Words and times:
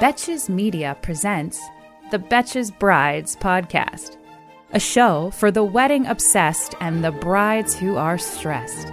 Betches 0.00 0.48
Media 0.48 0.96
presents 1.02 1.62
the 2.10 2.18
Betches 2.18 2.76
Brides 2.76 3.36
podcast, 3.36 4.16
a 4.72 4.80
show 4.80 5.30
for 5.30 5.52
the 5.52 5.62
wedding 5.62 6.04
obsessed 6.06 6.74
and 6.80 7.04
the 7.04 7.12
brides 7.12 7.76
who 7.76 7.96
are 7.96 8.18
stressed. 8.18 8.88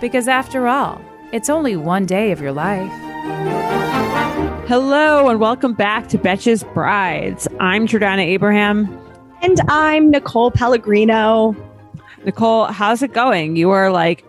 Because 0.00 0.28
after 0.28 0.68
all, 0.68 1.02
it's 1.32 1.50
only 1.50 1.74
one 1.74 2.06
day 2.06 2.30
of 2.30 2.40
your 2.40 2.52
life. 2.52 2.90
Hello 4.68 5.28
and 5.28 5.40
welcome 5.40 5.74
back 5.74 6.08
to 6.10 6.18
Betches 6.18 6.62
Brides. 6.72 7.48
I'm 7.58 7.88
Jordana 7.88 8.22
Abraham. 8.24 8.96
And 9.42 9.60
I'm 9.68 10.10
Nicole 10.10 10.52
Pellegrino. 10.52 11.56
Nicole, 12.24 12.66
how's 12.66 13.02
it 13.02 13.12
going? 13.12 13.56
You 13.56 13.70
are 13.70 13.90
like 13.90 14.24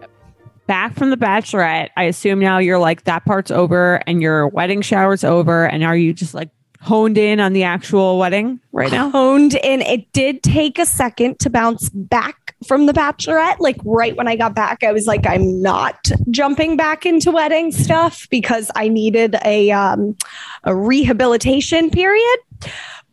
back 0.73 0.95
from 0.95 1.11
the 1.11 1.17
bachelorette. 1.17 1.91
I 1.95 2.05
assume 2.05 2.39
now 2.39 2.57
you're 2.57 2.79
like 2.79 3.03
that 3.03 3.25
part's 3.25 3.51
over 3.51 4.01
and 4.07 4.23
your 4.23 4.47
wedding 4.47 4.81
shower's 4.81 5.23
over. 5.23 5.67
And 5.67 5.83
are 5.83 5.95
you 5.95 6.13
just 6.13 6.33
like 6.33 6.49
honed 6.81 7.15
in 7.15 7.39
on 7.39 7.53
the 7.53 7.61
actual 7.61 8.17
wedding 8.17 8.59
right 8.71 8.91
now? 8.91 9.11
Honed 9.11 9.53
in. 9.53 9.81
It 9.83 10.11
did 10.13 10.41
take 10.41 10.79
a 10.79 10.87
second 10.87 11.37
to 11.41 11.51
bounce 11.51 11.89
back 11.89 12.55
from 12.65 12.87
the 12.87 12.91
bachelorette. 12.91 13.57
Like 13.59 13.77
right 13.85 14.17
when 14.17 14.27
I 14.27 14.35
got 14.35 14.55
back, 14.55 14.83
I 14.83 14.91
was 14.91 15.05
like, 15.05 15.27
I'm 15.27 15.61
not 15.61 16.09
jumping 16.31 16.75
back 16.75 17.05
into 17.05 17.29
wedding 17.29 17.71
stuff 17.71 18.27
because 18.31 18.71
I 18.75 18.87
needed 18.87 19.35
a 19.45 19.69
um, 19.69 20.17
a 20.63 20.75
rehabilitation 20.75 21.91
period. 21.91 22.39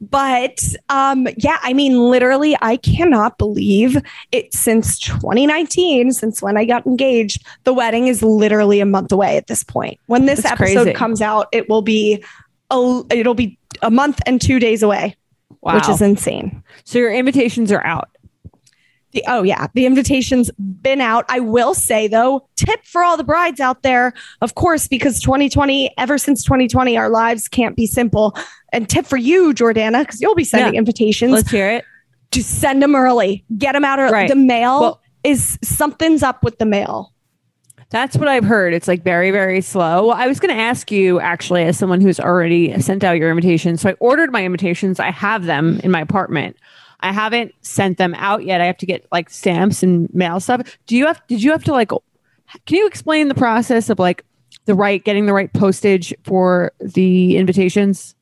But 0.00 0.62
um, 0.88 1.28
yeah, 1.36 1.58
I 1.62 1.74
mean, 1.74 1.98
literally, 1.98 2.56
I 2.62 2.76
cannot 2.78 3.36
believe 3.36 3.98
it 4.32 4.52
since 4.54 4.98
2019, 4.98 6.12
since 6.12 6.40
when 6.40 6.56
I 6.56 6.64
got 6.64 6.86
engaged. 6.86 7.44
The 7.64 7.74
wedding 7.74 8.06
is 8.06 8.22
literally 8.22 8.80
a 8.80 8.86
month 8.86 9.12
away 9.12 9.36
at 9.36 9.46
this 9.46 9.62
point. 9.62 9.98
When 10.06 10.24
this 10.24 10.42
That's 10.42 10.60
episode 10.60 10.82
crazy. 10.84 10.94
comes 10.94 11.20
out, 11.20 11.48
it 11.52 11.68
will 11.68 11.82
be 11.82 12.24
a, 12.70 13.02
it'll 13.10 13.34
be 13.34 13.58
a 13.82 13.90
month 13.90 14.20
and 14.26 14.40
two 14.40 14.58
days 14.58 14.82
away, 14.82 15.16
Wow. 15.60 15.74
which 15.74 15.88
is 15.90 16.00
insane. 16.00 16.62
so 16.84 16.98
your 16.98 17.12
invitations 17.12 17.70
are 17.70 17.84
out. 17.84 18.08
The, 19.12 19.24
oh 19.26 19.42
yeah, 19.42 19.66
the 19.74 19.86
invitation's 19.86 20.52
been 20.52 21.00
out. 21.00 21.24
I 21.28 21.40
will 21.40 21.74
say 21.74 22.06
though, 22.06 22.48
tip 22.54 22.84
for 22.84 23.02
all 23.02 23.16
the 23.16 23.24
brides 23.24 23.58
out 23.58 23.82
there, 23.82 24.12
of 24.40 24.54
course, 24.54 24.86
because 24.86 25.20
2020, 25.20 25.92
ever 25.98 26.16
since 26.16 26.44
2020, 26.44 26.96
our 26.96 27.08
lives 27.10 27.48
can't 27.48 27.74
be 27.74 27.86
simple. 27.88 28.36
And 28.72 28.88
tip 28.88 29.06
for 29.06 29.16
you, 29.16 29.52
Jordana, 29.52 30.00
because 30.00 30.20
you'll 30.20 30.34
be 30.34 30.44
sending 30.44 30.74
Yeah. 30.74 30.78
invitations. 30.78 31.32
Let's 31.32 31.50
hear 31.50 31.70
it. 31.70 31.84
to 32.32 32.44
send 32.44 32.80
them 32.80 32.94
early, 32.94 33.44
get 33.58 33.72
them 33.72 33.84
out 33.84 33.98
early. 33.98 34.12
Right. 34.12 34.28
The 34.28 34.36
mail 34.36 34.80
Well- 34.80 35.00
is 35.24 35.58
something's 35.64 36.22
up 36.22 36.44
with 36.44 36.58
the 36.60 36.64
mail. 36.64 37.12
That's 37.90 38.16
what 38.16 38.28
I've 38.28 38.44
heard. 38.44 38.72
It's 38.72 38.86
like 38.86 39.02
very, 39.02 39.32
very 39.32 39.60
slow. 39.60 40.06
Well, 40.06 40.16
I 40.16 40.28
was 40.28 40.38
going 40.38 40.54
to 40.54 40.60
ask 40.62 40.92
you 40.92 41.18
actually, 41.18 41.64
as 41.64 41.76
someone 41.76 42.00
who's 42.00 42.20
already 42.20 42.80
sent 42.80 43.02
out 43.02 43.18
your 43.18 43.30
invitations. 43.30 43.80
So 43.80 43.90
I 43.90 43.92
ordered 43.94 44.30
my 44.30 44.44
invitations. 44.44 45.00
I 45.00 45.10
have 45.10 45.44
them 45.46 45.80
in 45.82 45.90
my 45.90 46.00
apartment. 46.00 46.54
I 47.00 47.10
haven't 47.12 47.52
sent 47.62 47.98
them 47.98 48.14
out 48.14 48.44
yet. 48.44 48.60
I 48.60 48.66
have 48.66 48.76
to 48.76 48.86
get 48.86 49.06
like 49.10 49.28
stamps 49.28 49.82
and 49.82 50.08
mail 50.14 50.38
stuff. 50.38 50.78
Do 50.86 50.96
you 50.96 51.06
have? 51.06 51.20
Did 51.26 51.42
you 51.42 51.50
have 51.50 51.64
to 51.64 51.72
like? 51.72 51.88
Can 51.90 52.76
you 52.76 52.86
explain 52.86 53.26
the 53.26 53.34
process 53.34 53.90
of 53.90 53.98
like 53.98 54.24
the 54.66 54.74
right 54.74 55.02
getting 55.04 55.26
the 55.26 55.32
right 55.32 55.52
postage 55.52 56.14
for 56.22 56.70
the 56.80 57.36
invitations? 57.36 58.14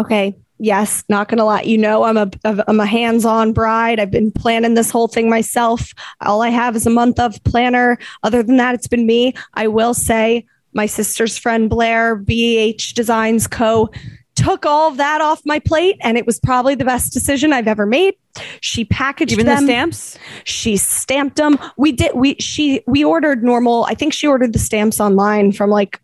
Okay. 0.00 0.36
Yes, 0.60 1.04
not 1.08 1.28
gonna 1.28 1.44
lie. 1.44 1.62
You 1.62 1.78
know, 1.78 2.02
I'm 2.02 2.16
a 2.16 2.28
I'm 2.44 2.80
a 2.80 2.86
hands-on 2.86 3.52
bride. 3.52 4.00
I've 4.00 4.10
been 4.10 4.32
planning 4.32 4.74
this 4.74 4.90
whole 4.90 5.06
thing 5.06 5.30
myself. 5.30 5.92
All 6.20 6.42
I 6.42 6.48
have 6.48 6.74
is 6.74 6.84
a 6.84 6.90
month 6.90 7.20
of 7.20 7.42
planner. 7.44 7.96
Other 8.24 8.42
than 8.42 8.56
that, 8.56 8.74
it's 8.74 8.88
been 8.88 9.06
me. 9.06 9.34
I 9.54 9.68
will 9.68 9.94
say 9.94 10.44
my 10.72 10.86
sister's 10.86 11.38
friend 11.38 11.70
Blair, 11.70 12.16
BH 12.16 12.94
Designs 12.94 13.46
Co. 13.46 13.88
took 14.34 14.66
all 14.66 14.88
of 14.90 14.96
that 14.96 15.20
off 15.20 15.40
my 15.44 15.60
plate, 15.60 15.96
and 16.00 16.18
it 16.18 16.26
was 16.26 16.40
probably 16.40 16.74
the 16.74 16.84
best 16.84 17.12
decision 17.12 17.52
I've 17.52 17.68
ever 17.68 17.86
made. 17.86 18.14
She 18.60 18.84
packaged 18.84 19.32
Even 19.32 19.46
them. 19.46 19.64
the 19.64 19.72
stamps? 19.72 20.18
She 20.42 20.76
stamped 20.76 21.36
them. 21.36 21.56
We 21.76 21.92
did. 21.92 22.12
We 22.16 22.34
she 22.40 22.82
we 22.88 23.04
ordered 23.04 23.44
normal. 23.44 23.84
I 23.84 23.94
think 23.94 24.12
she 24.12 24.26
ordered 24.26 24.52
the 24.52 24.58
stamps 24.58 25.00
online 25.00 25.52
from 25.52 25.70
like 25.70 26.00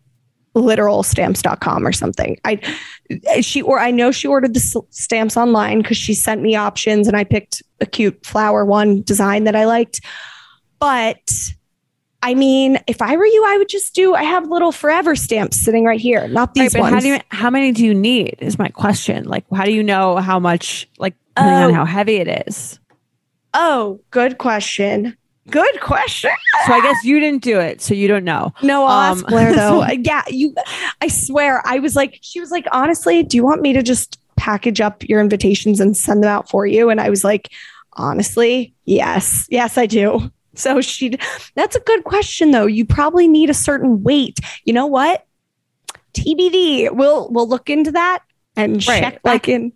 literalstamps.com 0.55 1.85
or 1.85 1.91
something. 1.91 2.37
I 2.45 2.59
she 3.41 3.61
or 3.61 3.79
I 3.79 3.91
know 3.91 4.11
she 4.11 4.27
ordered 4.27 4.53
the 4.53 4.83
stamps 4.89 5.37
online 5.37 5.81
because 5.81 5.97
she 5.97 6.13
sent 6.13 6.41
me 6.41 6.55
options 6.55 7.07
and 7.07 7.15
I 7.17 7.23
picked 7.23 7.61
a 7.81 7.85
cute 7.85 8.25
flower 8.25 8.65
one 8.65 9.01
design 9.01 9.43
that 9.45 9.55
I 9.55 9.65
liked. 9.65 10.01
But 10.79 11.19
I 12.21 12.33
mean, 12.33 12.79
if 12.87 13.01
I 13.01 13.15
were 13.17 13.25
you, 13.25 13.43
I 13.47 13.57
would 13.57 13.69
just 13.69 13.93
do. 13.93 14.15
I 14.15 14.23
have 14.23 14.47
little 14.49 14.71
forever 14.71 15.15
stamps 15.15 15.57
sitting 15.61 15.85
right 15.85 15.99
here, 15.99 16.27
not 16.27 16.49
Right, 16.49 16.53
these 16.63 16.73
but 16.73 16.81
ones. 16.81 16.93
how 16.95 16.99
do 17.01 17.07
you? 17.09 17.19
How 17.29 17.49
many 17.51 17.71
do 17.71 17.85
you 17.85 17.93
need? 17.93 18.37
Is 18.39 18.57
my 18.57 18.69
question. 18.69 19.25
Like, 19.25 19.45
how 19.53 19.65
do 19.65 19.71
you 19.71 19.83
know 19.83 20.15
how 20.17 20.39
much? 20.39 20.89
Like, 20.97 21.13
Oh. 21.37 21.73
how 21.73 21.85
heavy 21.85 22.15
it 22.15 22.47
is. 22.47 22.79
oh, 23.53 23.99
good 24.11 24.37
question. 24.37 25.15
Good 25.49 25.79
question. 25.81 26.31
So 26.65 26.73
I 26.73 26.81
guess 26.81 27.03
you 27.03 27.19
didn't 27.19 27.43
do 27.43 27.59
it, 27.59 27.79
so 27.81 27.93
you 27.93 28.07
don't 28.07 28.23
know. 28.23 28.51
No, 28.63 28.83
I'll 28.85 29.11
Um, 29.11 29.17
ask 29.19 29.25
Blair 29.27 29.53
though. 29.53 29.85
Yeah, 29.99 30.23
you. 30.27 30.55
I 31.01 31.07
swear, 31.07 31.61
I 31.65 31.79
was 31.79 31.95
like, 31.95 32.17
she 32.21 32.39
was 32.39 32.49
like, 32.51 32.65
honestly, 32.71 33.21
do 33.23 33.37
you 33.37 33.43
want 33.43 33.61
me 33.61 33.71
to 33.73 33.83
just 33.83 34.19
package 34.37 34.81
up 34.81 35.07
your 35.07 35.21
invitations 35.21 35.79
and 35.79 35.95
send 35.95 36.23
them 36.23 36.29
out 36.31 36.49
for 36.49 36.65
you? 36.65 36.89
And 36.89 36.99
I 36.99 37.09
was 37.09 37.23
like, 37.23 37.49
honestly, 37.93 38.73
yes, 38.85 39.47
yes, 39.49 39.77
I 39.77 39.85
do. 39.85 40.31
So 40.57 40.79
she. 40.79 41.17
That's 41.55 41.75
a 41.75 41.81
good 41.81 42.05
question 42.05 42.51
though. 42.51 42.65
You 42.65 42.85
probably 42.85 43.27
need 43.27 43.49
a 43.49 43.53
certain 43.53 44.03
weight. 44.03 44.39
You 44.63 44.71
know 44.71 44.85
what? 44.87 45.25
TBD. 46.13 46.91
We'll 46.95 47.29
we'll 47.29 47.49
look 47.49 47.69
into 47.69 47.91
that 47.91 48.19
and 48.55 48.75
Right, 48.87 49.01
check 49.01 49.13
back 49.21 49.33
like- 49.33 49.49
in. 49.49 49.73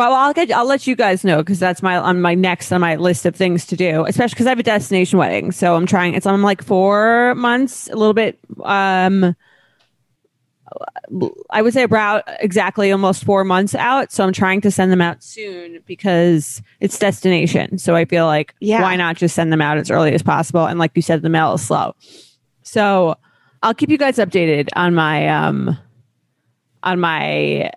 Well, 0.00 0.14
I'll 0.14 0.32
get. 0.32 0.50
I'll 0.50 0.64
let 0.64 0.86
you 0.86 0.96
guys 0.96 1.24
know 1.24 1.38
because 1.42 1.58
that's 1.58 1.82
my 1.82 1.98
on 1.98 2.22
my 2.22 2.34
next 2.34 2.72
on 2.72 2.80
my 2.80 2.96
list 2.96 3.26
of 3.26 3.36
things 3.36 3.66
to 3.66 3.76
do. 3.76 4.06
Especially 4.06 4.32
because 4.32 4.46
I 4.46 4.48
have 4.48 4.58
a 4.58 4.62
destination 4.62 5.18
wedding, 5.18 5.52
so 5.52 5.76
I'm 5.76 5.84
trying. 5.84 6.14
It's 6.14 6.24
I'm 6.24 6.42
like 6.42 6.64
four 6.64 7.34
months, 7.34 7.86
a 7.88 7.96
little 7.96 8.14
bit. 8.14 8.38
Um, 8.64 9.36
I 11.50 11.60
would 11.60 11.74
say 11.74 11.82
about 11.82 12.24
exactly 12.38 12.90
almost 12.90 13.24
four 13.24 13.44
months 13.44 13.74
out. 13.74 14.10
So 14.10 14.24
I'm 14.24 14.32
trying 14.32 14.62
to 14.62 14.70
send 14.70 14.90
them 14.90 15.02
out 15.02 15.22
soon 15.22 15.80
because 15.84 16.62
it's 16.80 16.98
destination. 16.98 17.76
So 17.76 17.94
I 17.94 18.06
feel 18.06 18.24
like 18.24 18.54
Yeah. 18.60 18.80
why 18.80 18.96
not 18.96 19.16
just 19.16 19.34
send 19.34 19.52
them 19.52 19.60
out 19.60 19.76
as 19.76 19.90
early 19.90 20.14
as 20.14 20.22
possible? 20.22 20.64
And 20.64 20.78
like 20.78 20.92
you 20.94 21.02
said, 21.02 21.20
the 21.20 21.28
mail 21.28 21.52
is 21.52 21.62
slow. 21.62 21.94
So 22.62 23.16
I'll 23.62 23.74
keep 23.74 23.90
you 23.90 23.98
guys 23.98 24.16
updated 24.16 24.68
on 24.76 24.94
my 24.94 25.28
um 25.28 25.76
on 26.82 27.00
my 27.00 27.72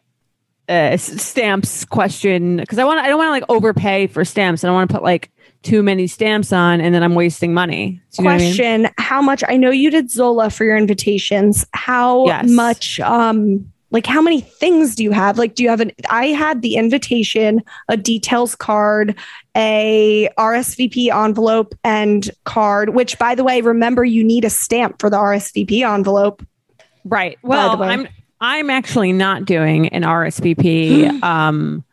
uh, 0.70 0.98
stamps 0.98 1.86
question 1.86 2.58
because 2.58 2.80
I 2.80 2.86
want 2.86 3.00
I 3.00 3.08
don't 3.08 3.18
want 3.18 3.28
to 3.28 3.32
like 3.32 3.46
overpay 3.50 4.08
for 4.08 4.24
stamps. 4.24 4.64
And 4.64 4.70
i 4.70 4.72
don't 4.72 4.80
want 4.80 4.90
to 4.90 4.96
put 4.96 5.04
like 5.04 5.30
too 5.62 5.82
many 5.84 6.08
stamps 6.08 6.52
on 6.54 6.82
and 6.82 6.94
then 6.94 7.04
I'm 7.04 7.16
wasting 7.16 7.54
money. 7.54 8.02
Do 8.12 8.24
you 8.24 8.30
know 8.30 8.36
what 8.36 8.36
I 8.36 8.38
mean? 8.44 8.56
question 8.56 8.90
how 8.98 9.22
much 9.22 9.44
i 9.48 9.56
know 9.58 9.70
you 9.72 9.90
did 9.90 10.10
zola 10.12 10.50
for 10.50 10.64
your 10.66 10.78
invitations 10.78 11.66
how 11.74 12.26
Yes. 12.28 12.50
much 12.50 13.00
um 13.00 13.66
like 13.92 14.06
how 14.06 14.22
many 14.22 14.42
things 14.42 14.96
do 14.96 15.04
you 15.04 15.12
have 15.12 15.38
like 15.38 15.56
do 15.56 15.64
you 15.64 15.70
have 15.70 15.80
an 15.80 15.92
i 16.10 16.28
had 16.28 16.62
the 16.62 16.76
invitation 16.76 17.62
a 17.90 17.96
details 17.98 18.56
card 18.56 19.16
a 19.56 20.28
rsvp 20.38 21.14
envelope 21.14 21.76
and 21.84 22.30
card 22.44 22.90
which 22.90 23.18
by 23.20 23.36
the 23.36 23.44
way 23.44 23.62
remember 23.62 24.04
you 24.04 24.24
need 24.24 24.44
a 24.46 24.50
stamp 24.50 25.00
for 25.00 25.10
the 25.10 25.18
rsvp 25.18 25.82
envelope 25.82 26.46
Right. 27.06 27.38
Well. 27.42 27.84
I'm 27.84 28.08
I'm 28.44 28.70
actually 28.70 29.14
not 29.14 29.46
doing 29.46 29.88
an 29.88 30.02
RSVP 30.04 31.24
um, 31.24 31.86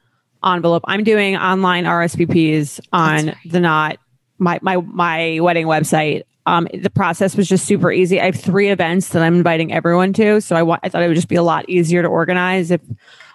envelope. 0.44 0.82
I'm 0.88 1.04
doing 1.04 1.36
online 1.36 1.84
RSVPs 1.84 2.80
on 2.92 3.36
the 3.46 3.60
not 3.60 3.98
my 4.38 4.58
my 4.60 4.76
my 4.78 5.38
wedding 5.40 5.66
website. 5.66 6.24
Um, 6.46 6.66
the 6.74 6.90
process 6.90 7.36
was 7.36 7.48
just 7.48 7.66
super 7.66 7.92
easy. 7.92 8.20
I 8.20 8.24
have 8.24 8.34
three 8.34 8.68
events 8.70 9.10
that 9.10 9.22
I'm 9.22 9.36
inviting 9.36 9.72
everyone 9.72 10.12
to, 10.14 10.40
so 10.40 10.56
I 10.56 10.64
want 10.64 10.80
I 10.82 10.88
thought 10.88 11.04
it 11.04 11.08
would 11.08 11.14
just 11.14 11.28
be 11.28 11.36
a 11.36 11.42
lot 11.42 11.68
easier 11.68 12.02
to 12.02 12.08
organize 12.08 12.72
if 12.72 12.80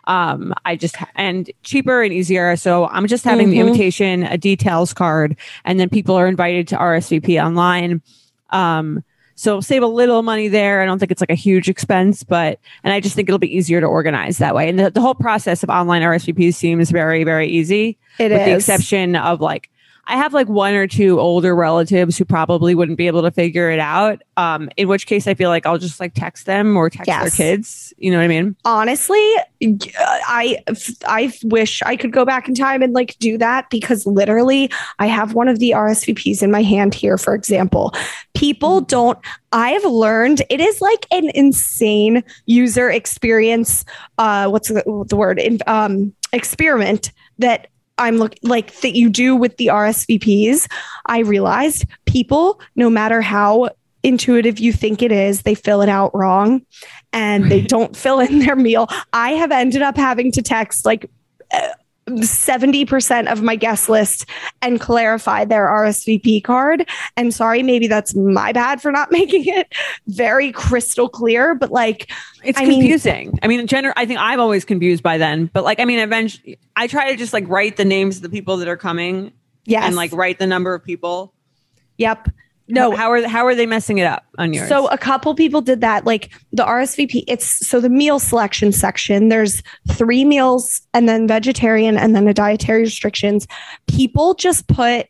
um 0.07 0.53
I 0.65 0.75
just 0.75 0.97
and 1.15 1.49
cheaper 1.63 2.03
and 2.03 2.11
easier. 2.11 2.57
So 2.57 2.87
I'm 2.87 3.07
just 3.07 3.23
having 3.23 3.49
the 3.49 3.57
Mhm. 3.59 3.67
invitation, 3.67 4.23
a 4.23 4.37
details 4.37 4.93
card, 4.93 5.37
and 5.63 5.79
then 5.79 5.87
people 5.87 6.15
are 6.15 6.27
invited 6.27 6.67
to 6.69 6.75
RSVP 6.75 7.39
online. 7.41 8.01
Um, 8.49 9.03
so 9.35 9.59
save 9.59 9.83
a 9.83 9.87
little 9.87 10.23
money 10.23 10.47
there. 10.47 10.81
I 10.81 10.85
don't 10.85 10.97
think 10.97 11.11
it's 11.11 11.21
like 11.21 11.29
a 11.29 11.35
huge 11.35 11.69
expense, 11.69 12.23
but 12.23 12.59
and 12.83 12.93
I 12.93 13.01
just 13.01 13.15
think 13.15 13.27
it'll 13.27 13.37
be 13.37 13.55
easier 13.55 13.81
to 13.81 13.87
organize 13.87 14.37
that 14.37 14.55
way. 14.55 14.69
And 14.69 14.79
the, 14.79 14.89
the 14.89 15.01
whole 15.01 15.13
process 15.13 15.61
of 15.61 15.69
online 15.69 16.01
RSVPs 16.01 16.55
seems 16.55 16.89
very, 16.89 17.23
very 17.25 17.47
easy 17.47 17.97
It 18.17 18.31
with 18.31 18.45
the 18.45 18.55
exception 18.55 19.15
of 19.15 19.41
like 19.41 19.69
I 20.07 20.17
have 20.17 20.33
like 20.33 20.47
one 20.47 20.73
or 20.73 20.87
two 20.87 21.19
older 21.19 21.55
relatives 21.55 22.17
who 22.17 22.25
probably 22.25 22.75
wouldn't 22.75 22.97
be 22.97 23.07
able 23.07 23.23
to 23.23 23.31
figure 23.31 23.71
it 23.71 23.79
out. 23.79 24.21
Um, 24.37 24.69
in 24.77 24.87
which 24.87 25.07
case 25.07 25.27
I 25.27 25.33
feel 25.33 25.49
like 25.49 25.65
I'll 25.65 25.77
just 25.77 25.99
like 25.99 26.13
text 26.13 26.45
them 26.45 26.75
or 26.77 26.89
text 26.89 27.07
their 27.07 27.29
kids. 27.29 27.93
You 27.97 28.11
know 28.11 28.17
what 28.17 28.23
I 28.23 28.27
mean? 28.27 28.55
honestly 28.65 29.35
i 30.27 30.57
i 31.07 31.31
wish 31.43 31.81
i 31.83 31.95
could 31.95 32.11
go 32.11 32.25
back 32.25 32.47
in 32.47 32.53
time 32.53 32.81
and 32.81 32.93
like 32.93 33.17
do 33.19 33.37
that 33.37 33.69
because 33.69 34.05
literally 34.05 34.69
i 34.99 35.07
have 35.07 35.33
one 35.33 35.47
of 35.47 35.59
the 35.59 35.71
rsvps 35.71 36.43
in 36.43 36.51
my 36.51 36.61
hand 36.61 36.93
here 36.93 37.17
for 37.17 37.33
example 37.33 37.93
people 38.35 38.81
don't 38.81 39.17
i 39.51 39.69
have 39.69 39.85
learned 39.85 40.41
it 40.49 40.59
is 40.59 40.81
like 40.81 41.07
an 41.11 41.31
insane 41.33 42.23
user 42.45 42.89
experience 42.89 43.85
uh 44.17 44.47
what's 44.47 44.67
the, 44.69 45.05
the 45.07 45.15
word 45.15 45.39
In, 45.39 45.59
um 45.67 46.13
experiment 46.33 47.11
that 47.39 47.67
I'm 47.97 48.17
look 48.17 48.35
like 48.41 48.79
that 48.81 48.95
you 48.95 49.09
do 49.09 49.35
with 49.35 49.57
the 49.57 49.67
RSVPs. 49.67 50.67
I 51.05 51.19
realized 51.19 51.85
people, 52.05 52.59
no 52.75 52.89
matter 52.89 53.21
how 53.21 53.69
intuitive 54.03 54.59
you 54.59 54.71
think 54.71 55.01
it 55.01 55.11
is, 55.11 55.41
they 55.41 55.55
fill 55.55 55.81
it 55.81 55.89
out 55.89 56.13
wrong 56.13 56.65
and 57.11 57.49
they 57.49 57.61
don't 57.61 57.95
fill 57.95 58.19
in 58.19 58.39
their 58.39 58.55
meal. 58.55 58.87
I 59.13 59.31
have 59.31 59.51
ended 59.51 59.81
up 59.81 59.97
having 59.97 60.31
to 60.33 60.41
text 60.41 60.85
like 60.85 61.09
70% 62.07 63.31
of 63.31 63.41
my 63.41 63.55
guest 63.55 63.89
list 63.89 64.25
and 64.61 64.79
clarify 64.79 65.43
their 65.45 65.65
RSVP 65.67 66.43
card. 66.43 66.87
And 67.17 67.33
sorry, 67.33 67.63
maybe 67.63 67.87
that's 67.87 68.15
my 68.15 68.51
bad 68.51 68.81
for 68.81 68.91
not 68.91 69.11
making 69.19 69.45
it 69.45 69.73
very 70.07 70.51
crystal 70.51 71.09
clear, 71.09 71.55
but 71.55 71.71
like, 71.71 72.11
It's 72.43 72.59
I 72.59 72.65
mean- 72.65 72.81
confusing. 72.81 73.39
I 73.41 73.47
mean, 73.47 73.59
in 73.59 73.67
general, 73.67 73.93
I 73.97 74.05
think 74.05 74.19
I'm 74.19 74.39
always 74.39 74.65
confused 74.65 75.01
by 75.03 75.17
then. 75.17 75.49
But 75.51 75.63
like, 75.63 75.79
I 75.79 75.85
mean, 75.85 75.99
eventually, 75.99 76.59
I 76.75 76.87
try 76.87 77.09
to 77.11 77.17
just 77.17 77.33
like 77.33 77.47
write 77.47 77.77
the 77.77 77.85
names 77.85 78.17
of 78.17 78.21
the 78.21 78.29
people 78.29 78.57
that 78.57 78.67
are 78.67 78.77
coming 78.77 79.33
yes. 79.65 79.83
and 79.85 79.95
like 79.95 80.11
write 80.13 80.37
the 80.39 80.47
number 80.47 80.73
of 80.73 80.83
people. 80.83 81.33
yep. 81.97 82.27
No, 82.67 82.95
how 82.95 83.11
are 83.11 83.27
how 83.27 83.45
are 83.45 83.53
they 83.53 83.67
messing 83.67 83.99
it 83.99 84.05
up 84.05 84.25
on 84.39 84.53
yours? 84.53 84.69
So 84.69 84.87
a 84.87 84.97
couple 84.97 85.35
people 85.35 85.61
did 85.61 85.81
that. 85.81 86.05
Like 86.05 86.31
the 86.51 86.63
RSVP, 86.63 87.23
it's 87.27 87.45
so 87.67 87.79
the 87.79 87.89
meal 87.89 88.17
selection 88.17 88.71
section, 88.71 89.29
there's 89.29 89.61
three 89.91 90.25
meals 90.25 90.81
and 90.93 91.07
then 91.07 91.27
vegetarian 91.27 91.95
and 91.95 92.15
then 92.15 92.27
a 92.27 92.33
dietary 92.33 92.81
restrictions. 92.81 93.47
People 93.87 94.33
just 94.33 94.67
put 94.67 95.07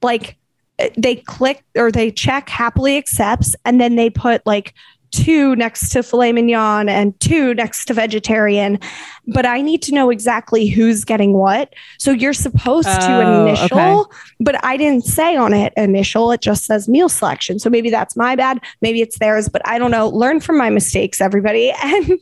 like 0.00 0.36
eh, 0.78 0.88
they 0.96 1.16
click 1.16 1.64
or 1.76 1.92
they 1.92 2.10
check 2.10 2.48
happily 2.48 2.96
accepts 2.96 3.54
and 3.66 3.78
then 3.78 3.96
they 3.96 4.08
put 4.08 4.44
like 4.46 4.72
two 5.10 5.56
next 5.56 5.90
to 5.90 6.02
filet 6.02 6.32
mignon 6.32 6.88
and 6.88 7.18
two 7.20 7.54
next 7.54 7.86
to 7.86 7.94
vegetarian. 7.94 8.78
But 9.26 9.46
I 9.46 9.60
need 9.62 9.82
to 9.82 9.94
know 9.94 10.10
exactly 10.10 10.66
who's 10.66 11.04
getting 11.04 11.32
what. 11.32 11.72
So 11.98 12.10
you're 12.10 12.32
supposed 12.32 12.88
to 12.88 13.06
Oh, 13.24 13.46
initial, 13.46 13.78
okay. 14.00 14.16
but 14.40 14.62
I 14.64 14.76
didn't 14.76 15.04
say 15.04 15.36
on 15.36 15.52
it 15.54 15.72
initial. 15.76 16.30
It 16.32 16.40
just 16.40 16.64
says 16.64 16.88
meal 16.88 17.08
selection. 17.08 17.58
So 17.58 17.70
maybe 17.70 17.90
that's 17.90 18.16
my 18.16 18.36
bad. 18.36 18.60
Maybe 18.82 19.00
it's 19.00 19.18
theirs, 19.18 19.48
but 19.48 19.62
I 19.66 19.78
don't 19.78 19.90
know. 19.90 20.08
Learn 20.08 20.40
from 20.40 20.58
my 20.58 20.70
mistakes, 20.70 21.20
everybody, 21.20 21.70
and 21.82 22.12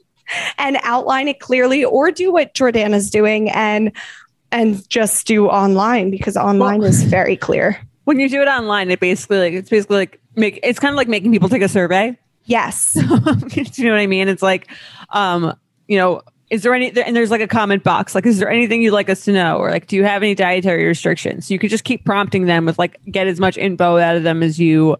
and 0.58 0.78
outline 0.82 1.28
it 1.28 1.40
clearly, 1.40 1.84
or 1.84 2.10
do 2.10 2.32
what 2.32 2.54
Jordana's 2.54 3.10
doing 3.10 3.50
and 3.50 3.92
and 4.52 4.88
just 4.88 5.26
do 5.26 5.46
online 5.48 6.10
because 6.10 6.36
online 6.36 6.80
Well- 6.80 6.88
is 6.88 7.02
very 7.02 7.36
clear. 7.36 7.78
when 8.04 8.20
you 8.20 8.28
do 8.28 8.40
it 8.42 8.48
online, 8.48 8.90
it 8.90 9.00
basically 9.00 9.38
like 9.38 9.52
it's 9.54 9.68
basically 9.70 9.96
like 9.96 10.20
make 10.36 10.60
it's 10.62 10.78
kind 10.78 10.92
of 10.92 10.96
like 10.96 11.08
making 11.08 11.32
people 11.32 11.48
take 11.48 11.62
a 11.62 11.68
survey. 11.68 12.16
Yes. 12.46 12.92
do 12.94 13.02
you 13.02 13.84
know 13.84 13.92
what 13.92 14.00
I 14.00 14.06
mean? 14.06 14.28
It's 14.28 14.42
like, 14.42 14.68
um, 15.10 15.54
you 15.88 15.98
know, 15.98 16.22
is 16.50 16.62
there 16.62 16.74
any 16.74 16.88
and 17.00 17.16
there's 17.16 17.30
like 17.30 17.40
a 17.40 17.48
comment 17.48 17.82
box 17.82 18.14
like 18.14 18.26
is 18.26 18.38
there 18.38 18.50
anything 18.50 18.82
you'd 18.82 18.92
like 18.92 19.08
us 19.08 19.24
to 19.24 19.32
know 19.32 19.56
or 19.56 19.70
like 19.70 19.86
do 19.86 19.96
you 19.96 20.04
have 20.04 20.22
any 20.22 20.34
dietary 20.34 20.84
restrictions 20.84 21.48
so 21.48 21.54
you 21.54 21.58
could 21.58 21.70
just 21.70 21.84
keep 21.84 22.04
prompting 22.04 22.44
them 22.44 22.66
with 22.66 22.78
like 22.78 23.00
get 23.10 23.26
as 23.26 23.40
much 23.40 23.56
info 23.56 23.96
out 23.96 24.14
of 24.14 24.22
them 24.24 24.42
as 24.42 24.60
you 24.60 24.94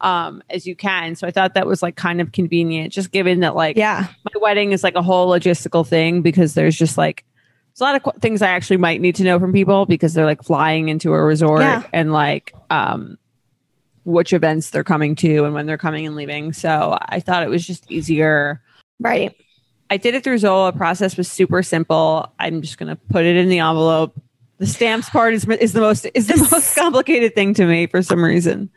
um 0.00 0.42
as 0.48 0.66
you 0.66 0.74
can 0.74 1.14
so 1.14 1.26
i 1.26 1.30
thought 1.30 1.52
that 1.54 1.66
was 1.66 1.82
like 1.82 1.96
kind 1.96 2.20
of 2.20 2.32
convenient 2.32 2.92
just 2.92 3.12
given 3.12 3.40
that 3.40 3.54
like 3.54 3.76
Yeah. 3.76 4.06
my 4.24 4.40
wedding 4.40 4.72
is 4.72 4.82
like 4.82 4.94
a 4.94 5.02
whole 5.02 5.28
logistical 5.30 5.86
thing 5.86 6.22
because 6.22 6.54
there's 6.54 6.76
just 6.76 6.96
like 6.96 7.24
there's 7.74 7.82
a 7.82 7.84
lot 7.84 7.94
of 7.94 8.02
qu- 8.02 8.18
things 8.20 8.40
i 8.40 8.48
actually 8.48 8.78
might 8.78 9.00
need 9.00 9.14
to 9.16 9.22
know 9.22 9.38
from 9.38 9.52
people 9.52 9.84
because 9.84 10.14
they're 10.14 10.24
like 10.24 10.42
flying 10.42 10.88
into 10.88 11.12
a 11.12 11.22
resort 11.22 11.60
Yeah. 11.60 11.82
and 11.92 12.10
like 12.12 12.54
um 12.70 13.16
which 14.06 14.32
events 14.32 14.70
they're 14.70 14.84
coming 14.84 15.14
to 15.14 15.44
and 15.44 15.52
when 15.52 15.66
they're 15.66 15.76
coming 15.76 16.06
and 16.06 16.16
leaving 16.16 16.52
so 16.52 16.96
i 17.08 17.20
thought 17.20 17.42
it 17.42 17.50
was 17.50 17.66
just 17.66 17.90
easier 17.90 18.62
Right. 19.00 19.34
I 19.90 19.96
did 19.96 20.14
it 20.14 20.24
through 20.24 20.38
Zola. 20.38 20.72
Process 20.72 21.16
was 21.16 21.30
super 21.30 21.62
simple. 21.62 22.32
I'm 22.38 22.62
just 22.62 22.78
gonna 22.78 22.96
put 22.96 23.24
it 23.24 23.36
in 23.36 23.48
the 23.48 23.60
envelope. 23.60 24.20
The 24.58 24.66
stamps 24.66 25.10
part 25.10 25.34
is 25.34 25.46
is 25.46 25.72
the 25.72 25.80
most 25.80 26.06
is 26.14 26.26
the 26.26 26.36
most 26.50 26.74
complicated 26.74 27.34
thing 27.34 27.54
to 27.54 27.66
me 27.66 27.86
for 27.86 28.02
some 28.02 28.24
reason. 28.24 28.70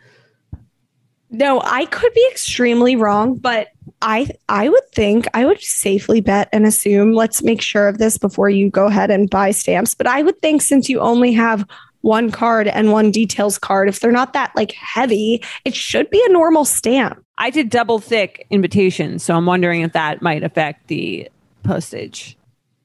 No, 1.31 1.61
I 1.63 1.85
could 1.85 2.13
be 2.13 2.27
extremely 2.31 2.95
wrong, 2.95 3.35
but 3.35 3.69
I 4.01 4.29
I 4.49 4.69
would 4.69 4.91
think 4.91 5.27
I 5.33 5.45
would 5.45 5.61
safely 5.61 6.21
bet 6.21 6.49
and 6.51 6.65
assume 6.65 7.13
let's 7.13 7.41
make 7.41 7.61
sure 7.61 7.87
of 7.87 7.97
this 7.97 8.17
before 8.17 8.49
you 8.49 8.69
go 8.69 8.87
ahead 8.87 9.09
and 9.09 9.29
buy 9.29 9.51
stamps, 9.51 9.95
but 9.95 10.07
I 10.07 10.21
would 10.21 10.39
think 10.41 10.61
since 10.61 10.89
you 10.89 10.99
only 10.99 11.31
have 11.33 11.65
one 12.01 12.31
card 12.31 12.67
and 12.67 12.91
one 12.91 13.11
details 13.11 13.57
card 13.57 13.89
if 13.89 13.99
they're 13.99 14.11
not 14.11 14.33
that 14.33 14.55
like 14.55 14.71
heavy, 14.73 15.43
it 15.65 15.75
should 15.75 16.09
be 16.09 16.23
a 16.25 16.31
normal 16.31 16.65
stamp. 16.65 17.23
I 17.37 17.49
did 17.49 17.69
double 17.69 17.99
thick 17.99 18.45
invitations, 18.49 19.23
so 19.23 19.35
I'm 19.35 19.45
wondering 19.45 19.81
if 19.81 19.93
that 19.93 20.21
might 20.21 20.43
affect 20.43 20.87
the 20.87 21.29
postage. 21.63 22.37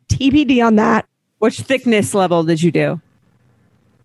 TBD 0.09 0.65
on 0.65 0.77
that. 0.77 1.07
Which 1.39 1.61
thickness 1.61 2.15
level 2.15 2.45
did 2.45 2.63
you 2.63 2.71
do? 2.71 3.01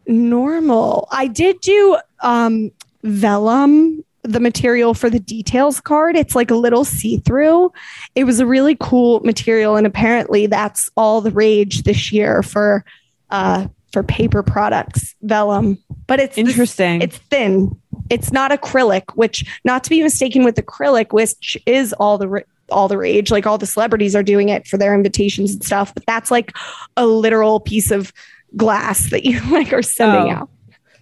Normal. 0.07 1.07
I 1.11 1.27
did 1.27 1.59
do 1.61 1.97
um 2.21 2.71
vellum 3.03 4.03
the 4.23 4.39
material 4.39 4.93
for 4.93 5.09
the 5.09 5.19
details 5.19 5.79
card. 5.79 6.17
It's 6.17 6.35
like 6.35 6.51
a 6.51 6.55
little 6.55 6.83
see-through. 6.83 7.71
It 8.15 8.25
was 8.25 8.39
a 8.39 8.45
really 8.45 8.75
cool 8.79 9.21
material 9.21 9.75
and 9.75 9.87
apparently 9.87 10.45
that's 10.45 10.89
all 10.97 11.21
the 11.21 11.31
rage 11.31 11.83
this 11.83 12.11
year 12.11 12.43
for 12.43 12.83
uh 13.29 13.67
for 13.91 14.03
paper 14.03 14.43
products, 14.43 15.15
vellum. 15.21 15.77
But 16.07 16.19
it's 16.19 16.37
Interesting. 16.37 17.01
it's 17.01 17.17
thin. 17.17 17.79
It's 18.09 18.31
not 18.31 18.51
acrylic, 18.51 19.03
which 19.15 19.45
not 19.63 19.83
to 19.83 19.89
be 19.89 20.01
mistaken 20.01 20.43
with 20.43 20.55
acrylic, 20.55 21.11
which 21.13 21.57
is 21.65 21.93
all 21.93 22.17
the 22.17 22.43
all 22.71 22.87
the 22.87 22.97
rage. 22.97 23.31
Like 23.31 23.45
all 23.47 23.57
the 23.57 23.65
celebrities 23.65 24.15
are 24.15 24.23
doing 24.23 24.49
it 24.49 24.67
for 24.67 24.77
their 24.77 24.93
invitations 24.93 25.53
and 25.53 25.63
stuff. 25.63 25.93
But 25.93 26.05
that's 26.05 26.29
like 26.31 26.51
a 26.97 27.05
literal 27.05 27.59
piece 27.59 27.91
of 27.91 28.13
glass 28.55 29.09
that 29.11 29.25
you 29.25 29.39
like 29.51 29.73
are 29.73 29.81
sending 29.83 30.31
Oh. 30.33 30.35
out. 30.37 30.49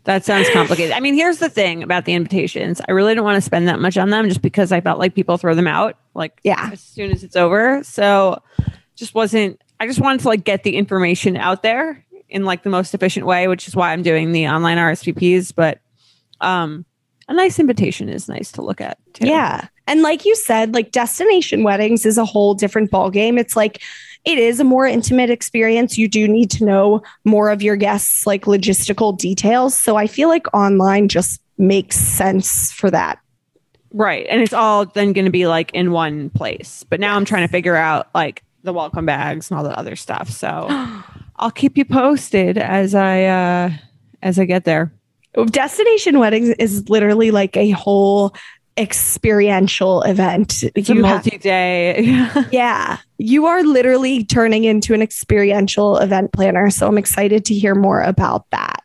That 0.05 0.23
sounds 0.23 0.49
complicated. 0.51 0.93
I 0.93 1.01
mean, 1.01 1.15
here's 1.15 1.39
the 1.39 1.49
thing 1.49 1.83
about 1.83 2.05
the 2.05 2.13
invitations. 2.13 2.79
I 2.87 2.93
really 2.93 3.13
don't 3.13 3.25
want 3.25 3.35
to 3.35 3.41
spend 3.41 3.67
that 3.67 3.79
much 3.81 3.97
on 3.97 4.09
them 4.09 4.29
just 4.29 4.41
because 4.41 4.71
I 4.71 4.79
felt 4.79 4.99
like 4.99 5.13
people 5.13 5.35
throw 5.37 5.53
them 5.53 5.67
out 5.67 5.97
like 6.13 6.39
Yeah. 6.43 6.69
as 6.71 6.79
soon 6.79 7.11
as 7.11 7.25
it's 7.25 7.35
over. 7.35 7.83
So 7.83 8.41
just 8.95 9.13
wasn't 9.13 9.61
I 9.79 9.85
just 9.85 9.99
wanted 9.99 10.21
to 10.21 10.27
like 10.29 10.43
get 10.45 10.63
the 10.63 10.75
information 10.77 11.35
out 11.37 11.61
there 11.61 12.03
in 12.29 12.45
like 12.45 12.63
the 12.63 12.69
most 12.69 12.93
efficient 12.93 13.25
way, 13.25 13.47
which 13.47 13.67
is 13.67 13.75
why 13.75 13.93
I'm 13.93 14.03
doing 14.03 14.31
the 14.31 14.47
online 14.47 14.77
RSVPs. 14.77 15.53
But 15.55 15.79
um 16.41 16.85
a 17.27 17.33
nice 17.33 17.59
invitation 17.59 18.09
is 18.09 18.29
nice 18.29 18.51
to 18.53 18.61
look 18.61 18.79
at 18.79 18.97
too. 19.13 19.27
Yeah. 19.27 19.67
And 19.85 20.01
like 20.01 20.25
you 20.25 20.35
said, 20.35 20.73
like 20.73 20.91
destination 20.91 21.63
weddings 21.63 22.05
is 22.05 22.17
a 22.17 22.25
whole 22.25 22.53
different 22.53 22.89
ballgame. 22.89 23.39
It's 23.39 23.55
like 23.55 23.81
it 24.25 24.37
is 24.37 24.59
a 24.59 24.63
more 24.63 24.85
intimate 24.85 25.29
experience. 25.29 25.97
You 25.97 26.07
do 26.07 26.27
need 26.27 26.49
to 26.51 26.65
know 26.65 27.01
more 27.25 27.49
of 27.49 27.61
your 27.61 27.75
guests' 27.75 28.25
like 28.25 28.45
logistical 28.45 29.17
details. 29.17 29.75
So 29.75 29.95
I 29.95 30.07
feel 30.07 30.29
like 30.29 30.53
online 30.53 31.07
just 31.07 31.41
makes 31.57 31.97
sense 31.97 32.71
for 32.71 32.89
that. 32.91 33.19
Right. 33.93 34.25
And 34.29 34.41
it's 34.41 34.53
all 34.53 34.85
then 34.85 35.13
gonna 35.13 35.29
be 35.29 35.47
like 35.47 35.71
in 35.73 35.91
one 35.91 36.29
place. 36.29 36.85
But 36.89 36.99
now 36.99 37.15
I'm 37.15 37.25
trying 37.25 37.47
to 37.47 37.51
figure 37.51 37.75
out 37.75 38.07
like 38.13 38.43
the 38.63 38.73
welcome 38.73 39.05
bags 39.05 39.49
and 39.49 39.57
all 39.57 39.63
the 39.63 39.77
other 39.77 39.95
stuff. 39.95 40.29
So 40.29 40.67
I'll 41.39 41.51
keep 41.51 41.77
you 41.77 41.85
posted 41.85 42.57
as 42.57 42.95
I 42.95 43.23
uh 43.25 43.71
as 44.21 44.39
I 44.39 44.45
get 44.45 44.63
there. 44.65 44.91
Destination 45.51 46.17
weddings 46.19 46.49
is 46.57 46.89
literally 46.89 47.29
like 47.31 47.55
a 47.57 47.69
whole 47.71 48.33
experiential 48.77 50.01
event. 50.03 50.63
It's 50.75 50.89
a 50.89 50.95
You 50.95 51.03
have- 51.03 51.25
multi-day. 51.25 52.03
yeah, 52.51 52.97
you 53.17 53.45
are 53.45 53.63
literally 53.63 54.23
turning 54.23 54.63
into 54.63 54.93
an 54.93 55.01
experiential 55.01 55.97
event 55.97 56.33
planner. 56.33 56.69
So 56.71 56.87
I'm 56.87 56.97
excited 56.97 57.45
to 57.45 57.53
hear 57.53 57.75
more 57.75 58.01
about 58.01 58.49
that. 58.51 58.81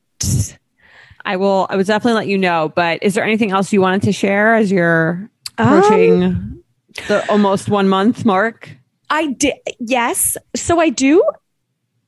I 1.24 1.36
will. 1.36 1.66
I 1.70 1.76
would 1.76 1.86
definitely 1.86 2.18
let 2.18 2.26
you 2.26 2.36
know. 2.38 2.72
But 2.74 3.02
is 3.02 3.14
there 3.14 3.24
anything 3.24 3.50
else 3.52 3.72
you 3.72 3.80
wanted 3.80 4.02
to 4.02 4.12
share 4.12 4.54
as 4.54 4.70
you're 4.72 5.30
Um, 5.58 5.68
approaching 5.78 6.62
the 7.08 7.24
almost 7.30 7.68
one 7.68 7.88
month 7.88 8.24
mark? 8.24 8.70
I 9.08 9.28
did. 9.28 9.54
Yes. 9.78 10.36
So 10.56 10.80
I 10.80 10.88
do. 10.90 11.22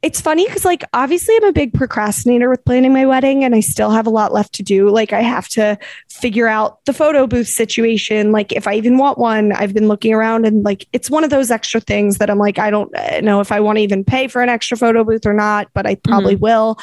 It's 0.05 0.21
funny 0.21 0.45
because, 0.45 0.67
like, 0.67 0.85
obviously, 0.93 1.35
I'm 1.37 1.45
a 1.45 1.53
big 1.53 1.73
procrastinator 1.73 2.51
with 2.51 2.63
planning 2.67 2.93
my 2.93 3.07
wedding, 3.07 3.43
and 3.43 3.55
I 3.55 3.61
still 3.61 3.91
have 3.91 4.07
a 4.07 4.11
lot 4.11 4.35
left 4.35 4.53
to 4.57 4.63
do. 4.63 4.91
Like, 4.91 5.15
I 5.15 5.23
have 5.23 5.49
to 5.49 5.79
figure 6.11 6.47
out 6.47 6.85
the 6.85 6.93
photo 6.93 7.27
booth 7.27 7.49
situation. 7.49 8.31
Like, 8.31 8.53
if 8.53 8.67
I 8.67 8.75
even 8.75 8.99
want 8.99 9.17
one, 9.17 9.53
I've 9.53 9.73
been 9.73 9.89
looking 9.89 10.13
around, 10.13 10.45
and 10.45 10.63
like, 10.63 10.87
it's 10.93 11.11
one 11.11 11.25
of 11.25 11.31
those 11.31 11.51
extra 11.51 11.81
things 11.81 12.19
that 12.19 12.29
I'm 12.29 12.37
like, 12.37 12.59
I 12.59 12.69
don't 12.71 12.95
uh, 12.95 13.23
know 13.23 13.41
if 13.41 13.51
I 13.51 13.61
want 13.61 13.79
to 13.79 13.83
even 13.83 14.05
pay 14.05 14.29
for 14.29 14.43
an 14.43 14.51
extra 14.51 14.77
photo 14.77 15.05
booth 15.05 15.25
or 15.25 15.33
not, 15.33 15.69
but 15.73 15.87
I 15.87 15.95
probably 15.95 16.37
will. 16.37 16.79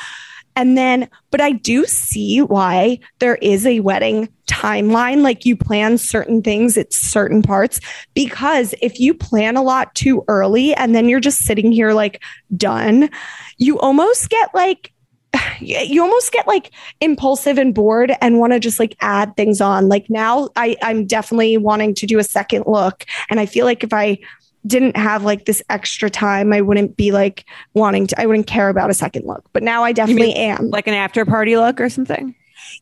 And 0.55 0.77
then, 0.77 1.09
but 1.29 1.41
I 1.41 1.51
do 1.51 1.85
see 1.85 2.41
why 2.41 2.99
there 3.19 3.35
is 3.35 3.65
a 3.65 3.79
wedding 3.79 4.29
timeline. 4.47 5.21
Like 5.21 5.45
you 5.45 5.55
plan 5.55 5.97
certain 5.97 6.41
things 6.41 6.77
at 6.77 6.93
certain 6.93 7.41
parts, 7.41 7.79
because 8.13 8.75
if 8.81 8.99
you 8.99 9.13
plan 9.13 9.55
a 9.55 9.63
lot 9.63 9.93
too 9.95 10.23
early 10.27 10.73
and 10.75 10.93
then 10.93 11.07
you're 11.07 11.19
just 11.19 11.39
sitting 11.39 11.71
here 11.71 11.93
like 11.93 12.21
done, 12.55 13.09
you 13.57 13.79
almost 13.79 14.29
get 14.29 14.53
like, 14.53 14.91
you 15.59 16.01
almost 16.01 16.31
get 16.31 16.47
like 16.47 16.71
impulsive 16.99 17.57
and 17.57 17.73
bored 17.73 18.13
and 18.21 18.39
want 18.39 18.53
to 18.53 18.59
just 18.59 18.79
like 18.79 18.95
add 18.99 19.35
things 19.37 19.61
on. 19.61 19.87
Like 19.87 20.09
now 20.09 20.49
I, 20.55 20.75
I'm 20.81 21.05
definitely 21.05 21.57
wanting 21.57 21.95
to 21.95 22.05
do 22.05 22.19
a 22.19 22.23
second 22.23 22.65
look. 22.67 23.05
And 23.29 23.39
I 23.39 23.45
feel 23.45 23.65
like 23.65 23.83
if 23.83 23.93
I 23.93 24.19
didn't 24.67 24.95
have 24.95 25.23
like 25.23 25.45
this 25.45 25.61
extra 25.69 26.09
time, 26.09 26.53
I 26.53 26.61
wouldn't 26.61 26.95
be 26.97 27.11
like 27.11 27.45
wanting 27.73 28.07
to, 28.07 28.21
I 28.21 28.25
wouldn't 28.25 28.47
care 28.47 28.69
about 28.69 28.89
a 28.89 28.93
second 28.93 29.25
look. 29.25 29.43
But 29.53 29.63
now 29.63 29.83
I 29.83 29.91
definitely 29.91 30.33
am. 30.35 30.69
Like 30.69 30.87
an 30.87 30.93
after 30.93 31.25
party 31.25 31.57
look 31.57 31.81
or 31.81 31.89
something? 31.89 32.35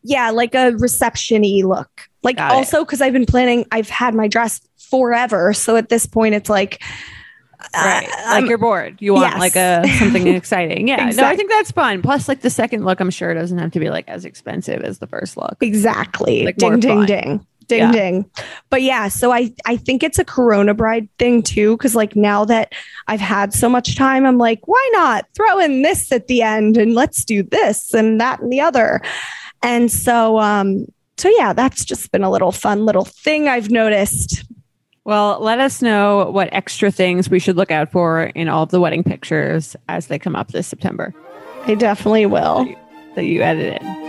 yeah, 0.04 0.30
like 0.30 0.54
a 0.56 0.72
reception 0.78 1.42
y 1.42 1.62
look. 1.66 2.10
Like 2.22 2.38
Got 2.38 2.52
also 2.52 2.84
because 2.84 3.02
I've 3.02 3.14
been 3.14 3.26
planning, 3.26 3.66
I've 3.72 3.90
had 3.90 4.14
my 4.14 4.28
dress 4.28 4.62
forever. 4.78 5.54
So 5.54 5.76
at 5.78 5.90
this 5.90 6.06
point, 6.06 6.36
it's 6.36 6.50
like, 6.50 6.82
Right. 7.74 8.04
uh, 8.04 8.08
like 8.08 8.26
I'm- 8.26 8.46
you're 8.48 8.58
bored. 8.58 8.98
You 9.00 9.14
want 9.14 9.32
yes. 9.34 9.40
like 9.40 9.56
a 9.56 9.86
something 10.00 10.28
exciting. 10.28 10.88
Yeah. 10.90 11.10
No, 11.10 11.24
I 11.24 11.36
think 11.36 11.50
that's 11.52 11.72
fun. 11.72 12.02
Plus, 12.02 12.28
like 12.28 12.42
the 12.42 12.50
second 12.50 12.86
look, 12.86 13.00
I'm 13.00 13.10
sure 13.10 13.34
doesn't 13.34 13.58
have 13.58 13.72
to 13.72 13.80
be 13.80 13.90
like 13.90 14.08
as 14.08 14.26
expensive 14.26 14.82
as 14.82 15.00
the 15.00 15.08
first 15.08 15.36
look. 15.38 15.58
Exactly. 15.62 16.46
Like 16.46 16.56
ding, 16.58 16.80
ding, 16.80 16.98
fun. 17.00 17.06
ding. 17.06 17.46
Ding 17.70 17.80
Yeah. 17.80 17.92
ding. 17.92 18.30
But 18.70 18.82
yeah, 18.82 19.08
so 19.08 19.32
I 19.32 19.54
I 19.66 19.78
think 19.78 20.04
it's 20.04 20.20
a 20.20 20.26
Corona 20.26 20.74
bride 20.74 21.08
thing 21.18 21.42
too 21.42 21.78
cuz 21.78 21.96
like 21.96 22.16
now 22.16 22.44
that 22.46 22.74
I've 23.08 23.22
had 23.22 23.54
so 23.54 23.70
much 23.70 23.96
time 23.96 24.26
I'm 24.26 24.38
like 24.38 24.68
why 24.68 24.90
not 24.94 25.26
throw 25.36 25.60
in 25.60 25.82
this 25.84 26.12
at 26.12 26.28
the 26.28 26.42
end 26.42 26.76
and 26.76 26.94
let's 26.96 27.24
do 27.24 27.44
this 27.44 27.94
and 27.94 28.20
that 28.20 28.42
and 28.42 28.52
the 28.52 28.60
other. 28.60 29.02
And 29.64 29.90
so 29.92 30.40
um 30.40 30.86
so 31.18 31.30
yeah, 31.38 31.54
that's 31.54 31.86
just 31.86 32.12
been 32.12 32.24
a 32.24 32.30
little 32.32 32.52
fun 32.52 32.86
little 32.86 33.06
thing 33.06 33.48
I've 33.48 33.70
noticed. 33.70 34.44
Well, 35.06 35.40
let 35.40 35.60
us 35.60 35.82
know 35.82 36.30
what 36.32 36.50
extra 36.52 36.92
things 36.92 37.30
we 37.30 37.40
should 37.40 37.56
look 37.56 37.72
out 37.72 37.92
for 37.92 38.24
in 38.36 38.48
all 38.50 38.64
of 38.64 38.70
the 38.70 38.80
wedding 38.80 39.04
pictures 39.04 39.76
as 39.88 40.08
they 40.08 40.20
come 40.20 40.36
up 40.36 40.50
this 40.52 40.68
September 40.68 41.14
I 41.66 41.76
definitely 41.76 42.26
will. 42.26 42.66
that 43.16 43.26
you 43.26 43.42
edited. 43.42 44.09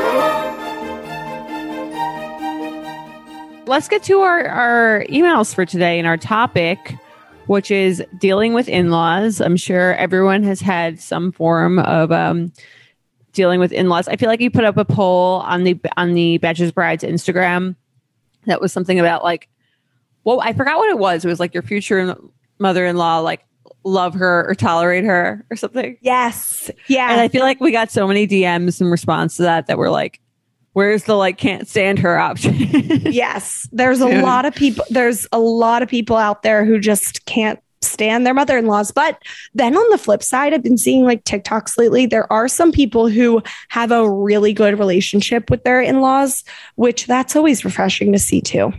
Let's 3.67 3.87
get 3.87 4.03
to 4.03 4.21
our, 4.21 4.47
our 4.47 5.05
emails 5.09 5.53
for 5.53 5.65
today 5.65 5.99
and 5.99 6.07
our 6.07 6.17
topic, 6.17 6.97
which 7.45 7.69
is 7.71 8.03
dealing 8.17 8.53
with 8.53 8.67
in 8.67 8.89
laws. 8.89 9.39
I'm 9.39 9.55
sure 9.55 9.95
everyone 9.95 10.43
has 10.43 10.59
had 10.59 10.99
some 10.99 11.31
form 11.31 11.79
of 11.79 12.11
um, 12.11 12.51
dealing 13.33 13.59
with 13.59 13.71
in 13.71 13.87
laws. 13.87 14.07
I 14.07 14.15
feel 14.15 14.29
like 14.29 14.41
you 14.41 14.49
put 14.49 14.63
up 14.63 14.77
a 14.77 14.85
poll 14.85 15.41
on 15.41 15.63
the 15.63 15.79
on 15.95 16.13
the 16.15 16.39
Betches 16.39 16.73
Brides 16.73 17.03
Instagram 17.03 17.75
that 18.45 18.59
was 18.59 18.73
something 18.73 18.99
about 18.99 19.23
like, 19.23 19.47
well, 20.23 20.41
I 20.41 20.53
forgot 20.53 20.77
what 20.77 20.89
it 20.89 20.97
was. 20.97 21.23
It 21.23 21.27
was 21.27 21.39
like 21.39 21.53
your 21.53 21.63
future 21.63 22.17
mother 22.59 22.85
in 22.85 22.97
law, 22.97 23.19
like 23.19 23.45
love 23.83 24.13
her 24.15 24.47
or 24.49 24.55
tolerate 24.55 25.03
her 25.03 25.45
or 25.49 25.55
something. 25.55 25.97
Yes. 26.01 26.71
Yeah. 26.87 27.11
And 27.11 27.21
I 27.21 27.27
feel 27.27 27.41
like 27.41 27.59
we 27.59 27.71
got 27.71 27.91
so 27.91 28.07
many 28.07 28.27
DMs 28.27 28.81
in 28.81 28.87
response 28.87 29.37
to 29.37 29.43
that 29.43 29.67
that 29.67 29.77
were 29.77 29.89
like, 29.89 30.19
where's 30.73 31.03
the 31.03 31.15
like 31.15 31.37
can't 31.37 31.67
stand 31.67 31.99
her 31.99 32.17
option? 32.17 32.55
yes 33.11 33.67
there's 33.71 34.01
a 34.01 34.21
lot 34.21 34.45
of 34.45 34.53
people 34.55 34.85
there's 34.89 35.27
a 35.31 35.39
lot 35.39 35.81
of 35.81 35.89
people 35.89 36.15
out 36.15 36.43
there 36.43 36.65
who 36.65 36.79
just 36.79 37.25
can't 37.25 37.59
stand 37.83 38.27
their 38.27 38.33
mother-in-laws 38.33 38.91
but 38.91 39.17
then 39.55 39.75
on 39.75 39.89
the 39.89 39.97
flip 39.97 40.21
side 40.21 40.53
i've 40.53 40.61
been 40.61 40.77
seeing 40.77 41.03
like 41.03 41.23
tiktoks 41.23 41.79
lately 41.79 42.05
there 42.05 42.31
are 42.31 42.47
some 42.47 42.71
people 42.71 43.07
who 43.07 43.41
have 43.69 43.91
a 43.91 44.07
really 44.07 44.53
good 44.53 44.77
relationship 44.77 45.49
with 45.49 45.63
their 45.63 45.81
in-laws 45.81 46.43
which 46.75 47.07
that's 47.07 47.35
always 47.35 47.65
refreshing 47.65 48.11
to 48.11 48.19
see 48.19 48.39
too 48.39 48.71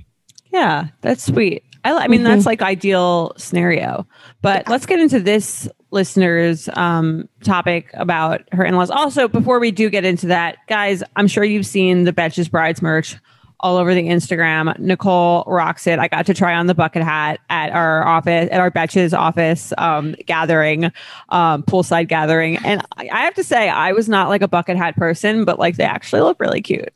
Yeah, 0.52 0.88
that's 1.00 1.24
sweet. 1.24 1.64
I, 1.84 1.92
I 1.92 2.08
mean, 2.08 2.22
that's 2.22 2.40
mm-hmm. 2.40 2.48
like 2.48 2.62
ideal 2.62 3.32
scenario. 3.36 4.06
But 4.42 4.68
let's 4.68 4.86
get 4.86 5.00
into 5.00 5.18
this 5.18 5.68
listener's 5.92 6.68
um, 6.72 7.28
topic 7.44 7.90
about 7.94 8.42
her 8.52 8.64
in 8.64 8.74
laws. 8.74 8.90
Also, 8.90 9.28
before 9.28 9.60
we 9.60 9.70
do 9.70 9.90
get 9.90 10.04
into 10.04 10.26
that, 10.28 10.56
guys, 10.68 11.02
I'm 11.16 11.28
sure 11.28 11.44
you've 11.44 11.66
seen 11.66 12.04
the 12.04 12.12
Betches 12.12 12.50
Brides 12.50 12.82
merch 12.82 13.16
all 13.62 13.76
over 13.76 13.94
the 13.94 14.02
Instagram. 14.02 14.78
Nicole 14.78 15.44
rocks 15.46 15.86
it. 15.86 15.98
I 15.98 16.08
got 16.08 16.26
to 16.26 16.34
try 16.34 16.54
on 16.54 16.66
the 16.66 16.74
bucket 16.74 17.02
hat 17.02 17.40
at 17.48 17.70
our 17.72 18.06
office, 18.06 18.48
at 18.50 18.60
our 18.60 18.70
Betches 18.70 19.16
office 19.16 19.72
um, 19.78 20.14
gathering, 20.26 20.86
um, 21.28 21.62
poolside 21.62 22.08
gathering. 22.08 22.56
And 22.58 22.82
I 22.96 23.08
I 23.12 23.20
have 23.24 23.34
to 23.34 23.44
say, 23.44 23.68
I 23.68 23.92
was 23.92 24.08
not 24.08 24.28
like 24.28 24.42
a 24.42 24.48
bucket 24.48 24.76
hat 24.76 24.96
person, 24.96 25.44
but 25.44 25.58
like 25.58 25.76
they 25.76 25.84
actually 25.84 26.22
look 26.22 26.40
really 26.40 26.60
cute. 26.62 26.92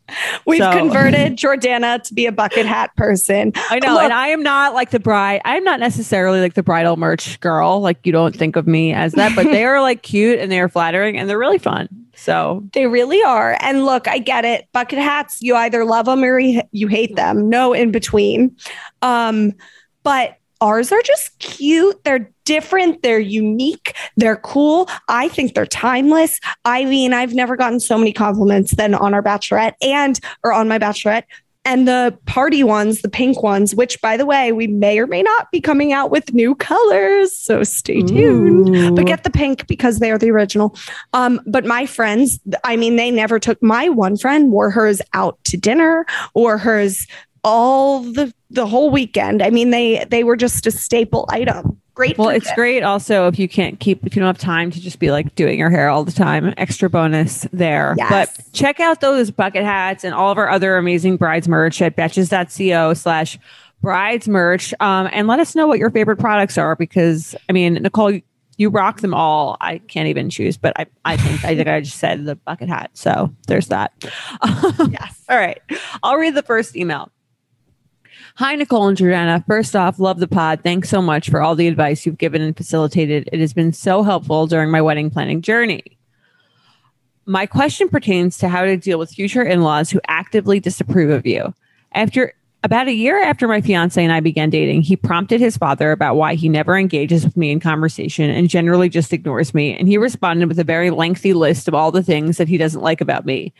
we've 0.47 0.59
So- 0.59 0.73
converted 0.73 1.37
jordana 1.37 2.03
to 2.03 2.15
be 2.15 2.27
a 2.27 2.33
bucket 2.33 2.67
hat 2.67 2.95
person 2.97 3.53
I 3.71 3.79
know, 3.79 3.95
Look, 3.95 4.03
and 4.05 4.13
I 4.13 4.29
am 4.29 4.43
not 4.43 4.75
like 4.75 4.91
the 4.91 4.99
bride. 5.01 5.41
I'm 5.45 5.63
not 5.65 5.79
necessarily 5.81 6.41
like 6.41 6.55
the 6.55 6.63
bridal 6.63 6.97
merch 6.97 7.39
girl. 7.41 7.81
Like 7.81 8.05
you 8.05 8.13
don't 8.13 8.35
think 8.35 8.57
of 8.57 8.67
me 8.67 8.93
as 8.93 9.13
that, 9.13 9.35
but 9.37 9.45
they 9.45 9.65
are 9.65 9.81
like 9.81 10.03
cute 10.03 10.39
and 10.39 10.51
they 10.51 10.59
are 10.61 10.69
flattering 10.69 11.17
and 11.19 11.29
they're 11.29 11.39
really 11.39 11.59
fun. 11.59 11.89
So 12.17 12.67
They 12.73 12.87
really 12.87 13.23
are. 13.23 13.57
And 13.61 13.85
look, 13.85 14.09
I 14.09 14.19
get 14.19 14.45
it. 14.45 14.67
Bucket 14.73 14.99
hats, 14.99 15.41
you 15.41 15.55
either 15.55 15.85
love 15.85 16.07
them 16.07 16.25
or 16.25 16.39
you 16.39 16.89
hate 16.89 17.15
them. 17.15 17.49
No 17.49 17.73
in 17.73 17.93
between. 17.93 18.57
Um, 19.03 19.53
but 20.03 20.37
ours 20.61 20.91
are 20.91 21.03
just 21.03 21.39
cute. 21.39 22.03
They're 22.05 22.31
different. 22.45 23.03
They're 23.03 23.19
unique. 23.19 23.95
They're 24.17 24.37
cool. 24.37 24.89
I 25.09 25.29
think 25.29 25.55
they're 25.55 25.67
timeless. 25.67 26.41
I 26.65 26.85
mean, 26.87 27.13
I've 27.13 27.35
never 27.35 27.57
gotten 27.57 27.81
so 27.81 27.99
many 27.99 28.13
compliments 28.13 28.73
than 28.73 28.95
on 28.95 29.13
our 29.13 29.23
bachelorette 29.23 29.75
and 29.83 30.19
or 30.43 30.53
on 30.53 30.69
my 30.69 30.79
bachelorette. 30.79 31.25
And 31.67 31.87
the 31.87 32.17
party 32.25 32.65
ones, 32.65 33.03
the 33.03 33.11
pink 33.11 33.43
ones, 33.43 33.75
which 33.75 34.01
by 34.01 34.17
the 34.17 34.25
way, 34.25 34.53
we 34.53 34.67
may 34.67 34.99
or 34.99 35.07
may 35.07 35.23
not 35.23 35.51
be 35.51 35.61
coming 35.61 35.93
out 35.93 36.11
with 36.11 36.33
new 36.33 36.55
colors. 36.55 37.37
So 37.37 37.63
stay 37.63 38.01
tuned 38.01 38.97
but 38.97 39.07
get 39.07 39.25
the 39.25 39.31
pink 39.31 39.67
because 39.67 39.99
they're 39.99 40.19
the 40.19 40.31
original. 40.31 40.77
Um, 41.13 41.41
but 41.47 41.65
my 41.65 41.87
friends, 41.87 42.41
I 42.65 42.77
mean, 42.77 42.97
they 42.97 43.11
never 43.11 43.39
took 43.39 43.63
my 43.63 43.89
one 43.89 44.17
friend 44.17 44.51
wore 44.51 44.71
hers 44.71 45.01
out 45.13 45.43
to 45.45 45.57
dinner 45.57 46.07
or 46.35 46.59
hers 46.59 47.07
all 47.45 48.01
the 48.01 48.33
the 48.51 48.67
whole 48.67 48.91
weekend. 48.91 49.43
I 49.43 49.51
mean, 49.51 49.71
they 49.71 50.05
they 50.11 50.25
were 50.25 50.37
just 50.37 50.67
a 50.67 50.71
staple 50.71 51.27
item. 51.31 51.81
Great. 51.97 52.19
Well, 52.19 52.29
it's 52.29 52.53
great 52.53 52.83
also 52.83 53.27
if 53.27 53.39
you 53.39 53.49
can't 53.49 53.81
keep 53.81 54.07
if 54.07 54.15
you 54.15 54.21
don't 54.21 54.27
have 54.27 54.37
time 54.37 54.71
to 54.71 54.79
just 54.81 54.99
be 54.99 55.11
like 55.11 55.35
doing 55.35 55.59
your 55.59 55.71
hair 55.71 55.89
all 55.89 56.05
the 56.05 56.13
time. 56.13 56.53
Extra 56.59 56.91
bonus 56.91 57.47
there. 57.55 57.95
Yes. 57.97 58.11
But 58.37 58.53
check 58.53 58.81
out 58.81 59.01
those 59.01 59.31
bucket 59.31 59.65
hats 59.65 60.05
and 60.05 60.15
all 60.15 60.31
of 60.31 60.37
our 60.37 60.51
other 60.51 60.77
amazing 60.77 61.17
brides 61.17 61.49
merch 61.49 61.81
at 61.81 61.97
betches.co 61.97 62.93
slash 62.93 63.39
brides 63.81 64.29
merch. 64.29 64.75
Um, 64.79 65.09
and 65.11 65.27
let 65.27 65.41
us 65.41 65.55
know 65.55 65.67
what 65.67 65.79
your 65.79 65.91
favorite 65.91 66.19
products 66.19 66.59
are 66.59 66.77
because 66.77 67.35
I 67.49 67.53
mean, 67.53 67.73
Nicole, 67.75 68.11
you, 68.11 68.23
you 68.59 68.69
rock 68.69 69.01
them 69.01 69.15
all. 69.15 69.57
I 69.63 69.79
can't 69.79 70.09
even 70.09 70.29
choose, 70.29 70.59
but 70.59 70.79
I, 70.79 70.87
I 71.07 71.17
think 71.17 71.45
I 71.47 71.57
think 71.57 71.67
I 71.67 71.81
just 71.81 71.97
said 71.97 72.27
the 72.27 72.37
bucket 72.37 72.69
hat. 72.69 72.91
So 72.93 73.35
there's 73.49 73.69
that. 73.69 73.93
Yes. 74.91 75.23
All 75.31 75.39
right. 75.39 75.61
I'll 76.03 76.19
read 76.19 76.35
the 76.35 76.43
first 76.43 76.77
email. 76.77 77.11
Hi, 78.39 78.55
Nicole 78.55 78.89
and 78.89 78.99
Jordana. 78.99 79.43
First 79.47 79.75
off, 79.75 79.99
love 79.99 80.21
the 80.21 80.29
pod. 80.29 80.61
Thanks 80.63 80.91
so 80.91 81.01
much 81.01 81.31
for 81.31 81.41
all 81.41 81.55
the 81.55 81.69
advice 81.69 82.05
you've 82.05 82.19
given 82.19 82.43
and 82.43 82.55
facilitated. 82.55 83.31
It 83.33 83.41
has 83.41 83.55
been 83.55 83.73
so 83.73 84.03
helpful 84.03 84.47
during 84.47 84.71
my 84.71 84.83
wedding 84.83 85.09
planning 85.09 85.41
journey. 85.41 85.97
My 87.25 87.47
question 87.47 87.89
pertains 87.89 88.37
to 88.39 88.51
how 88.51 88.67
to 88.67 88.77
deal 88.77 88.99
with 88.99 89.11
future 89.11 89.43
in 89.43 89.63
laws 89.63 89.89
who 89.89 90.03
actively 90.07 90.61
disapprove 90.61 91.09
of 91.09 91.25
you. 91.25 91.55
After 91.93 92.35
about 92.63 92.89
a 92.89 92.93
year 92.93 93.23
after 93.23 93.49
my 93.49 93.63
fiance 93.63 94.05
and 94.05 94.13
I 94.13 94.21
began 94.21 94.51
dating, 94.51 94.83
he 94.83 94.97
prompted 94.97 95.41
his 95.41 95.57
father 95.57 95.91
about 95.91 96.17
why 96.17 96.35
he 96.35 96.51
never 96.51 96.77
engages 96.77 97.25
with 97.25 97.39
me 97.39 97.51
in 97.51 97.59
conversation 97.59 98.29
and 98.29 98.51
generally 98.51 98.91
just 98.91 99.15
ignores 99.15 99.55
me. 99.55 99.75
And 99.75 99.89
he 99.89 99.97
responded 99.97 100.49
with 100.49 100.59
a 100.59 100.65
very 100.65 100.91
lengthy 100.91 101.33
list 101.33 101.69
of 101.69 101.75
all 101.75 101.91
the 101.91 102.03
things 102.03 102.37
that 102.37 102.49
he 102.49 102.59
doesn't 102.59 102.83
like 102.83 103.01
about 103.01 103.25
me 103.25 103.55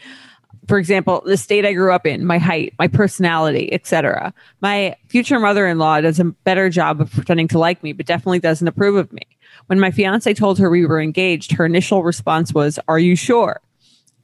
for 0.67 0.79
example, 0.79 1.23
the 1.25 1.37
state 1.37 1.65
I 1.65 1.73
grew 1.73 1.93
up 1.93 2.07
in, 2.07 2.25
my 2.25 2.39
height, 2.39 2.75
my 2.79 2.89
personality, 2.89 3.73
etc. 3.73 4.35
My 4.61 4.97
future 5.09 5.39
mother-in-law 5.39 6.01
does 6.03 6.21
a 6.21 6.25
better 6.25 6.69
job 6.71 7.01
of 7.01 7.11
pretending 7.13 7.49
to 7.49 7.59
like 7.59 7.83
me, 7.83 7.93
but 7.93 8.07
definitely 8.07 8.41
doesn't 8.41 8.67
approve 8.67 8.97
of 8.97 9.13
me. 9.13 9.23
When 9.67 9.81
my 9.81 9.91
fiance 9.91 10.33
told 10.35 10.59
her 10.59 10.69
we 10.71 10.87
were 10.87 11.01
engaged, 11.01 11.53
her 11.53 11.67
initial 11.67 12.03
response 12.03 12.53
was, 12.53 12.79
"Are 12.89 12.99
you 12.99 13.17
sure?" 13.17 13.61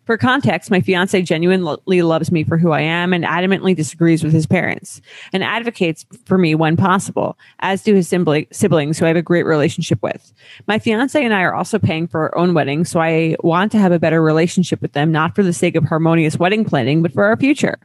For 0.04 0.18
context, 0.18 0.68
my 0.68 0.80
fiance 0.80 1.22
genuinely 1.22 2.02
loves 2.02 2.32
me 2.32 2.42
for 2.42 2.58
who 2.58 2.72
I 2.72 2.80
am 2.80 3.12
and 3.12 3.24
adamantly 3.24 3.76
disagrees 3.76 4.24
with 4.24 4.32
his 4.32 4.46
parents 4.46 5.00
and 5.32 5.44
advocates 5.44 6.04
for 6.24 6.36
me 6.36 6.56
when 6.56 6.76
possible, 6.76 7.38
as 7.60 7.84
do 7.84 7.94
his 7.94 8.08
siblings 8.08 8.98
who 8.98 9.04
I 9.04 9.08
have 9.08 9.16
a 9.16 9.22
great 9.22 9.44
relationship 9.44 10.02
with. 10.02 10.32
My 10.66 10.80
fiance 10.80 11.24
and 11.24 11.32
I 11.32 11.42
are 11.42 11.54
also 11.54 11.78
paying 11.78 12.08
for 12.08 12.22
our 12.22 12.36
own 12.36 12.52
wedding, 12.52 12.84
so 12.84 12.98
I 12.98 13.36
want 13.44 13.70
to 13.72 13.78
have 13.78 13.92
a 13.92 14.00
better 14.00 14.20
relationship 14.20 14.82
with 14.82 14.92
them, 14.92 15.12
not 15.12 15.36
for 15.36 15.44
the 15.44 15.52
sake 15.52 15.76
of 15.76 15.84
harmonious 15.84 16.36
wedding 16.36 16.64
planning, 16.64 17.00
but 17.00 17.12
for 17.12 17.24
our 17.24 17.36
future. 17.36 17.78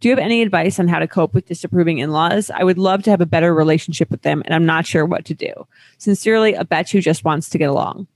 Do 0.00 0.08
you 0.08 0.14
have 0.14 0.22
any 0.22 0.42
advice 0.42 0.78
on 0.78 0.88
how 0.88 0.98
to 0.98 1.08
cope 1.08 1.32
with 1.32 1.46
disapproving 1.46 1.98
in 1.98 2.10
laws? 2.10 2.50
I 2.50 2.64
would 2.64 2.78
love 2.78 3.02
to 3.04 3.10
have 3.10 3.22
a 3.22 3.26
better 3.26 3.54
relationship 3.54 4.10
with 4.10 4.22
them, 4.22 4.42
and 4.44 4.54
I'm 4.54 4.66
not 4.66 4.84
sure 4.84 5.06
what 5.06 5.24
to 5.24 5.34
do. 5.34 5.66
Sincerely, 5.96 6.52
a 6.52 6.66
bet 6.66 6.90
who 6.90 7.00
just 7.00 7.24
wants 7.24 7.48
to 7.48 7.58
get 7.58 7.70
along. 7.70 8.08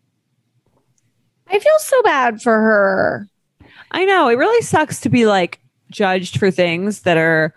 I 1.48 1.58
feel 1.58 1.78
so 1.78 2.02
bad 2.02 2.42
for 2.42 2.52
her. 2.52 3.28
I 3.96 4.04
know 4.04 4.28
it 4.28 4.34
really 4.34 4.60
sucks 4.60 5.00
to 5.00 5.08
be 5.08 5.24
like 5.24 5.58
judged 5.90 6.38
for 6.38 6.50
things 6.50 7.00
that 7.02 7.16
are 7.16 7.54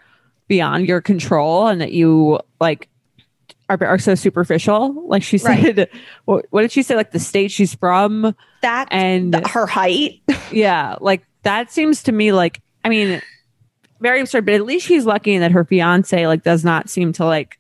beyond 0.48 0.88
your 0.88 1.02
control 1.02 1.68
and 1.68 1.82
that 1.82 1.92
you 1.92 2.40
like 2.62 2.88
are, 3.68 3.78
are 3.84 4.00
so 4.00 4.16
superficial. 4.16 5.06
Like 5.08 5.22
she 5.22 5.38
Right. 5.38 5.76
said, 5.76 5.90
what, 6.24 6.46
what 6.50 6.62
did 6.62 6.72
she 6.72 6.82
say? 6.82 6.96
Like 6.96 7.12
the 7.12 7.20
state 7.20 7.52
she's 7.52 7.76
from, 7.76 8.34
That 8.62 8.88
and 8.90 9.34
th- 9.34 9.48
her 9.48 9.68
height. 9.68 10.22
yeah, 10.52 10.96
like 11.02 11.26
that 11.44 11.72
seems 11.74 12.04
to 12.04 12.14
me 12.14 12.32
like 12.32 12.62
I 12.86 12.90
mean, 12.90 13.22
very 14.00 14.22
absurd. 14.22 14.46
But 14.46 14.54
at 14.56 14.66
least 14.66 14.88
she's 14.88 15.06
lucky 15.06 15.34
in 15.34 15.42
that 15.42 15.52
her 15.52 15.66
fiance 15.66 16.26
like 16.26 16.44
does 16.44 16.64
not 16.64 16.90
seem 16.90 17.12
to 17.14 17.26
like 17.26 17.60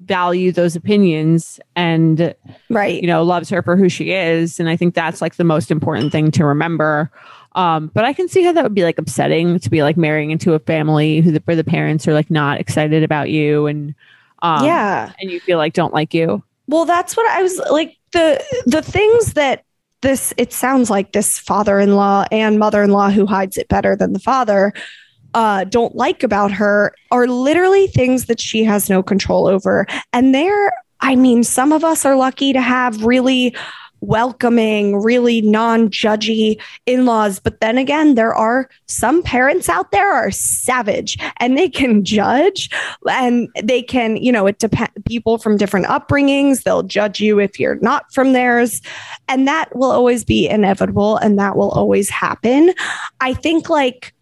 value 0.00 0.50
those 0.50 0.74
opinions 0.74 1.60
and 1.76 2.34
right. 2.68 3.00
you 3.00 3.06
know 3.06 3.22
loves 3.22 3.48
her 3.50 3.62
for 3.62 3.76
who 3.76 3.88
she 3.88 4.10
is 4.10 4.58
and 4.58 4.68
i 4.68 4.76
think 4.76 4.96
that's 4.96 5.22
like 5.22 5.36
the 5.36 5.44
most 5.44 5.70
important 5.70 6.10
thing 6.10 6.32
to 6.32 6.44
remember 6.44 7.08
um 7.54 7.90
but 7.94 8.04
i 8.04 8.12
can 8.12 8.28
see 8.28 8.42
how 8.42 8.52
that 8.52 8.62
would 8.62 8.74
be 8.74 8.84
like 8.84 8.98
upsetting 8.98 9.58
to 9.58 9.70
be 9.70 9.82
like 9.82 9.96
marrying 9.96 10.30
into 10.30 10.54
a 10.54 10.58
family 10.58 11.20
who 11.20 11.30
the, 11.32 11.42
where 11.44 11.56
the 11.56 11.64
parents 11.64 12.06
are 12.08 12.14
like 12.14 12.30
not 12.30 12.60
excited 12.60 13.02
about 13.02 13.30
you 13.30 13.66
and 13.66 13.94
um 14.42 14.64
yeah. 14.64 15.12
and 15.20 15.30
you 15.30 15.40
feel 15.40 15.58
like 15.58 15.72
don't 15.72 15.94
like 15.94 16.12
you 16.12 16.42
Well, 16.68 16.84
that's 16.84 17.16
what 17.16 17.30
I 17.30 17.42
was 17.42 17.58
like 17.70 17.96
the 18.12 18.42
the 18.66 18.82
things 18.82 19.34
that 19.34 19.64
this 20.00 20.34
it 20.36 20.52
sounds 20.52 20.90
like 20.90 21.12
this 21.12 21.38
father-in-law 21.38 22.26
and 22.30 22.58
mother-in-law 22.58 23.10
who 23.10 23.26
hides 23.26 23.56
it 23.56 23.68
better 23.68 23.94
than 23.96 24.12
the 24.12 24.18
father 24.18 24.72
uh 25.34 25.64
don't 25.64 25.94
like 25.94 26.22
about 26.22 26.50
her 26.50 26.94
are 27.10 27.26
literally 27.26 27.86
things 27.86 28.26
that 28.26 28.40
she 28.40 28.64
has 28.64 28.90
no 28.90 29.02
control 29.02 29.46
over. 29.46 29.86
And 30.12 30.34
they're 30.34 30.72
I 31.02 31.16
mean, 31.16 31.42
some 31.42 31.72
of 31.72 31.82
us 31.82 32.04
are 32.04 32.14
lucky 32.14 32.52
to 32.52 32.60
have 32.60 33.04
really 33.04 33.56
welcoming, 34.02 35.00
really 35.00 35.40
non-judgy 35.40 36.60
in-laws, 36.86 37.38
but 37.38 37.60
then 37.60 37.78
again, 37.78 38.16
there 38.16 38.34
are 38.34 38.68
some 38.86 39.22
parents 39.22 39.68
out 39.68 39.92
there 39.92 40.12
are 40.12 40.30
savage 40.30 41.16
and 41.38 41.56
they 41.56 41.68
can 41.68 42.04
judge 42.04 42.68
and 43.08 43.48
they 43.62 43.80
can, 43.80 44.16
you 44.16 44.32
know, 44.32 44.46
it 44.46 44.58
depends 44.58 44.92
people 45.06 45.38
from 45.38 45.56
different 45.56 45.86
upbringings, 45.86 46.64
they'll 46.64 46.82
judge 46.82 47.20
you 47.20 47.38
if 47.38 47.58
you're 47.58 47.76
not 47.76 48.12
from 48.12 48.32
theirs, 48.32 48.82
and 49.28 49.46
that 49.46 49.74
will 49.74 49.90
always 49.90 50.24
be 50.24 50.48
inevitable 50.48 51.16
and 51.18 51.38
that 51.38 51.56
will 51.56 51.70
always 51.70 52.10
happen. 52.10 52.74
I 53.20 53.32
think 53.34 53.70
like 53.70 54.12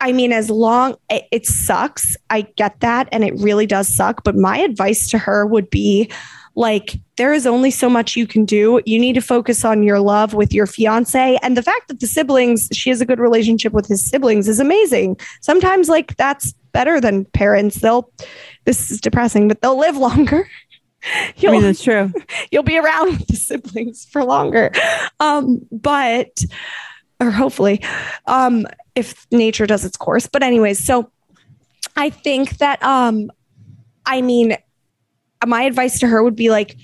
I 0.00 0.12
mean, 0.12 0.32
as 0.32 0.48
long 0.48 0.96
it 1.10 1.46
sucks, 1.46 2.16
I 2.30 2.42
get 2.56 2.80
that, 2.80 3.06
and 3.12 3.22
it 3.22 3.34
really 3.36 3.66
does 3.66 3.94
suck. 3.94 4.24
But 4.24 4.34
my 4.34 4.58
advice 4.58 5.10
to 5.10 5.18
her 5.18 5.44
would 5.44 5.68
be 5.68 6.10
like, 6.58 6.98
there 7.16 7.32
is 7.32 7.46
only 7.46 7.70
so 7.70 7.88
much 7.88 8.16
you 8.16 8.26
can 8.26 8.44
do. 8.44 8.80
You 8.84 8.98
need 8.98 9.12
to 9.12 9.20
focus 9.20 9.64
on 9.64 9.84
your 9.84 10.00
love 10.00 10.34
with 10.34 10.52
your 10.52 10.66
fiance. 10.66 11.38
And 11.40 11.56
the 11.56 11.62
fact 11.62 11.86
that 11.86 12.00
the 12.00 12.08
siblings, 12.08 12.68
she 12.72 12.90
has 12.90 13.00
a 13.00 13.06
good 13.06 13.20
relationship 13.20 13.72
with 13.72 13.86
his 13.86 14.04
siblings 14.04 14.48
is 14.48 14.58
amazing. 14.58 15.20
Sometimes, 15.40 15.88
like, 15.88 16.16
that's 16.16 16.54
better 16.72 17.00
than 17.00 17.26
parents. 17.26 17.76
They'll, 17.76 18.10
this 18.64 18.90
is 18.90 19.00
depressing, 19.00 19.46
but 19.46 19.62
they'll 19.62 19.78
live 19.78 19.96
longer. 19.96 20.50
i 21.04 21.32
You'll, 21.36 21.52
mean 21.52 21.62
that's 21.62 21.84
true 21.84 22.12
you'll 22.50 22.64
be 22.64 22.76
around 22.76 23.20
the 23.28 23.36
siblings 23.36 24.04
for 24.06 24.24
longer. 24.24 24.72
Um, 25.20 25.64
but, 25.70 26.42
or 27.20 27.30
hopefully, 27.30 27.84
um, 28.26 28.66
if 28.96 29.28
nature 29.30 29.68
does 29.68 29.84
its 29.84 29.96
course. 29.96 30.26
But, 30.26 30.42
anyways, 30.42 30.84
so 30.84 31.12
I 31.94 32.10
think 32.10 32.58
that, 32.58 32.82
um, 32.82 33.30
I 34.04 34.22
mean, 34.22 34.56
my 35.46 35.62
advice 35.62 35.98
to 36.00 36.06
her 36.08 36.22
would 36.22 36.36
be 36.36 36.50
like, 36.50 36.76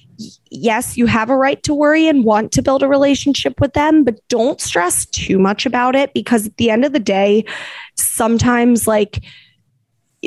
yes, 0.50 0.96
you 0.96 1.06
have 1.06 1.30
a 1.30 1.36
right 1.36 1.62
to 1.64 1.74
worry 1.74 2.06
and 2.06 2.24
want 2.24 2.52
to 2.52 2.62
build 2.62 2.82
a 2.82 2.88
relationship 2.88 3.60
with 3.60 3.72
them, 3.72 4.04
but 4.04 4.20
don't 4.28 4.60
stress 4.60 5.06
too 5.06 5.38
much 5.38 5.66
about 5.66 5.96
it 5.96 6.14
because 6.14 6.46
at 6.46 6.56
the 6.56 6.70
end 6.70 6.84
of 6.84 6.92
the 6.92 7.00
day, 7.00 7.44
sometimes 7.96 8.86
like 8.86 9.24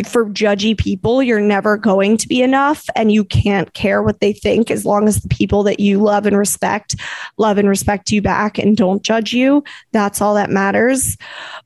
for 0.06 0.26
judgy 0.26 0.78
people, 0.78 1.24
you're 1.24 1.40
never 1.40 1.78
going 1.78 2.18
to 2.18 2.28
be 2.28 2.42
enough 2.42 2.86
and 2.96 3.12
you 3.12 3.24
can't 3.24 3.74
care 3.74 4.04
what 4.04 4.20
they 4.20 4.34
think 4.34 4.70
as 4.70 4.86
long 4.86 5.08
as 5.08 5.22
the 5.22 5.30
people 5.30 5.64
that 5.64 5.80
you 5.80 6.00
love 6.00 6.26
and 6.26 6.38
respect 6.38 6.96
love 7.38 7.58
and 7.58 7.70
respect 7.70 8.12
you 8.12 8.22
back 8.22 8.58
and 8.58 8.76
don't 8.78 9.04
judge 9.04 9.34
you. 9.34 9.64
That's 9.92 10.22
all 10.22 10.36
that 10.36 10.50
matters. 10.50 11.18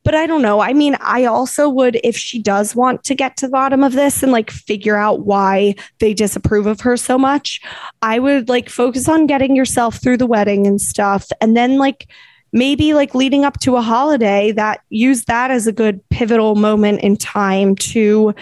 But 0.03 0.15
I 0.15 0.27
don't 0.27 0.41
know. 0.41 0.59
I 0.59 0.73
mean, 0.73 0.95
I 0.99 1.25
also 1.25 1.67
would, 1.69 1.99
if 2.03 2.15
she 2.15 2.41
does 2.41 2.75
want 2.75 3.03
to 3.05 3.15
get 3.15 3.37
to 3.37 3.47
the 3.47 3.51
bottom 3.51 3.83
of 3.83 3.93
this 3.93 4.23
and 4.23 4.31
like 4.31 4.51
figure 4.51 4.95
out 4.95 5.25
why 5.25 5.75
they 5.99 6.13
disapprove 6.13 6.67
of 6.67 6.81
her 6.81 6.97
so 6.97 7.17
much, 7.17 7.61
I 8.01 8.19
would 8.19 8.49
like 8.49 8.69
focus 8.69 9.09
on 9.09 9.27
getting 9.27 9.55
yourself 9.55 10.01
through 10.01 10.17
the 10.17 10.27
wedding 10.27 10.67
and 10.67 10.79
stuff. 10.79 11.29
And 11.41 11.55
then 11.57 11.77
like, 11.77 12.07
maybe 12.51 12.93
like 12.93 13.15
leading 13.15 13.45
up 13.45 13.59
to 13.59 13.77
a 13.77 13.81
holiday 13.81 14.51
that 14.51 14.81
use 14.89 15.25
that 15.25 15.51
as 15.51 15.67
a 15.67 15.71
good 15.71 16.07
pivotal 16.09 16.55
moment 16.55 17.01
in 17.01 17.15
time 17.15 17.75
to 17.75 18.33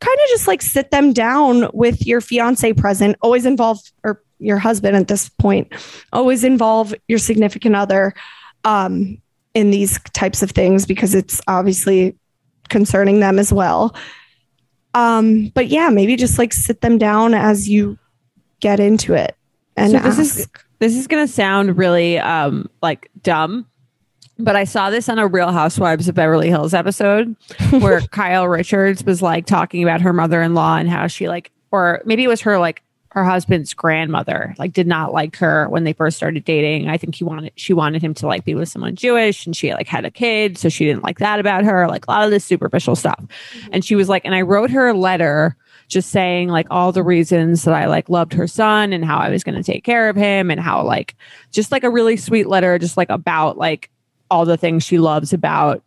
kind 0.00 0.18
of 0.22 0.28
just 0.28 0.46
like 0.46 0.62
sit 0.62 0.90
them 0.90 1.12
down 1.12 1.68
with 1.72 2.06
your 2.06 2.20
fiance 2.20 2.72
present 2.72 3.16
always 3.20 3.44
involve 3.44 3.78
or 4.04 4.22
your 4.38 4.58
husband 4.58 4.96
at 4.96 5.08
this 5.08 5.28
point 5.28 5.70
always 6.12 6.44
involve 6.44 6.94
your 7.08 7.18
significant 7.18 7.76
other 7.76 8.14
um, 8.64 9.20
in 9.54 9.70
these 9.70 9.98
types 10.12 10.42
of 10.42 10.50
things 10.50 10.86
because 10.86 11.14
it's 11.14 11.40
obviously 11.48 12.16
concerning 12.68 13.20
them 13.20 13.38
as 13.38 13.52
well. 13.52 13.94
Um, 14.94 15.48
but 15.54 15.68
yeah, 15.68 15.90
maybe 15.90 16.16
just 16.16 16.38
like 16.38 16.52
sit 16.52 16.80
them 16.80 16.98
down 16.98 17.34
as 17.34 17.68
you 17.68 17.98
get 18.60 18.80
into 18.80 19.14
it 19.14 19.36
and 19.76 19.92
So 19.92 19.98
ask. 19.98 20.18
is 20.18 20.48
this 20.80 20.96
is 20.96 21.06
gonna 21.06 21.28
sound 21.28 21.78
really 21.78 22.18
um 22.18 22.68
like 22.82 23.10
dumb, 23.22 23.66
but 24.38 24.56
I 24.56 24.64
saw 24.64 24.90
this 24.90 25.08
on 25.08 25.18
a 25.18 25.26
Real 25.26 25.52
Housewives 25.52 26.08
of 26.08 26.14
Beverly 26.14 26.48
Hills 26.48 26.74
episode 26.74 27.36
where 27.70 28.00
Kyle 28.00 28.48
Richards 28.48 29.04
was 29.04 29.22
like 29.22 29.46
talking 29.46 29.82
about 29.82 30.00
her 30.00 30.12
mother-in-law 30.12 30.78
and 30.78 30.88
how 30.88 31.06
she 31.06 31.28
like, 31.28 31.52
or 31.70 32.02
maybe 32.04 32.24
it 32.24 32.28
was 32.28 32.40
her 32.40 32.58
like 32.58 32.82
her 33.12 33.24
husband's 33.24 33.74
grandmother 33.74 34.54
like 34.56 34.72
did 34.72 34.86
not 34.86 35.12
like 35.12 35.34
her 35.36 35.68
when 35.68 35.82
they 35.84 35.92
first 35.92 36.16
started 36.16 36.44
dating. 36.44 36.88
I 36.88 36.96
think 36.96 37.14
he 37.14 37.24
wanted 37.24 37.52
she 37.56 37.72
wanted 37.72 38.02
him 38.02 38.14
to 38.14 38.26
like 38.26 38.44
be 38.44 38.54
with 38.54 38.68
someone 38.68 38.94
Jewish 38.94 39.46
and 39.46 39.54
she 39.54 39.72
like 39.74 39.88
had 39.88 40.04
a 40.04 40.10
kid, 40.10 40.56
so 40.56 40.68
she 40.68 40.86
didn't 40.86 41.02
like 41.02 41.18
that 41.18 41.40
about 41.40 41.64
her. 41.64 41.86
Like 41.88 42.06
a 42.06 42.10
lot 42.10 42.24
of 42.24 42.30
this 42.30 42.44
superficial 42.44 42.96
stuff. 42.96 43.22
And 43.72 43.84
she 43.84 43.96
was 43.96 44.08
like, 44.08 44.24
and 44.24 44.34
I 44.34 44.42
wrote 44.42 44.70
her 44.70 44.88
a 44.88 44.94
letter 44.94 45.56
just 45.90 46.10
saying 46.10 46.48
like 46.48 46.68
all 46.70 46.92
the 46.92 47.02
reasons 47.02 47.64
that 47.64 47.74
I 47.74 47.86
like 47.86 48.08
loved 48.08 48.32
her 48.34 48.46
son 48.46 48.92
and 48.92 49.04
how 49.04 49.18
I 49.18 49.28
was 49.28 49.42
going 49.42 49.56
to 49.56 49.62
take 49.62 49.84
care 49.84 50.08
of 50.08 50.16
him 50.16 50.50
and 50.50 50.60
how 50.60 50.82
like 50.84 51.16
just 51.50 51.72
like 51.72 51.82
a 51.82 51.90
really 51.90 52.16
sweet 52.16 52.46
letter 52.46 52.78
just 52.78 52.96
like 52.96 53.10
about 53.10 53.58
like 53.58 53.90
all 54.30 54.44
the 54.44 54.56
things 54.56 54.84
she 54.84 54.98
loves 54.98 55.32
about 55.32 55.82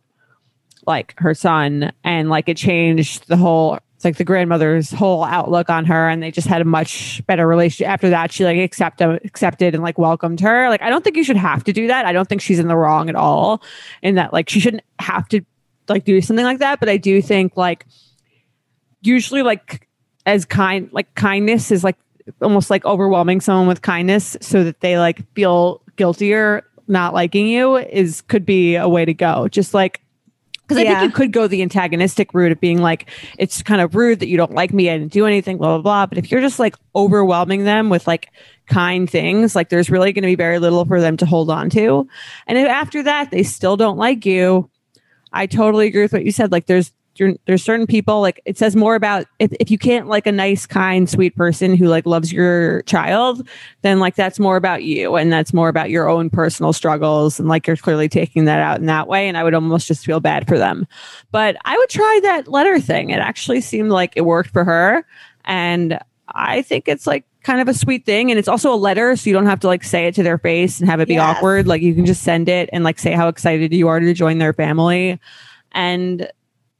like 0.86 1.18
her 1.18 1.32
son. 1.32 1.90
And 2.04 2.28
like 2.28 2.48
it 2.48 2.58
changed 2.58 3.26
the 3.28 3.38
whole 3.38 3.78
like 4.04 4.18
the 4.18 4.24
grandmother's 4.24 4.90
whole 4.90 5.24
outlook 5.24 5.70
on 5.70 5.86
her. 5.86 6.10
And 6.10 6.22
they 6.22 6.30
just 6.30 6.46
had 6.46 6.60
a 6.60 6.66
much 6.66 7.26
better 7.26 7.46
relationship. 7.46 7.88
After 7.88 8.10
that 8.10 8.30
she 8.30 8.44
like 8.44 8.58
accept, 8.58 9.00
uh, 9.00 9.18
accepted 9.24 9.74
and 9.74 9.82
like 9.82 9.96
welcomed 9.96 10.40
her. 10.40 10.68
Like 10.68 10.82
i 10.82 10.90
don't 10.90 11.02
think 11.02 11.16
you 11.16 11.24
should 11.24 11.38
have 11.38 11.64
to 11.64 11.72
do 11.72 11.86
that. 11.86 12.04
I 12.04 12.12
don't 12.12 12.28
think 12.28 12.42
she's 12.42 12.58
in 12.58 12.68
the 12.68 12.76
wrong 12.76 13.08
at 13.08 13.16
all 13.16 13.62
in 14.02 14.16
that 14.16 14.34
like 14.34 14.50
she 14.50 14.60
shouldn't 14.60 14.84
have 14.98 15.26
to 15.28 15.40
like 15.88 16.04
do 16.04 16.20
something 16.20 16.44
like 16.44 16.58
that. 16.58 16.78
But 16.78 16.90
i 16.90 16.98
do 16.98 17.22
think 17.22 17.56
like 17.56 17.86
usually 19.00 19.42
like 19.42 19.88
as 20.26 20.44
kind 20.44 20.88
like 20.92 21.14
kindness 21.14 21.70
is 21.70 21.84
like 21.84 21.96
almost 22.40 22.70
like 22.70 22.84
overwhelming 22.84 23.40
someone 23.40 23.66
with 23.66 23.82
kindness 23.82 24.36
so 24.40 24.64
that 24.64 24.80
they 24.80 24.98
like 24.98 25.20
feel 25.34 25.82
guiltier 25.96 26.62
not 26.88 27.14
liking 27.14 27.46
you 27.46 27.76
is 27.76 28.22
could 28.22 28.46
be 28.46 28.76
a 28.76 28.88
way 28.88 29.04
to 29.04 29.14
go 29.14 29.48
just 29.48 29.74
like 29.74 30.00
because 30.66 30.78
I 30.78 30.84
think 30.86 31.02
you 31.02 31.10
could 31.10 31.32
go 31.32 31.46
the 31.46 31.60
antagonistic 31.60 32.32
route 32.32 32.50
of 32.50 32.58
being 32.58 32.80
like, 32.80 33.10
it's 33.36 33.62
kind 33.62 33.82
of 33.82 33.94
rude 33.94 34.20
that 34.20 34.28
you 34.28 34.38
don't 34.38 34.54
like 34.54 34.72
me. 34.72 34.88
I 34.88 34.96
didn't 34.96 35.12
do 35.12 35.26
anything, 35.26 35.58
blah, 35.58 35.76
blah, 35.76 35.82
blah. 35.82 36.06
But 36.06 36.16
if 36.16 36.30
you're 36.30 36.40
just 36.40 36.58
like 36.58 36.74
overwhelming 36.96 37.64
them 37.64 37.90
with 37.90 38.06
like 38.06 38.30
kind 38.66 39.08
things, 39.08 39.54
like 39.54 39.68
there's 39.68 39.90
really 39.90 40.12
going 40.14 40.22
to 40.22 40.28
be 40.28 40.36
very 40.36 40.58
little 40.58 40.86
for 40.86 41.02
them 41.02 41.18
to 41.18 41.26
hold 41.26 41.50
on 41.50 41.68
to. 41.70 42.08
And 42.46 42.56
if 42.56 42.66
after 42.66 43.02
that, 43.02 43.30
they 43.30 43.42
still 43.42 43.76
don't 43.76 43.98
like 43.98 44.24
you, 44.24 44.70
I 45.34 45.46
totally 45.46 45.86
agree 45.86 46.02
with 46.02 46.14
what 46.14 46.24
you 46.24 46.32
said. 46.32 46.50
Like 46.50 46.64
there's, 46.64 46.92
there's 47.46 47.62
certain 47.62 47.86
people 47.86 48.20
like 48.20 48.40
it 48.44 48.58
says 48.58 48.74
more 48.74 48.94
about 48.94 49.26
if, 49.38 49.52
if 49.60 49.70
you 49.70 49.78
can't 49.78 50.08
like 50.08 50.26
a 50.26 50.32
nice 50.32 50.66
kind 50.66 51.08
sweet 51.08 51.36
person 51.36 51.76
who 51.76 51.86
like 51.86 52.06
loves 52.06 52.32
your 52.32 52.82
child 52.82 53.46
then 53.82 54.00
like 54.00 54.14
that's 54.16 54.38
more 54.38 54.56
about 54.56 54.82
you 54.82 55.14
and 55.16 55.32
that's 55.32 55.52
more 55.52 55.68
about 55.68 55.90
your 55.90 56.08
own 56.08 56.28
personal 56.30 56.72
struggles 56.72 57.38
and 57.38 57.48
like 57.48 57.66
you're 57.66 57.76
clearly 57.76 58.08
taking 58.08 58.46
that 58.46 58.60
out 58.60 58.78
in 58.80 58.86
that 58.86 59.06
way 59.08 59.28
and 59.28 59.36
i 59.36 59.44
would 59.44 59.54
almost 59.54 59.86
just 59.86 60.04
feel 60.04 60.20
bad 60.20 60.46
for 60.48 60.58
them. 60.58 60.86
But 61.30 61.56
i 61.64 61.76
would 61.76 61.88
try 61.90 62.20
that 62.24 62.48
letter 62.48 62.80
thing. 62.80 63.10
It 63.10 63.18
actually 63.20 63.60
seemed 63.60 63.90
like 63.90 64.12
it 64.16 64.22
worked 64.22 64.50
for 64.50 64.64
her 64.64 65.06
and 65.44 65.98
i 66.28 66.62
think 66.62 66.88
it's 66.88 67.06
like 67.06 67.24
kind 67.42 67.60
of 67.60 67.68
a 67.68 67.74
sweet 67.74 68.06
thing 68.06 68.30
and 68.30 68.38
it's 68.38 68.48
also 68.48 68.72
a 68.72 68.76
letter 68.76 69.14
so 69.14 69.28
you 69.28 69.34
don't 69.34 69.44
have 69.44 69.60
to 69.60 69.66
like 69.66 69.84
say 69.84 70.06
it 70.06 70.14
to 70.14 70.22
their 70.22 70.38
face 70.38 70.80
and 70.80 70.88
have 70.88 70.98
it 70.98 71.06
be 71.08 71.14
Yes. 71.14 71.36
awkward. 71.36 71.66
Like 71.66 71.82
you 71.82 71.94
can 71.94 72.06
just 72.06 72.22
send 72.22 72.48
it 72.48 72.70
and 72.72 72.82
like 72.82 72.98
say 72.98 73.12
how 73.12 73.28
excited 73.28 73.70
you 73.74 73.86
are 73.88 74.00
to 74.00 74.14
join 74.14 74.38
their 74.38 74.54
family. 74.54 75.20
And 75.72 76.30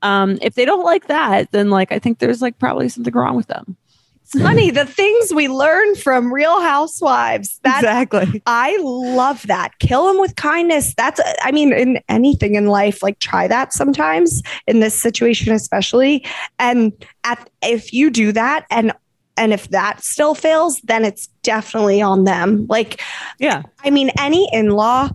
um 0.05 0.39
if 0.41 0.55
they 0.55 0.65
don't 0.65 0.85
like 0.85 1.09
that 1.09 1.51
then 1.51 1.71
like 1.71 1.91
i 1.91 1.99
think 1.99 2.21
there's 2.21 2.41
like 2.41 2.57
probably 2.61 2.89
something 2.89 3.15
wrong 3.15 3.35
with 3.35 3.49
them 3.49 3.77
It's 4.23 4.41
funny 4.41 4.71
the 4.71 4.87
things 4.87 5.35
we 5.35 5.49
learn 5.49 5.95
from 5.97 6.33
Real 6.33 6.61
Housewives. 6.61 7.61
That 7.63 7.81
exactly 7.81 8.43
I 8.47 8.79
love 8.81 9.47
that. 9.49 9.79
Kill 9.81 10.07
them 10.07 10.19
with 10.19 10.35
kindness. 10.37 10.95
That's 10.97 11.21
I 11.43 11.53
mean 11.53 11.73
in 11.75 12.01
anything 12.09 12.55
in 12.55 12.67
life 12.67 13.03
like 13.03 13.19
try 13.19 13.47
that 13.49 13.75
sometimes 13.75 14.43
in 14.67 14.81
this 14.81 14.95
situation 14.95 15.53
especially. 15.53 16.25
And 16.59 16.93
at 17.25 17.51
if 17.63 17.93
you 17.93 18.09
do 18.11 18.33
that 18.33 18.65
and 18.71 18.93
and 19.37 19.53
if 19.53 19.69
that 19.69 20.03
still 20.03 20.35
fails, 20.35 20.81
then 20.85 21.05
it's 21.05 21.27
definitely 21.43 22.01
on 22.01 22.25
them. 22.25 22.67
Like 22.67 23.03
yeah 23.39 23.63
I 23.85 23.91
mean, 23.91 24.11
any 24.19 24.49
in 24.53 24.71
law, 24.71 25.11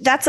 that's 0.00 0.28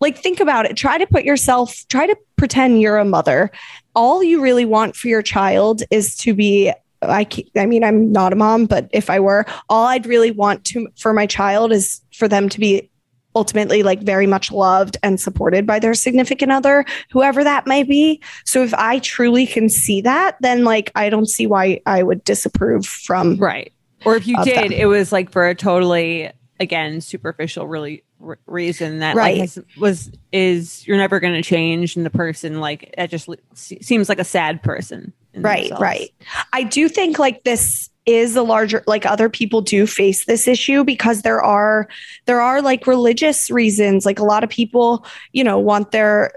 like, 0.00 0.18
think 0.18 0.40
about 0.40 0.66
it. 0.66 0.76
Try 0.76 0.98
to 0.98 1.06
put 1.06 1.24
yourself, 1.24 1.84
try 1.88 2.06
to 2.06 2.16
pretend 2.36 2.80
you're 2.80 2.98
a 2.98 3.04
mother. 3.04 3.50
All 3.94 4.22
you 4.22 4.40
really 4.40 4.64
want 4.64 4.96
for 4.96 5.08
your 5.08 5.22
child 5.22 5.82
is 5.90 6.16
to 6.18 6.34
be. 6.34 6.72
I, 7.02 7.26
I 7.56 7.66
mean, 7.66 7.84
I'm 7.84 8.10
not 8.10 8.32
a 8.32 8.36
mom, 8.36 8.64
but 8.64 8.88
if 8.90 9.10
I 9.10 9.20
were, 9.20 9.44
all 9.68 9.86
I'd 9.86 10.06
really 10.06 10.30
want 10.30 10.64
to 10.66 10.88
for 10.96 11.12
my 11.12 11.26
child 11.26 11.70
is 11.70 12.00
for 12.14 12.26
them 12.26 12.48
to 12.48 12.58
be 12.58 12.90
ultimately 13.36 13.82
like 13.82 14.02
very 14.02 14.26
much 14.26 14.50
loved 14.50 14.96
and 15.02 15.20
supported 15.20 15.66
by 15.66 15.78
their 15.78 15.94
significant 15.94 16.50
other, 16.50 16.84
whoever 17.10 17.44
that 17.44 17.66
may 17.66 17.82
be. 17.82 18.20
So 18.44 18.64
if 18.64 18.72
I 18.74 18.98
truly 19.00 19.46
can 19.46 19.68
see 19.68 20.00
that, 20.00 20.36
then 20.40 20.64
like 20.64 20.90
I 20.94 21.10
don't 21.10 21.28
see 21.28 21.46
why 21.46 21.80
I 21.84 22.02
would 22.02 22.24
disapprove 22.24 22.86
from 22.86 23.36
Right. 23.36 23.72
Or 24.04 24.16
if 24.16 24.26
you 24.26 24.42
did, 24.42 24.70
them. 24.70 24.72
it 24.72 24.86
was 24.86 25.12
like 25.12 25.30
for 25.30 25.46
a 25.46 25.54
totally 25.54 26.30
again 26.58 27.00
superficial 27.02 27.66
really 27.66 28.02
r- 28.24 28.38
reason 28.46 29.00
that 29.00 29.16
Right. 29.16 29.38
like 29.38 29.54
has, 29.54 29.58
was 29.78 30.10
is 30.32 30.86
you're 30.86 30.96
never 30.96 31.20
going 31.20 31.34
to 31.34 31.42
change 31.42 31.96
and 31.96 32.04
the 32.06 32.10
person 32.10 32.60
like 32.60 32.94
it 32.96 33.08
just 33.08 33.28
le- 33.28 33.36
seems 33.54 34.08
like 34.08 34.18
a 34.18 34.24
sad 34.24 34.62
person. 34.62 35.12
right 35.34 35.62
themselves. 35.68 35.82
right 35.82 36.10
i 36.54 36.62
do 36.62 36.88
think 36.88 37.18
like 37.18 37.44
this 37.44 37.90
is 38.06 38.36
a 38.36 38.42
larger 38.42 38.82
like 38.86 39.04
other 39.04 39.28
people 39.28 39.60
do 39.60 39.86
face 39.86 40.24
this 40.26 40.46
issue 40.48 40.82
because 40.84 41.22
there 41.22 41.42
are 41.42 41.88
there 42.26 42.40
are 42.40 42.62
like 42.62 42.86
religious 42.86 43.50
reasons 43.50 44.06
like 44.06 44.18
a 44.18 44.24
lot 44.24 44.42
of 44.44 44.48
people 44.48 45.04
you 45.32 45.44
know 45.44 45.58
want 45.58 45.90
their 45.90 46.32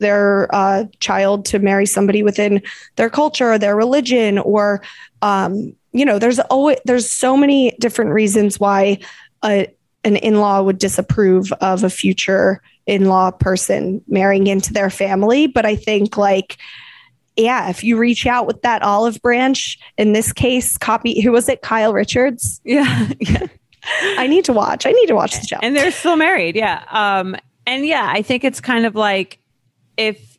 their 0.00 0.48
uh, 0.54 0.84
child 1.00 1.44
to 1.46 1.58
marry 1.58 1.84
somebody 1.86 2.22
within 2.22 2.62
their 2.96 3.10
culture 3.10 3.52
or 3.52 3.58
their 3.58 3.76
religion 3.76 4.38
or 4.38 4.80
um 5.22 5.74
you 5.92 6.04
know 6.04 6.18
there's 6.18 6.38
always 6.40 6.78
there's 6.84 7.10
so 7.10 7.36
many 7.36 7.72
different 7.80 8.10
reasons 8.12 8.58
why 8.58 8.98
a, 9.44 9.66
an 10.04 10.16
in-law 10.16 10.62
would 10.62 10.78
disapprove 10.78 11.52
of 11.60 11.82
a 11.84 11.90
future 11.90 12.60
in-law 12.86 13.30
person 13.30 14.02
marrying 14.08 14.46
into 14.46 14.72
their 14.72 14.90
family 14.90 15.46
but 15.46 15.64
i 15.66 15.74
think 15.76 16.16
like 16.16 16.58
yeah, 17.36 17.68
if 17.68 17.82
you 17.82 17.98
reach 17.98 18.28
out 18.28 18.46
with 18.46 18.62
that 18.62 18.82
olive 18.82 19.20
branch, 19.20 19.76
in 19.98 20.12
this 20.12 20.32
case, 20.32 20.78
copy 20.78 21.20
who 21.20 21.32
was 21.32 21.48
it? 21.48 21.62
Kyle 21.62 21.92
Richards. 21.92 22.60
Yeah. 22.64 23.08
yeah. 23.18 23.46
I 24.18 24.28
need 24.28 24.44
to 24.44 24.52
watch. 24.52 24.86
I 24.86 24.92
need 24.92 25.06
to 25.06 25.16
watch 25.16 25.40
the 25.40 25.44
show. 25.44 25.58
and 25.60 25.74
they're 25.76 25.90
still 25.90 26.14
married 26.14 26.54
yeah 26.54 26.84
um 26.90 27.34
and 27.66 27.84
yeah 27.84 28.06
i 28.08 28.22
think 28.22 28.44
it's 28.44 28.60
kind 28.60 28.86
of 28.86 28.94
like 28.94 29.40
if 29.96 30.38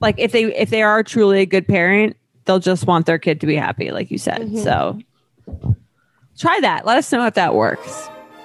like 0.00 0.14
if 0.18 0.32
they 0.32 0.44
if 0.56 0.70
they 0.70 0.82
are 0.82 1.02
truly 1.02 1.40
a 1.42 1.46
good 1.46 1.68
parent 1.68 2.16
they'll 2.46 2.58
just 2.58 2.86
want 2.86 3.04
their 3.04 3.18
kid 3.18 3.38
to 3.42 3.46
be 3.46 3.54
happy 3.54 3.90
like 3.90 4.10
you 4.10 4.16
said 4.16 4.40
Mhm. 4.40 4.64
so 4.64 4.98
try 6.38 6.58
that 6.62 6.86
let 6.86 6.96
us 6.96 7.12
know 7.12 7.26
if 7.26 7.34
that 7.34 7.54
works 7.54 8.08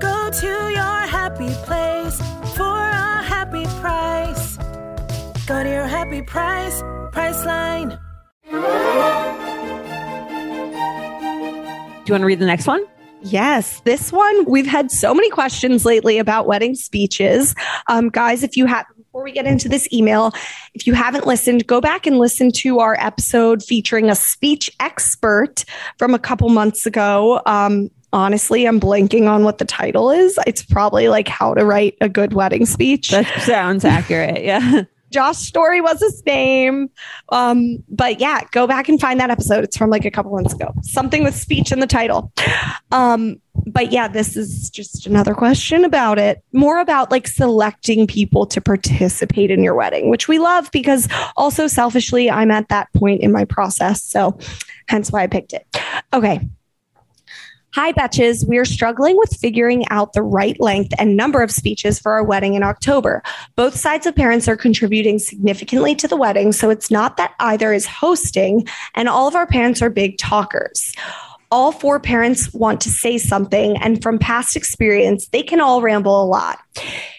Go 0.00 0.30
to 0.30 0.46
your 0.46 1.00
happy 1.06 1.50
place 1.64 2.18
for 2.56 2.64
a 2.64 3.22
happy 3.22 3.64
price. 3.80 4.56
Go 5.46 5.62
to 5.62 5.68
your 5.68 5.86
happy 5.86 6.22
price, 6.22 6.82
Priceline. 7.12 7.98
do 8.50 8.56
you 12.06 12.12
want 12.14 12.22
to 12.22 12.26
read 12.26 12.38
the 12.40 12.46
next 12.46 12.66
one 12.66 12.84
Yes, 13.22 13.80
this 13.80 14.10
one 14.10 14.44
we've 14.46 14.66
had 14.66 14.90
so 14.90 15.14
many 15.14 15.28
questions 15.28 15.84
lately 15.84 16.18
about 16.18 16.46
wedding 16.46 16.74
speeches. 16.74 17.54
Um, 17.86 18.08
guys, 18.08 18.42
if 18.42 18.56
you 18.56 18.64
have 18.66 18.86
before 18.96 19.22
we 19.24 19.32
get 19.32 19.44
into 19.44 19.68
this 19.68 19.86
email, 19.92 20.32
if 20.72 20.86
you 20.86 20.94
haven't 20.94 21.26
listened, 21.26 21.66
go 21.66 21.80
back 21.80 22.06
and 22.06 22.18
listen 22.18 22.50
to 22.52 22.78
our 22.78 22.96
episode 22.98 23.62
featuring 23.62 24.08
a 24.08 24.14
speech 24.14 24.70
expert 24.80 25.64
from 25.98 26.14
a 26.14 26.18
couple 26.18 26.48
months 26.48 26.86
ago. 26.86 27.42
Um, 27.44 27.90
honestly 28.12 28.66
I'm 28.66 28.80
blanking 28.80 29.28
on 29.28 29.44
what 29.44 29.58
the 29.58 29.64
title 29.64 30.10
is. 30.10 30.38
It's 30.46 30.62
probably 30.62 31.08
like 31.08 31.28
how 31.28 31.54
to 31.54 31.64
write 31.64 31.96
a 32.00 32.08
good 32.08 32.32
wedding 32.32 32.66
speech. 32.66 33.10
That 33.10 33.26
sounds 33.42 33.84
accurate. 33.84 34.42
Yeah. 34.44 34.82
Josh 35.10 35.38
Story 35.38 35.80
was 35.80 36.00
his 36.00 36.24
name. 36.24 36.88
Um, 37.30 37.82
but 37.88 38.20
yeah, 38.20 38.42
go 38.52 38.66
back 38.66 38.88
and 38.88 39.00
find 39.00 39.18
that 39.20 39.30
episode. 39.30 39.64
It's 39.64 39.76
from 39.76 39.90
like 39.90 40.04
a 40.04 40.10
couple 40.10 40.32
months 40.32 40.54
ago. 40.54 40.72
Something 40.82 41.24
with 41.24 41.34
speech 41.34 41.72
in 41.72 41.80
the 41.80 41.86
title. 41.86 42.32
Um, 42.92 43.40
but 43.66 43.92
yeah, 43.92 44.08
this 44.08 44.36
is 44.36 44.70
just 44.70 45.06
another 45.06 45.34
question 45.34 45.84
about 45.84 46.18
it. 46.18 46.42
More 46.52 46.78
about 46.78 47.10
like 47.10 47.26
selecting 47.26 48.06
people 48.06 48.46
to 48.46 48.60
participate 48.60 49.50
in 49.50 49.62
your 49.62 49.74
wedding, 49.74 50.10
which 50.10 50.28
we 50.28 50.38
love 50.38 50.70
because 50.70 51.08
also 51.36 51.66
selfishly, 51.66 52.30
I'm 52.30 52.50
at 52.50 52.68
that 52.68 52.92
point 52.94 53.20
in 53.20 53.32
my 53.32 53.44
process. 53.44 54.02
So 54.02 54.38
hence 54.86 55.10
why 55.10 55.22
I 55.22 55.26
picked 55.26 55.52
it. 55.52 55.66
Okay. 56.12 56.48
Hi, 57.72 57.92
Betches. 57.92 58.44
We 58.48 58.58
are 58.58 58.64
struggling 58.64 59.16
with 59.16 59.36
figuring 59.36 59.86
out 59.90 60.12
the 60.12 60.24
right 60.24 60.58
length 60.58 60.92
and 60.98 61.16
number 61.16 61.40
of 61.40 61.52
speeches 61.52 62.00
for 62.00 62.10
our 62.10 62.24
wedding 62.24 62.54
in 62.54 62.64
October. 62.64 63.22
Both 63.54 63.76
sides 63.76 64.06
of 64.06 64.16
parents 64.16 64.48
are 64.48 64.56
contributing 64.56 65.20
significantly 65.20 65.94
to 65.94 66.08
the 66.08 66.16
wedding, 66.16 66.50
so 66.50 66.68
it's 66.68 66.90
not 66.90 67.16
that 67.16 67.32
either 67.38 67.72
is 67.72 67.86
hosting, 67.86 68.66
and 68.96 69.08
all 69.08 69.28
of 69.28 69.36
our 69.36 69.46
parents 69.46 69.80
are 69.82 69.88
big 69.88 70.18
talkers. 70.18 70.92
All 71.52 71.70
four 71.70 72.00
parents 72.00 72.52
want 72.52 72.80
to 72.80 72.90
say 72.90 73.18
something, 73.18 73.76
and 73.76 74.02
from 74.02 74.18
past 74.18 74.56
experience, 74.56 75.28
they 75.28 75.44
can 75.44 75.60
all 75.60 75.80
ramble 75.80 76.20
a 76.20 76.26
lot. 76.26 76.58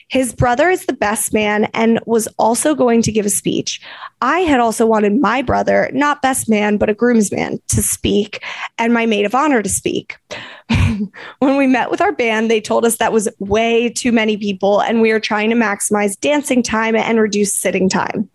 His 0.09 0.33
brother 0.33 0.69
is 0.69 0.85
the 0.85 0.91
best 0.91 1.31
man 1.31 1.69
and 1.73 1.97
was 2.05 2.27
also 2.37 2.75
going 2.75 3.01
to 3.03 3.13
give 3.13 3.25
a 3.25 3.29
speech. 3.29 3.79
I 4.21 4.39
had 4.41 4.59
also 4.59 4.85
wanted 4.85 5.19
my 5.19 5.41
brother, 5.41 5.89
not 5.93 6.21
best 6.21 6.47
man, 6.47 6.77
but 6.77 6.89
a 6.89 6.93
groomsman, 6.93 7.59
to 7.69 7.81
speak 7.81 8.43
and 8.77 8.93
my 8.93 9.07
maid 9.07 9.25
of 9.25 9.33
honor 9.33 9.63
to 9.63 9.69
speak. 9.69 10.17
when 11.39 11.57
we 11.57 11.65
met 11.65 11.89
with 11.89 12.01
our 12.01 12.11
band, 12.11 12.49
they 12.49 12.61
told 12.61 12.85
us 12.85 12.97
that 12.97 13.11
was 13.11 13.27
way 13.39 13.89
too 13.89 14.11
many 14.11 14.37
people 14.37 14.81
and 14.81 15.01
we 15.01 15.11
are 15.11 15.19
trying 15.19 15.49
to 15.49 15.55
maximize 15.55 16.19
dancing 16.19 16.61
time 16.61 16.95
and 16.95 17.19
reduce 17.19 17.51
sitting 17.51 17.89
time. 17.89 18.29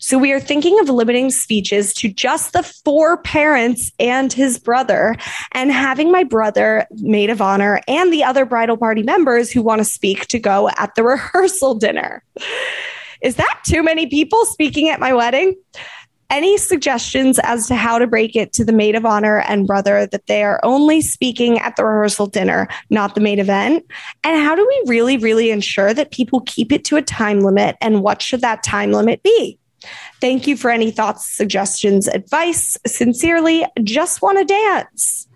So 0.00 0.18
we 0.18 0.32
are 0.32 0.40
thinking 0.40 0.78
of 0.80 0.88
limiting 0.88 1.30
speeches 1.30 1.94
to 1.94 2.08
just 2.08 2.52
the 2.52 2.62
four 2.62 3.18
parents 3.18 3.92
and 4.00 4.32
his 4.32 4.58
brother 4.58 5.14
and 5.52 5.70
having 5.70 6.10
my 6.10 6.24
brother, 6.24 6.86
maid 6.96 7.30
of 7.30 7.40
honor, 7.40 7.80
and 7.86 8.12
the 8.12 8.24
other 8.24 8.44
bridal 8.44 8.76
party 8.76 9.02
members 9.02 9.50
who 9.50 9.62
want 9.62 9.78
to 9.78 9.84
speak 9.84 10.26
to 10.26 10.38
go 10.38 10.70
at 10.76 10.94
the 10.96 11.02
rehearsal 11.04 11.74
dinner. 11.74 12.24
Is 13.22 13.36
that 13.36 13.60
too 13.64 13.82
many 13.82 14.06
people 14.06 14.44
speaking 14.46 14.88
at 14.88 15.00
my 15.00 15.12
wedding? 15.12 15.54
Any 16.30 16.58
suggestions 16.58 17.40
as 17.40 17.66
to 17.66 17.74
how 17.74 17.98
to 17.98 18.06
break 18.06 18.36
it 18.36 18.52
to 18.52 18.64
the 18.64 18.72
maid 18.72 18.94
of 18.94 19.04
honor 19.04 19.40
and 19.40 19.66
brother 19.66 20.06
that 20.06 20.26
they 20.26 20.44
are 20.44 20.60
only 20.62 21.00
speaking 21.00 21.58
at 21.58 21.74
the 21.74 21.84
rehearsal 21.84 22.26
dinner, 22.26 22.68
not 22.88 23.16
the 23.16 23.20
main 23.20 23.40
event? 23.40 23.84
And 24.22 24.40
how 24.40 24.54
do 24.54 24.64
we 24.64 24.82
really, 24.86 25.16
really 25.16 25.50
ensure 25.50 25.92
that 25.92 26.12
people 26.12 26.40
keep 26.42 26.70
it 26.70 26.84
to 26.84 26.96
a 26.96 27.02
time 27.02 27.40
limit? 27.40 27.76
And 27.80 28.02
what 28.02 28.22
should 28.22 28.42
that 28.42 28.62
time 28.62 28.92
limit 28.92 29.24
be? 29.24 29.58
Thank 30.20 30.46
you 30.46 30.56
for 30.56 30.70
any 30.70 30.92
thoughts, 30.92 31.26
suggestions, 31.26 32.06
advice. 32.06 32.78
Sincerely, 32.86 33.66
just 33.82 34.22
want 34.22 34.38
to 34.38 34.44
dance. 34.44 35.26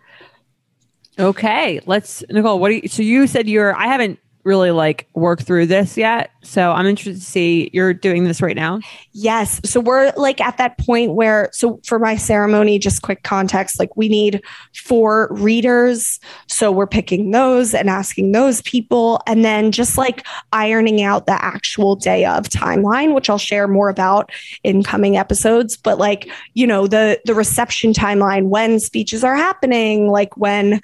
Okay. 1.19 1.81
Let's, 1.87 2.23
Nicole, 2.31 2.61
what 2.61 2.69
do 2.69 2.77
you, 2.77 2.89
so 2.89 3.03
you 3.03 3.27
said 3.27 3.49
you're, 3.49 3.77
I 3.77 3.87
haven't 3.87 4.21
really 4.45 4.71
like 4.71 5.09
work 5.15 5.43
through 5.43 5.67
this 5.67 5.97
yet. 5.97 6.31
So 6.43 6.73
I'm 6.73 6.87
interested 6.87 7.15
to 7.19 7.27
see 7.27 7.71
you're 7.73 7.95
doing 7.95 8.25
this 8.25 8.43
right 8.43 8.55
now. 8.55 8.81
Yes. 9.13 9.61
So 9.65 9.81
we're 9.81 10.13
like 10.17 10.41
at 10.41 10.59
that 10.59 10.77
point 10.79 11.15
where, 11.15 11.49
so 11.53 11.81
for 11.85 11.99
my 11.99 12.17
ceremony, 12.17 12.79
just 12.79 13.01
quick 13.01 13.23
context, 13.23 13.79
like 13.79 13.97
we 13.97 14.09
need 14.09 14.43
four 14.75 15.29
readers. 15.31 16.21
So 16.49 16.71
we're 16.71 16.87
picking 16.87 17.31
those 17.31 17.73
and 17.73 17.89
asking 17.89 18.33
those 18.33 18.61
people, 18.63 19.23
and 19.27 19.45
then 19.45 19.73
just 19.73 19.97
like 19.97 20.27
ironing 20.53 21.03
out 21.03 21.27
the 21.27 21.43
actual 21.43 21.97
day 21.97 22.27
of 22.27 22.45
timeline, 22.45 23.15
which 23.15 23.31
I'll 23.31 23.39
share 23.39 23.67
more 23.67 23.89
about 23.89 24.31
in 24.63 24.83
coming 24.83 25.17
episodes. 25.17 25.77
But 25.77 25.99
like, 25.99 26.29
you 26.53 26.67
know, 26.67 26.87
the 26.87 27.21
the 27.25 27.35
reception 27.35 27.93
timeline, 27.95 28.49
when 28.49 28.79
speeches 28.81 29.25
are 29.25 29.37
happening, 29.37 30.09
like 30.09 30.37
when 30.37 30.81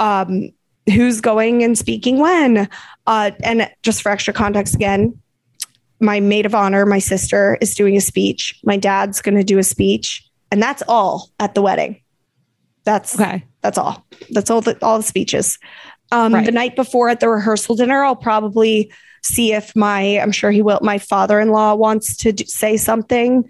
um 0.00 0.50
who's 0.90 1.20
going 1.20 1.62
and 1.62 1.76
speaking 1.76 2.18
when. 2.18 2.68
Uh, 3.06 3.30
and 3.42 3.70
just 3.82 4.02
for 4.02 4.10
extra 4.10 4.34
context 4.34 4.74
again, 4.74 5.18
my 6.00 6.20
maid 6.20 6.46
of 6.46 6.54
honor, 6.54 6.86
my 6.86 6.98
sister, 6.98 7.58
is 7.60 7.74
doing 7.74 7.96
a 7.96 8.00
speech. 8.00 8.58
My 8.64 8.76
dad's 8.76 9.20
going 9.20 9.36
to 9.36 9.44
do 9.44 9.58
a 9.58 9.64
speech, 9.64 10.24
and 10.50 10.62
that's 10.62 10.82
all 10.86 11.30
at 11.40 11.54
the 11.54 11.62
wedding. 11.62 12.00
That's 12.84 13.18
Okay. 13.18 13.44
That's 13.60 13.76
all. 13.76 14.06
That's 14.30 14.50
all 14.50 14.60
the 14.60 14.78
all 14.82 14.98
the 14.98 15.04
speeches. 15.04 15.58
Um, 16.12 16.32
Right. 16.32 16.46
The 16.46 16.52
night 16.52 16.76
before 16.76 17.08
at 17.08 17.20
the 17.20 17.28
rehearsal 17.28 17.74
dinner, 17.74 18.02
I'll 18.04 18.16
probably 18.16 18.92
see 19.22 19.52
if 19.52 19.74
my 19.74 20.20
I'm 20.20 20.32
sure 20.32 20.50
he 20.50 20.62
will. 20.62 20.78
My 20.82 20.98
father-in-law 20.98 21.74
wants 21.74 22.16
to 22.18 22.32
do, 22.32 22.44
say 22.44 22.76
something, 22.76 23.48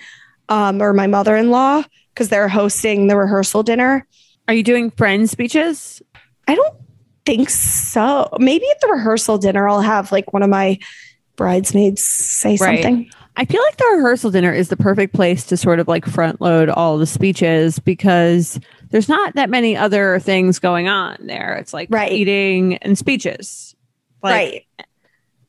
um, 0.48 0.82
or 0.82 0.92
my 0.92 1.06
mother-in-law 1.06 1.84
because 2.14 2.30
they're 2.30 2.48
hosting 2.48 3.06
the 3.06 3.16
rehearsal 3.16 3.62
dinner. 3.62 4.06
Are 4.48 4.54
you 4.54 4.62
doing 4.62 4.90
friend 4.90 5.28
speeches? 5.28 6.02
I 6.48 6.54
don't 6.54 6.74
think 7.28 7.50
so. 7.50 8.28
Maybe 8.38 8.64
at 8.70 8.80
the 8.80 8.88
rehearsal 8.88 9.36
dinner, 9.38 9.68
I'll 9.68 9.82
have 9.82 10.10
like 10.10 10.32
one 10.32 10.42
of 10.42 10.48
my 10.48 10.78
bridesmaids 11.36 12.02
say 12.02 12.56
Right. 12.60 12.82
something. 12.82 13.10
I 13.36 13.44
feel 13.44 13.62
like 13.62 13.76
the 13.76 13.84
rehearsal 13.96 14.30
dinner 14.30 14.52
is 14.52 14.68
the 14.68 14.76
perfect 14.76 15.14
place 15.14 15.44
to 15.44 15.56
sort 15.56 15.78
of 15.78 15.86
like 15.86 16.04
front 16.06 16.40
load 16.40 16.68
all 16.70 16.98
the 16.98 17.06
speeches 17.06 17.78
because 17.78 18.58
there's 18.90 19.08
not 19.08 19.34
that 19.34 19.50
many 19.50 19.76
other 19.76 20.18
things 20.20 20.58
going 20.58 20.88
on 20.88 21.16
there. 21.20 21.56
It's 21.60 21.72
like 21.72 21.88
Right. 21.90 22.10
eating 22.10 22.78
and 22.78 22.96
speeches. 22.98 23.76
Like, 24.22 24.32
right. 24.78 24.86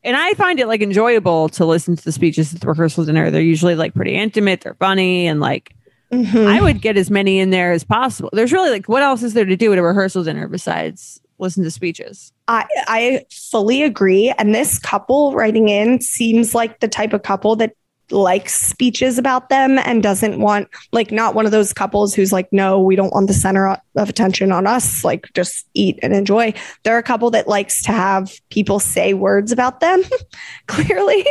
And 0.03 0.15
I 0.15 0.33
find 0.33 0.59
it 0.59 0.67
like 0.67 0.81
enjoyable 0.81 1.49
to 1.49 1.65
listen 1.65 1.95
to 1.95 2.03
the 2.03 2.11
speeches 2.11 2.53
at 2.53 2.61
the 2.61 2.67
rehearsal 2.67 3.05
dinner. 3.05 3.31
They're 3.31 3.41
usually 3.41 3.75
like 3.75 3.93
pretty 3.95 4.15
intimate, 4.15 4.61
they're 4.61 4.75
funny, 4.75 5.27
and 5.27 5.39
like 5.39 5.73
Mhm. 6.11 6.45
I 6.47 6.61
would 6.61 6.81
get 6.81 6.97
as 6.97 7.09
many 7.11 7.39
in 7.39 7.49
there 7.51 7.71
as 7.71 7.83
possible. 7.83 8.29
There's 8.33 8.51
really 8.51 8.69
like 8.69 8.87
what 8.89 9.01
else 9.03 9.23
is 9.23 9.33
there 9.33 9.45
to 9.45 9.55
do 9.55 9.71
at 9.73 9.79
a 9.79 9.83
rehearsal 9.83 10.23
dinner 10.23 10.47
besides 10.47 11.21
listen 11.39 11.63
to 11.63 11.71
speeches? 11.71 12.31
I, 12.47 12.65
I 12.87 13.25
fully 13.31 13.83
agree. 13.83 14.33
And 14.37 14.53
this 14.53 14.79
couple 14.79 15.33
writing 15.33 15.69
in 15.69 16.01
seems 16.01 16.53
like 16.53 16.79
the 16.79 16.87
type 16.87 17.13
of 17.13 17.23
couple 17.23 17.55
that 17.57 17.73
likes 18.11 18.59
speeches 18.59 19.17
about 19.17 19.49
them 19.49 19.77
and 19.77 20.01
doesn't 20.01 20.39
want, 20.39 20.67
like, 20.91 21.11
not 21.11 21.35
one 21.35 21.45
of 21.45 21.51
those 21.51 21.73
couples 21.73 22.13
who's 22.13 22.33
like, 22.33 22.51
no, 22.51 22.79
we 22.79 22.95
don't 22.95 23.13
want 23.13 23.27
the 23.27 23.33
center 23.33 23.67
of 23.67 24.09
attention 24.09 24.51
on 24.51 24.65
us. 24.65 25.03
Like, 25.03 25.31
just 25.33 25.67
eat 25.73 25.99
and 26.01 26.13
enjoy. 26.13 26.53
They're 26.83 26.97
a 26.97 27.03
couple 27.03 27.29
that 27.31 27.47
likes 27.47 27.83
to 27.83 27.91
have 27.91 28.31
people 28.49 28.79
say 28.79 29.13
words 29.13 29.51
about 29.51 29.79
them, 29.79 30.01
clearly. 30.67 31.25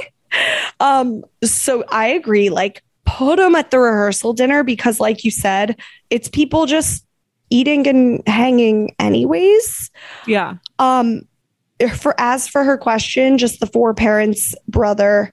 Um, 0.80 1.24
so 1.42 1.84
I 1.88 2.08
agree. 2.08 2.50
Like, 2.50 2.82
put 3.04 3.36
them 3.36 3.54
at 3.54 3.70
the 3.70 3.78
rehearsal 3.78 4.34
dinner 4.34 4.62
because, 4.62 5.00
like 5.00 5.24
you 5.24 5.30
said, 5.30 5.80
it's 6.10 6.28
people 6.28 6.66
just 6.66 7.04
eating 7.50 7.86
and 7.86 8.22
hanging, 8.26 8.94
anyways. 8.98 9.90
Yeah. 10.26 10.56
Um, 10.78 11.22
for 11.96 12.14
as 12.18 12.48
for 12.48 12.64
her 12.64 12.76
question, 12.76 13.38
just 13.38 13.60
the 13.60 13.66
four 13.66 13.94
parents, 13.94 14.54
brother, 14.66 15.32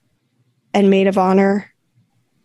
and 0.72 0.90
maid 0.90 1.06
of 1.06 1.18
honor 1.18 1.72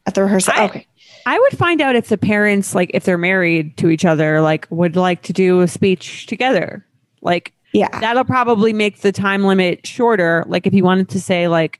at 0.05 0.15
the 0.15 0.23
rehearsal. 0.23 0.53
I- 0.55 0.65
okay, 0.65 0.87
I 1.25 1.39
would 1.39 1.57
find 1.57 1.81
out 1.81 1.95
if 1.95 2.09
the 2.09 2.17
parents, 2.17 2.73
like 2.73 2.91
if 2.93 3.03
they're 3.03 3.17
married 3.17 3.77
to 3.77 3.89
each 3.89 4.05
other, 4.05 4.41
like 4.41 4.67
would 4.69 4.95
like 4.95 5.21
to 5.23 5.33
do 5.33 5.61
a 5.61 5.67
speech 5.67 6.25
together. 6.25 6.85
Like 7.21 7.53
yeah, 7.73 7.99
that'll 7.99 8.25
probably 8.25 8.73
make 8.73 9.01
the 9.01 9.11
time 9.11 9.43
limit 9.43 9.85
shorter. 9.85 10.43
Like 10.47 10.65
if 10.65 10.73
you 10.73 10.83
wanted 10.83 11.09
to 11.09 11.21
say 11.21 11.47
like, 11.47 11.79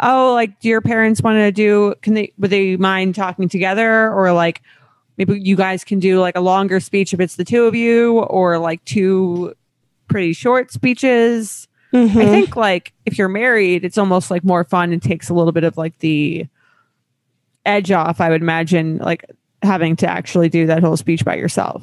oh, 0.00 0.34
like 0.34 0.60
do 0.60 0.68
your 0.68 0.82
parents 0.82 1.22
want 1.22 1.36
to 1.36 1.52
do, 1.52 1.94
can 2.02 2.14
they, 2.14 2.32
would 2.38 2.50
they 2.50 2.76
mind 2.76 3.14
talking 3.14 3.48
together? 3.48 4.12
Or 4.12 4.32
like 4.32 4.62
maybe 5.20 5.38
you 5.38 5.54
guys 5.54 5.84
can 5.84 5.98
do 5.98 6.18
like 6.18 6.34
a 6.34 6.40
longer 6.40 6.80
speech 6.80 7.12
if 7.12 7.20
it's 7.20 7.36
the 7.36 7.44
two 7.44 7.64
of 7.64 7.74
you 7.74 8.20
or 8.20 8.58
like 8.58 8.82
two 8.86 9.54
pretty 10.08 10.32
short 10.32 10.72
speeches. 10.72 11.68
I 11.92 11.96
Mhm. 11.98 12.30
think 12.30 12.56
like 12.56 12.94
if 13.04 13.18
you're 13.18 13.28
married, 13.28 13.84
it's 13.84 13.98
almost 13.98 14.30
like 14.30 14.44
more 14.44 14.64
fun 14.64 14.92
and 14.94 15.02
takes 15.02 15.28
a 15.28 15.34
little 15.34 15.52
bit 15.52 15.62
of 15.64 15.76
like 15.76 15.98
the 15.98 16.46
edge 17.66 17.90
off, 17.92 18.18
I 18.20 18.30
would 18.30 18.40
imagine, 18.40 18.96
like 18.96 19.26
having 19.62 19.94
to 19.96 20.06
actually 20.08 20.48
do 20.48 20.66
that 20.66 20.82
whole 20.82 20.96
speech 20.96 21.22
by 21.22 21.34
yourself. 21.36 21.82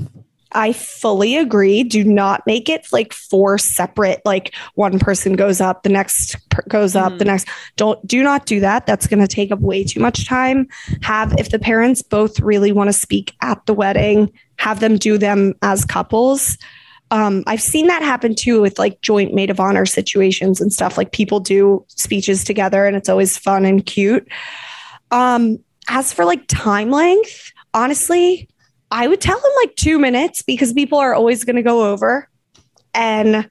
I 0.58 0.74
fully 0.74 1.38
agree. 1.38 1.84
Do 1.84 2.04
not 2.04 2.42
make 2.48 2.68
it 2.68 2.92
like 2.92 3.14
four 3.14 3.60
separate. 3.60 4.24
Like 4.26 4.56
one 4.74 4.98
person 4.98 5.34
goes 5.34 5.62
up, 5.62 5.84
the 5.84 5.90
next 5.90 6.36
per- 6.50 6.64
goes 6.68 6.96
up, 6.96 7.20
the 7.20 7.26
next. 7.26 7.48
Don't 7.76 8.06
do 8.08 8.24
not 8.24 8.48
do 8.48 8.60
that. 8.62 8.88
That's 8.88 9.06
going 9.06 9.20
to 9.20 9.28
take 9.28 9.52
up 9.52 9.60
way 9.60 9.84
too 9.84 10.00
much 10.00 10.28
time. 10.28 10.68
Have 11.04 11.36
if 11.38 11.52
the 11.52 11.60
parents 11.60 12.02
both 12.02 12.40
really 12.40 12.72
want 12.72 12.88
to 12.88 12.94
speak 12.94 13.36
at 13.42 13.64
the 13.68 13.74
wedding, 13.76 14.32
have 14.58 14.80
them 14.80 14.98
do 14.98 15.20
them 15.20 15.54
as 15.62 15.86
couples. 15.86 16.58
Um, 17.12 17.44
I've 17.46 17.62
seen 17.62 17.86
that 17.86 18.02
happen 18.02 18.34
too 18.34 18.60
with 18.60 18.80
like 18.80 19.00
joint 19.02 19.36
maid 19.36 19.52
of 19.52 19.60
honor 19.60 19.86
situations 19.86 20.60
and 20.60 20.74
stuff. 20.74 20.98
Like 20.98 21.12
people 21.12 21.40
do 21.40 21.86
speeches 21.90 22.44
together, 22.44 22.88
and 22.88 22.98
it's 22.98 23.10
always 23.10 23.38
fun 23.38 23.64
and 23.64 23.86
cute. 23.86 24.28
Um, 25.12 25.60
as 25.88 26.12
for 26.12 26.26
like 26.26 26.48
time 26.48 26.90
length, 26.90 27.52
honestly, 27.76 28.50
I 28.92 29.08
would 29.08 29.22
tell 29.22 29.40
them 29.40 29.52
like 29.58 29.76
two 29.76 30.00
minutes 30.00 30.42
because 30.42 30.74
people 30.74 30.98
are 30.98 31.14
always 31.14 31.44
going 31.44 31.58
to 31.58 31.62
go 31.62 31.92
over. 31.92 32.30
And 32.94 33.50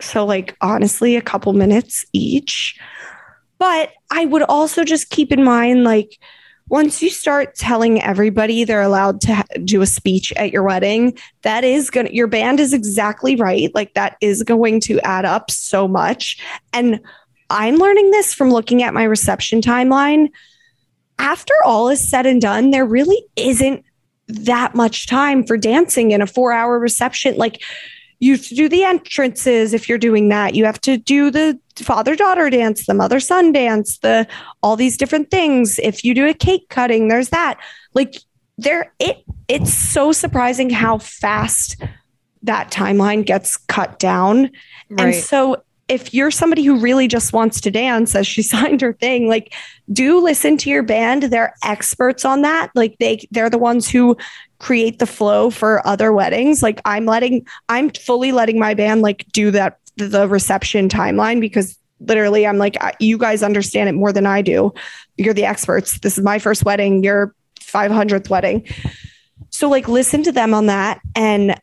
so, 0.00 0.24
like, 0.24 0.56
honestly, 0.60 1.16
a 1.16 1.22
couple 1.22 1.52
minutes 1.52 2.04
each. 2.12 2.78
But 3.58 3.90
I 4.10 4.24
would 4.24 4.42
also 4.42 4.82
just 4.82 5.10
keep 5.10 5.30
in 5.30 5.44
mind, 5.44 5.84
like, 5.84 6.18
once 6.68 7.02
you 7.02 7.10
start 7.10 7.54
telling 7.54 8.02
everybody 8.02 8.64
they're 8.64 8.82
allowed 8.82 9.20
to 9.20 9.34
ha- 9.34 9.44
do 9.64 9.82
a 9.82 9.86
speech 9.86 10.32
at 10.32 10.52
your 10.52 10.62
wedding, 10.62 11.16
that 11.42 11.64
is 11.64 11.90
going 11.90 12.06
to, 12.06 12.14
your 12.14 12.26
band 12.26 12.58
is 12.58 12.72
exactly 12.72 13.36
right. 13.36 13.72
Like, 13.74 13.94
that 13.94 14.16
is 14.20 14.42
going 14.42 14.80
to 14.80 14.98
add 15.00 15.24
up 15.24 15.50
so 15.50 15.86
much. 15.86 16.42
And 16.72 17.00
I'm 17.50 17.76
learning 17.76 18.10
this 18.10 18.32
from 18.32 18.50
looking 18.50 18.82
at 18.82 18.94
my 18.94 19.04
reception 19.04 19.60
timeline. 19.60 20.30
After 21.18 21.54
all 21.64 21.88
is 21.88 22.08
said 22.08 22.26
and 22.26 22.40
done, 22.40 22.70
there 22.70 22.86
really 22.86 23.22
isn't 23.36 23.84
that 24.28 24.74
much 24.74 25.06
time 25.06 25.44
for 25.44 25.56
dancing 25.56 26.12
in 26.12 26.22
a 26.22 26.26
four 26.26 26.52
hour 26.52 26.78
reception. 26.78 27.36
Like, 27.36 27.62
you 28.22 28.34
have 28.34 28.46
to 28.46 28.54
do 28.54 28.68
the 28.68 28.84
entrances 28.84 29.74
if 29.74 29.88
you're 29.88 29.98
doing 29.98 30.28
that. 30.28 30.54
You 30.54 30.64
have 30.64 30.80
to 30.82 30.96
do 30.96 31.28
the 31.28 31.58
father 31.76 32.14
daughter 32.14 32.50
dance, 32.50 32.86
the 32.86 32.94
mother 32.94 33.18
son 33.18 33.52
dance, 33.52 33.98
the 33.98 34.28
all 34.62 34.76
these 34.76 34.96
different 34.96 35.28
things. 35.28 35.80
If 35.80 36.04
you 36.04 36.14
do 36.14 36.28
a 36.28 36.34
cake 36.34 36.68
cutting, 36.68 37.08
there's 37.08 37.30
that. 37.30 37.58
Like 37.94 38.14
there 38.58 38.92
it 39.00 39.24
it's 39.48 39.74
so 39.74 40.12
surprising 40.12 40.70
how 40.70 40.98
fast 40.98 41.82
that 42.42 42.70
timeline 42.70 43.26
gets 43.26 43.56
cut 43.56 43.98
down. 43.98 44.50
And 44.98 45.14
so 45.14 45.64
if 45.88 46.14
you're 46.14 46.30
somebody 46.30 46.64
who 46.64 46.78
really 46.78 47.08
just 47.08 47.32
wants 47.32 47.60
to 47.60 47.70
dance 47.70 48.14
as 48.14 48.26
she 48.26 48.42
signed 48.42 48.80
her 48.80 48.92
thing, 48.92 49.28
like 49.28 49.54
do 49.92 50.20
listen 50.20 50.56
to 50.58 50.70
your 50.70 50.82
band. 50.82 51.24
They're 51.24 51.54
experts 51.64 52.24
on 52.24 52.42
that. 52.42 52.70
Like 52.74 52.96
they 52.98 53.26
they're 53.30 53.50
the 53.50 53.58
ones 53.58 53.88
who 53.88 54.16
create 54.58 54.98
the 54.98 55.06
flow 55.06 55.50
for 55.50 55.86
other 55.86 56.12
weddings. 56.12 56.62
Like 56.62 56.80
I'm 56.84 57.04
letting 57.04 57.46
I'm 57.68 57.90
fully 57.90 58.32
letting 58.32 58.58
my 58.58 58.74
band 58.74 59.02
like 59.02 59.26
do 59.32 59.50
that 59.50 59.78
the 59.96 60.28
reception 60.28 60.88
timeline 60.88 61.40
because 61.40 61.78
literally 62.00 62.46
I'm 62.46 62.58
like 62.58 62.76
you 62.98 63.18
guys 63.18 63.42
understand 63.42 63.88
it 63.88 63.92
more 63.92 64.12
than 64.12 64.26
I 64.26 64.42
do. 64.42 64.72
You're 65.16 65.34
the 65.34 65.44
experts. 65.44 65.98
This 65.98 66.16
is 66.16 66.24
my 66.24 66.38
first 66.38 66.64
wedding, 66.64 67.02
your 67.04 67.34
500th 67.60 68.28
wedding. 68.28 68.66
So 69.50 69.68
like 69.68 69.88
listen 69.88 70.22
to 70.22 70.32
them 70.32 70.54
on 70.54 70.66
that 70.66 71.00
and 71.14 71.60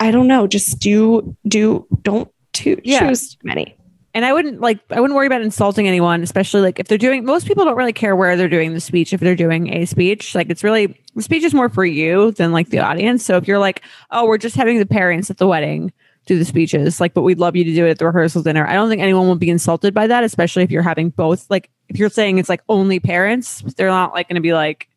I 0.00 0.10
don't 0.12 0.28
know, 0.28 0.46
just 0.46 0.78
do 0.78 1.36
do 1.46 1.86
don't 2.02 2.30
to 2.58 2.80
Yeah. 2.84 3.08
choose 3.08 3.34
too 3.34 3.38
many. 3.44 3.74
and 4.14 4.24
I 4.24 4.32
wouldn't 4.32 4.60
like 4.60 4.80
I 4.90 5.00
wouldn't 5.00 5.16
worry 5.16 5.26
about 5.26 5.42
insulting 5.42 5.86
anyone, 5.86 6.22
especially 6.22 6.60
like 6.62 6.80
if 6.80 6.88
they're 6.88 6.98
doing 6.98 7.24
most 7.24 7.46
people 7.46 7.64
don't 7.64 7.76
really 7.76 7.92
care 7.92 8.16
where 8.16 8.36
they're 8.36 8.48
doing 8.48 8.72
the 8.74 8.80
speech 8.80 9.12
if 9.12 9.20
they're 9.20 9.36
doing 9.36 9.72
a 9.72 9.84
speech. 9.84 10.34
Like 10.34 10.48
it's 10.50 10.64
really 10.64 10.98
the 11.14 11.22
speech 11.22 11.44
is 11.44 11.54
more 11.54 11.68
for 11.68 11.84
you 11.84 12.32
than 12.32 12.50
like 12.52 12.70
the 12.70 12.78
audience. 12.80 13.24
So 13.24 13.36
if 13.36 13.46
you're 13.46 13.58
like, 13.58 13.82
oh, 14.10 14.26
we're 14.26 14.38
just 14.38 14.56
having 14.56 14.78
the 14.78 14.86
parents 14.86 15.30
at 15.30 15.36
the 15.38 15.46
wedding 15.46 15.92
do 16.26 16.38
the 16.38 16.44
speeches, 16.44 17.00
like, 17.00 17.14
but 17.14 17.22
we'd 17.22 17.38
love 17.38 17.56
you 17.56 17.64
to 17.64 17.74
do 17.74 17.86
it 17.86 17.90
at 17.90 17.98
the 17.98 18.04
rehearsal 18.06 18.42
dinner. 18.42 18.66
I 18.66 18.74
don't 18.74 18.88
think 18.90 19.00
anyone 19.00 19.26
will 19.28 19.36
be 19.36 19.48
insulted 19.50 19.94
by 19.94 20.06
that, 20.08 20.24
especially 20.24 20.62
if 20.62 20.70
you're 20.70 20.82
having 20.82 21.08
both. 21.10 21.48
Like 21.50 21.70
if 21.88 21.96
you're 21.98 22.10
saying 22.10 22.38
it's 22.38 22.48
like 22.50 22.60
only 22.68 23.00
parents, 23.00 23.62
they're 23.76 23.88
not 23.88 24.12
like 24.14 24.28
gonna 24.28 24.40
be 24.42 24.52
like 24.52 24.88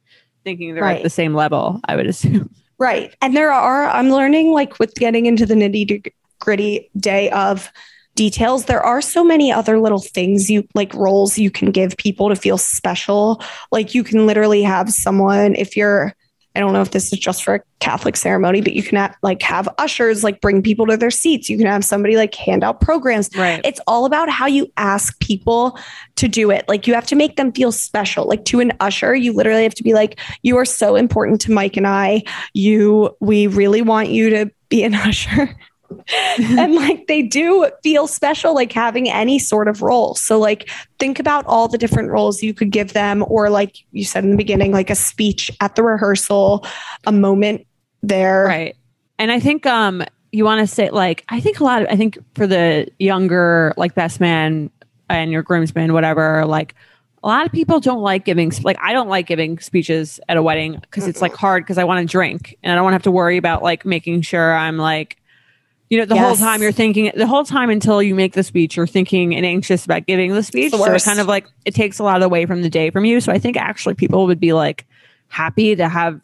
thinking 0.43 0.74
they're 0.74 0.84
Right. 0.84 0.97
at 0.97 1.04
the 1.04 1.10
same 1.10 1.34
level, 1.36 1.80
I 1.86 1.95
would 1.95 2.08
assume. 2.08 2.50
Right. 2.80 3.13
And 3.21 3.36
there 3.36 3.52
are, 3.52 3.86
I'm 3.86 4.10
learning 4.10 4.52
like 4.54 4.80
with 4.80 4.95
getting 4.95 5.26
into 5.28 5.45
the 5.45 5.54
nitty 5.54 6.12
gritty 6.41 6.89
day 6.97 7.30
of 7.30 7.71
details, 8.15 8.65
there 8.65 8.84
are 8.84 9.01
so 9.01 9.23
many 9.23 9.51
other 9.51 9.80
little 9.80 10.01
things 10.01 10.49
you 10.49 10.67
like 10.75 10.93
roles 10.93 11.38
you 11.38 11.49
can 11.49 11.71
give 11.71 11.95
people 11.97 12.30
to 12.30 12.36
feel 12.36 12.58
special. 12.58 13.41
Like 13.71 13.95
you 13.95 14.04
can 14.04 14.27
literally 14.27 14.63
have 14.63 14.91
someone, 14.91 15.56
if 15.56 15.77
you're, 15.77 16.13
I 16.54 16.60
don't 16.60 16.73
know 16.73 16.82
if 16.82 16.91
this 16.91 17.13
is 17.13 17.19
just 17.19 17.45
for 17.45 17.56
a 17.56 17.62
Catholic 17.80 18.17
ceremony, 18.17 18.60
but 18.60 18.73
you 18.73 18.84
can 18.84 18.97
have, 18.97 19.15
like 19.23 19.41
have 19.41 19.69
ushers 19.77 20.21
like 20.21 20.41
bring 20.41 20.62
people 20.62 20.86
to 20.88 20.97
their 20.97 21.10
seats. 21.10 21.49
You 21.49 21.58
can 21.58 21.67
have 21.67 21.86
somebody 21.86 22.17
like 22.17 22.36
hand 22.36 22.65
out 22.65 22.82
programs. 22.82 23.30
Right. 23.36 23.62
It's 23.63 23.80
all 23.88 24.06
about 24.06 24.30
how 24.30 24.47
you 24.47 24.69
ask 24.75 25.17
people 25.21 25.80
to 26.17 26.27
do 26.27 26.51
it. 26.51 26.65
Like 26.67 26.88
you 26.88 26.93
have 26.93 27.08
to 27.08 27.15
make 27.15 27.38
them 27.38 27.54
feel 27.54 27.71
special. 27.71 28.25
Like 28.25 28.43
to 28.45 28.60
an 28.60 28.73
usher, 28.82 29.15
you 29.15 29.32
literally 29.32 29.63
have 29.63 29.75
to 29.75 29.84
be 29.84 29.93
like, 29.93 30.19
you 30.43 30.58
are 30.58 30.65
so 30.65 30.97
important 30.97 31.39
to 31.41 31.51
Mike 31.54 31.77
and 31.77 31.88
I. 31.88 32.23
You, 32.54 33.15
we 33.21 33.47
really 33.47 33.82
want 33.82 34.10
you 34.10 34.30
to 34.32 34.51
be 34.67 34.84
an 34.84 34.93
usher. 34.95 35.56
And 36.39 36.75
like 36.75 37.08
they 37.08 37.21
do 37.21 37.69
feel 37.84 38.08
special, 38.08 38.54
like 38.54 38.71
having 38.71 39.10
any 39.10 39.39
sort 39.39 39.67
of 39.67 39.82
role. 39.82 40.15
So, 40.15 40.39
like, 40.39 40.69
think 40.99 41.19
about 41.19 41.45
all 41.45 41.67
the 41.67 41.77
different 41.77 42.10
roles 42.10 42.41
you 42.43 42.54
could 42.54 42.71
give 42.71 42.93
them, 42.93 43.23
or 43.27 43.49
like 43.49 43.77
you 43.91 44.06
said 44.06 44.23
in 44.23 44.32
the 44.32 44.38
beginning, 44.38 44.71
like 44.71 44.89
a 44.89 44.95
speech 44.95 45.51
at 45.62 45.75
the 45.75 45.84
rehearsal, 45.84 46.65
a 47.06 47.12
moment 47.12 47.65
there. 48.01 48.45
Right. 48.45 48.75
And 49.19 49.32
I 49.32 49.39
think 49.39 49.65
um 49.65 50.04
you 50.32 50.45
want 50.45 50.62
to 50.62 50.67
say 50.67 50.89
like 50.89 51.23
I 51.30 51.39
think 51.39 51.60
a 51.60 51.63
lot 51.63 51.82
of 51.82 51.88
I 51.89 51.95
think 51.95 52.17
for 52.36 52.47
the 52.47 52.88
younger 52.99 53.73
like 53.77 53.95
best 53.95 54.19
man 54.19 54.69
and 55.10 55.32
your 55.32 55.43
groomsman 55.43 55.93
whatever 55.93 56.45
like 56.45 56.73
a 57.23 57.27
lot 57.27 57.45
of 57.45 57.51
people 57.51 57.80
don't 57.80 58.01
like 58.01 58.25
giving 58.25 58.51
like 58.63 58.77
I 58.82 58.93
don't 58.93 59.10
like 59.10 59.27
giving 59.27 59.60
speeches 59.60 60.19
at 60.27 60.38
a 60.38 60.43
wedding 60.43 60.77
because 60.80 61.08
it's 61.08 61.21
like 61.21 61.36
hard 61.36 61.63
because 61.63 61.77
I 61.77 61.84
want 61.84 62.08
to 62.08 62.12
drink 62.12 62.58
and 62.63 62.71
I 62.71 62.75
don't 62.75 62.84
want 62.84 62.93
to 62.93 62.95
have 62.95 63.04
to 63.04 63.12
worry 63.12 63.38
about 63.38 63.62
like 63.62 63.86
making 63.86 64.21
sure 64.21 64.56
I'm 64.56 64.77
like 64.77 65.17
you 65.91 65.99
know 65.99 66.06
the 66.06 66.17
whole 66.17 66.36
time 66.36 66.62
you're 66.63 66.71
thinking 66.71 67.12
the 67.15 67.27
whole 67.27 67.43
time 67.43 67.69
until 67.69 68.01
you 68.01 68.15
make 68.15 68.34
the 68.34 68.43
speech 68.43 68.75
you're 68.75 68.88
thinking 68.88 69.36
and 69.36 69.45
anxious 69.45 69.86
about 69.86 70.08
giving 70.08 70.34
the 70.34 70.41
speech 70.41 70.71
the 70.71 70.77
so 70.77 70.91
it's 70.93 71.06
kind 71.06 71.19
of 71.19 71.27
like 71.27 71.45
it 71.65 71.75
takes 71.75 71.99
a 71.99 72.04
lot 72.04 72.23
away 72.23 72.45
from 72.47 72.63
the 72.63 72.69
day 72.69 72.89
from 72.89 73.06
you 73.06 73.21
so 73.21 73.32
I 73.32 73.38
think 73.38 73.58
actually 73.58 73.93
people 73.93 74.25
would 74.25 74.39
be 74.39 74.54
like 74.54 74.88
happy 75.27 75.75
to 75.75 75.88
have 75.88 76.21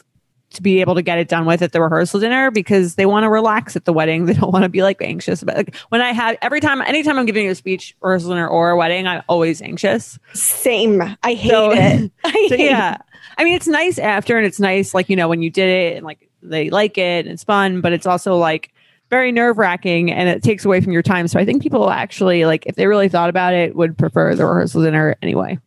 to 0.52 0.62
be 0.64 0.80
able 0.80 0.96
to 0.96 1.02
get 1.02 1.18
it 1.20 1.28
done 1.28 1.46
with 1.46 1.62
at 1.62 1.74
the 1.74 1.82
rehearsal 1.82 2.22
dinner 2.22 2.50
because 2.50 2.96
they 2.96 3.06
want 3.06 3.26
to 3.26 3.30
relax 3.30 3.76
at 3.76 3.84
the 3.84 3.92
wedding. 3.92 4.26
They 4.28 4.34
don't 4.34 4.52
want 4.54 4.64
to 4.64 4.70
be 4.70 4.82
like 4.82 5.02
anxious 5.02 5.42
about 5.42 5.58
like 5.58 5.76
when 5.90 6.00
I 6.02 6.14
have 6.14 6.38
every 6.42 6.62
time 6.62 6.82
anytime 6.82 7.20
I'm 7.20 7.26
giving 7.26 7.50
a 7.50 7.54
speech, 7.54 7.96
rehearsal 8.02 8.30
dinner 8.30 8.48
or 8.48 8.70
a 8.70 8.78
wedding, 8.78 9.08
I'm 9.08 9.24
always 9.28 9.62
anxious. 9.62 10.18
Same. 10.34 11.02
I 11.22 11.34
hate 11.34 11.50
So- 11.52 11.72
it. 11.74 12.12
I 12.24 12.32
So 12.50 12.56
hate 12.56 12.60
yeah. 12.70 12.98
I 13.38 13.44
mean 13.44 13.56
it's 13.56 13.68
nice 13.68 14.00
after 14.00 14.38
and 14.38 14.46
it's 14.48 14.60
nice 14.60 14.94
like 14.94 15.10
you 15.10 15.18
know 15.18 15.28
when 15.28 15.42
you 15.42 15.50
did 15.50 15.68
it 15.68 15.98
and 15.98 16.06
like 16.06 16.30
they 16.42 16.70
like 16.70 16.98
it 16.98 17.26
and 17.26 17.34
it's 17.34 17.44
fun, 17.44 17.82
but 17.82 17.92
it's 17.92 18.06
also 18.08 18.38
like 18.38 18.72
very 19.10 19.32
nerve 19.32 19.58
wracking 19.58 20.12
and 20.12 20.28
it 20.30 20.44
takes 20.44 20.66
away 20.66 20.82
from 20.82 20.92
your 20.92 21.02
time. 21.04 21.28
So 21.28 21.40
I 21.40 21.46
think 21.46 21.62
people 21.62 21.90
actually 21.90 22.46
like 22.46 22.66
if 22.66 22.76
they 22.76 22.88
really 22.88 23.10
thought 23.10 23.30
about 23.30 23.54
it 23.54 23.76
would 23.76 23.98
prefer 23.98 24.36
the 24.36 24.46
rehearsal 24.46 24.84
dinner 24.84 25.16
anyway. 25.22 25.60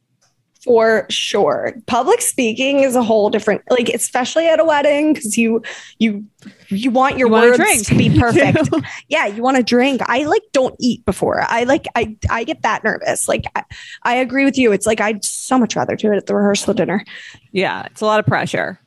for 0.62 1.06
sure. 1.08 1.72
Public 1.86 2.20
speaking 2.20 2.80
is 2.80 2.94
a 2.94 3.02
whole 3.02 3.30
different 3.30 3.62
like 3.70 3.88
especially 3.88 4.46
at 4.46 4.60
a 4.60 4.64
wedding 4.64 5.14
cuz 5.14 5.38
you 5.38 5.62
you 5.98 6.24
you 6.68 6.90
want 6.90 7.16
your 7.16 7.28
You 7.28 7.32
words 7.32 7.56
drink, 7.56 7.86
to 7.86 7.94
be 7.96 8.10
perfect. 8.20 8.68
yeah, 9.08 9.26
you 9.26 9.42
want 9.42 9.56
to 9.56 9.62
drink. 9.62 10.02
I 10.04 10.24
like 10.24 10.42
don't 10.52 10.74
eat 10.78 11.04
before. 11.06 11.42
I 11.48 11.62
like 11.64 11.86
I 11.94 12.16
I 12.28 12.44
get 12.44 12.60
that 12.62 12.84
nervous. 12.84 13.26
Like 13.28 13.44
I, 13.56 13.62
I 14.02 14.16
agree 14.16 14.44
with 14.44 14.58
you. 14.58 14.72
It's 14.72 14.86
like 14.86 15.00
I'd 15.00 15.24
so 15.24 15.58
much 15.58 15.76
rather 15.76 15.96
do 15.96 16.12
it 16.12 16.16
at 16.16 16.26
the 16.26 16.34
rehearsal 16.34 16.74
dinner. 16.74 17.04
Yeah, 17.52 17.84
it's 17.86 18.00
a 18.02 18.06
lot 18.06 18.20
of 18.20 18.26
pressure. 18.26 18.79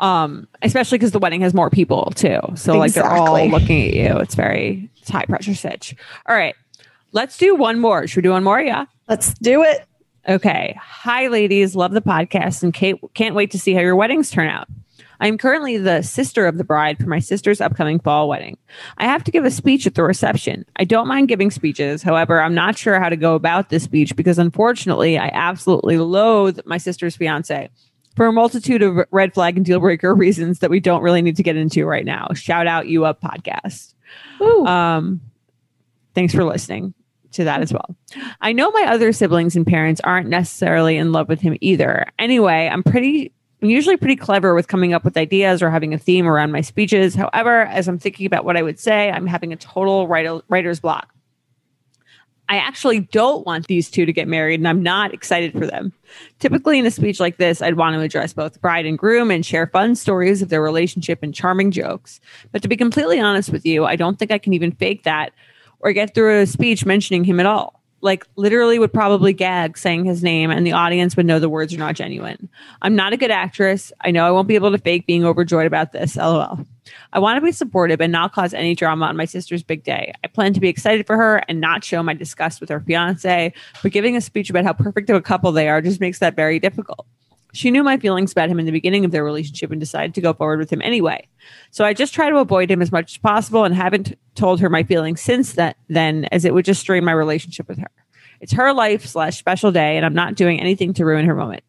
Um, 0.00 0.48
especially 0.62 0.98
because 0.98 1.12
the 1.12 1.18
wedding 1.18 1.40
has 1.42 1.54
more 1.54 1.70
people 1.70 2.12
too. 2.16 2.40
So 2.56 2.76
like 2.78 2.92
they're 2.92 3.10
all 3.10 3.48
looking 3.48 3.88
at 3.88 3.94
you. 3.94 4.18
It's 4.18 4.34
very 4.34 4.90
it's 5.00 5.10
high 5.10 5.24
pressure 5.24 5.54
stitch. 5.54 5.94
All 6.26 6.34
right. 6.34 6.54
Let's 7.12 7.38
do 7.38 7.54
one 7.54 7.78
more. 7.78 8.06
Should 8.06 8.16
we 8.16 8.22
do 8.22 8.30
one 8.30 8.42
more? 8.42 8.60
Yeah. 8.60 8.86
Let's 9.08 9.34
do 9.34 9.62
it. 9.62 9.86
Okay. 10.28 10.76
Hi, 10.80 11.28
ladies. 11.28 11.76
Love 11.76 11.92
the 11.92 12.02
podcast 12.02 12.62
and 12.62 12.74
Kate, 12.74 12.96
can't 13.14 13.34
wait 13.34 13.52
to 13.52 13.58
see 13.58 13.72
how 13.72 13.80
your 13.80 13.94
weddings 13.94 14.30
turn 14.30 14.48
out. 14.48 14.66
I'm 15.20 15.38
currently 15.38 15.78
the 15.78 16.02
sister 16.02 16.46
of 16.46 16.58
the 16.58 16.64
bride 16.64 16.98
for 16.98 17.08
my 17.08 17.18
sister's 17.18 17.60
upcoming 17.60 18.00
fall 18.00 18.28
wedding. 18.28 18.58
I 18.98 19.04
have 19.04 19.22
to 19.24 19.30
give 19.30 19.44
a 19.44 19.50
speech 19.50 19.86
at 19.86 19.94
the 19.94 20.02
reception. 20.02 20.64
I 20.76 20.84
don't 20.84 21.06
mind 21.06 21.28
giving 21.28 21.50
speeches. 21.50 22.02
However, 22.02 22.40
I'm 22.40 22.54
not 22.54 22.76
sure 22.76 22.98
how 22.98 23.08
to 23.08 23.16
go 23.16 23.34
about 23.34 23.68
this 23.68 23.84
speech 23.84 24.16
because 24.16 24.38
unfortunately, 24.38 25.16
I 25.18 25.30
absolutely 25.32 25.98
loathe 25.98 26.60
my 26.64 26.78
sister's 26.78 27.16
fiance 27.16 27.70
for 28.16 28.26
a 28.26 28.32
multitude 28.32 28.82
of 28.82 29.06
red 29.10 29.34
flag 29.34 29.56
and 29.56 29.66
deal 29.66 29.80
breaker 29.80 30.14
reasons 30.14 30.60
that 30.60 30.70
we 30.70 30.80
don't 30.80 31.02
really 31.02 31.22
need 31.22 31.36
to 31.36 31.42
get 31.42 31.56
into 31.56 31.84
right 31.84 32.04
now. 32.04 32.28
Shout 32.34 32.66
out 32.66 32.88
U 32.88 33.04
Up 33.04 33.20
podcast. 33.20 33.94
Um, 34.66 35.20
thanks 36.14 36.34
for 36.34 36.44
listening 36.44 36.94
to 37.32 37.44
that 37.44 37.60
as 37.60 37.72
well. 37.72 37.96
I 38.40 38.52
know 38.52 38.70
my 38.70 38.84
other 38.88 39.12
siblings 39.12 39.56
and 39.56 39.66
parents 39.66 40.00
aren't 40.04 40.28
necessarily 40.28 40.96
in 40.96 41.12
love 41.12 41.28
with 41.28 41.40
him 41.40 41.56
either. 41.60 42.06
Anyway, 42.18 42.68
I'm 42.72 42.82
pretty 42.82 43.32
I'm 43.64 43.70
usually 43.70 43.96
pretty 43.96 44.16
clever 44.16 44.54
with 44.54 44.68
coming 44.68 44.92
up 44.92 45.04
with 45.04 45.16
ideas 45.16 45.62
or 45.62 45.70
having 45.70 45.94
a 45.94 45.98
theme 45.98 46.26
around 46.26 46.52
my 46.52 46.60
speeches. 46.60 47.14
However, 47.14 47.62
as 47.62 47.88
I'm 47.88 47.98
thinking 47.98 48.26
about 48.26 48.44
what 48.44 48.58
I 48.58 48.62
would 48.62 48.78
say, 48.78 49.10
I'm 49.10 49.26
having 49.26 49.54
a 49.54 49.56
total 49.56 50.06
writer, 50.06 50.40
writer's 50.48 50.80
block. 50.80 51.13
I 52.48 52.56
actually 52.56 53.00
don't 53.00 53.46
want 53.46 53.66
these 53.66 53.90
two 53.90 54.04
to 54.04 54.12
get 54.12 54.28
married 54.28 54.60
and 54.60 54.68
I'm 54.68 54.82
not 54.82 55.14
excited 55.14 55.52
for 55.52 55.66
them. 55.66 55.92
Typically, 56.40 56.78
in 56.78 56.86
a 56.86 56.90
speech 56.90 57.18
like 57.18 57.38
this, 57.38 57.62
I'd 57.62 57.76
want 57.76 57.94
to 57.94 58.00
address 58.00 58.32
both 58.32 58.60
bride 58.60 58.86
and 58.86 58.98
groom 58.98 59.30
and 59.30 59.44
share 59.44 59.66
fun 59.66 59.94
stories 59.94 60.42
of 60.42 60.50
their 60.50 60.62
relationship 60.62 61.20
and 61.22 61.34
charming 61.34 61.70
jokes. 61.70 62.20
But 62.52 62.62
to 62.62 62.68
be 62.68 62.76
completely 62.76 63.18
honest 63.18 63.50
with 63.50 63.64
you, 63.64 63.86
I 63.86 63.96
don't 63.96 64.18
think 64.18 64.30
I 64.30 64.38
can 64.38 64.52
even 64.52 64.72
fake 64.72 65.04
that 65.04 65.32
or 65.80 65.92
get 65.92 66.14
through 66.14 66.40
a 66.40 66.46
speech 66.46 66.84
mentioning 66.84 67.24
him 67.24 67.40
at 67.40 67.46
all. 67.46 67.83
Like 68.04 68.26
literally 68.36 68.78
would 68.78 68.92
probably 68.92 69.32
gag 69.32 69.78
saying 69.78 70.04
his 70.04 70.22
name 70.22 70.50
and 70.50 70.66
the 70.66 70.72
audience 70.72 71.16
would 71.16 71.24
know 71.24 71.38
the 71.38 71.48
words 71.48 71.72
are 71.72 71.78
not 71.78 71.94
genuine. 71.96 72.50
I'm 72.82 72.94
not 72.94 73.14
a 73.14 73.16
good 73.16 73.30
actress. 73.30 73.92
I 74.02 74.10
know 74.10 74.26
I 74.26 74.30
won't 74.30 74.46
be 74.46 74.56
able 74.56 74.70
to 74.72 74.78
fake 74.78 75.06
being 75.06 75.24
overjoyed 75.24 75.66
about 75.66 75.92
this. 75.92 76.14
LOL. 76.14 76.60
I 77.14 77.18
want 77.18 77.38
to 77.38 77.40
be 77.40 77.50
supportive 77.50 78.02
and 78.02 78.12
not 78.12 78.34
cause 78.34 78.52
any 78.52 78.74
drama 78.74 79.06
on 79.06 79.16
my 79.16 79.24
sister's 79.24 79.62
big 79.62 79.84
day. 79.84 80.12
I 80.22 80.26
plan 80.28 80.52
to 80.52 80.60
be 80.60 80.68
excited 80.68 81.06
for 81.06 81.16
her 81.16 81.38
and 81.48 81.62
not 81.62 81.82
show 81.82 82.02
my 82.02 82.12
disgust 82.12 82.60
with 82.60 82.68
her 82.68 82.80
fiance, 82.80 83.54
but 83.82 83.92
giving 83.92 84.16
a 84.16 84.20
speech 84.20 84.50
about 84.50 84.64
how 84.64 84.74
perfect 84.74 85.08
of 85.08 85.16
a 85.16 85.22
couple 85.22 85.50
they 85.50 85.70
are 85.70 85.80
just 85.80 85.98
makes 85.98 86.18
that 86.18 86.36
very 86.36 86.58
difficult. 86.58 87.06
She 87.54 87.70
knew 87.70 87.84
my 87.84 87.98
feelings 87.98 88.32
about 88.32 88.48
him 88.48 88.58
in 88.58 88.66
the 88.66 88.72
beginning 88.72 89.04
of 89.04 89.12
their 89.12 89.22
relationship 89.22 89.70
and 89.70 89.78
decided 89.78 90.12
to 90.14 90.20
go 90.20 90.32
forward 90.32 90.58
with 90.58 90.70
him 90.70 90.82
anyway. 90.82 91.28
So 91.70 91.84
I 91.84 91.94
just 91.94 92.12
try 92.12 92.28
to 92.28 92.38
avoid 92.38 92.68
him 92.68 92.82
as 92.82 92.90
much 92.90 93.12
as 93.12 93.18
possible 93.18 93.62
and 93.62 93.74
haven't 93.74 94.18
told 94.34 94.60
her 94.60 94.68
my 94.68 94.82
feelings 94.82 95.20
since 95.20 95.52
that 95.52 95.76
then 95.88 96.26
as 96.32 96.44
it 96.44 96.52
would 96.52 96.64
just 96.64 96.80
strain 96.80 97.04
my 97.04 97.12
relationship 97.12 97.68
with 97.68 97.78
her. 97.78 97.90
It's 98.40 98.52
her 98.52 98.72
life 98.72 99.06
slash 99.06 99.38
special 99.38 99.70
day 99.70 99.96
and 99.96 100.04
I'm 100.04 100.14
not 100.14 100.34
doing 100.34 100.60
anything 100.60 100.92
to 100.94 101.04
ruin 101.04 101.26
her 101.26 101.34
moment. 101.34 101.62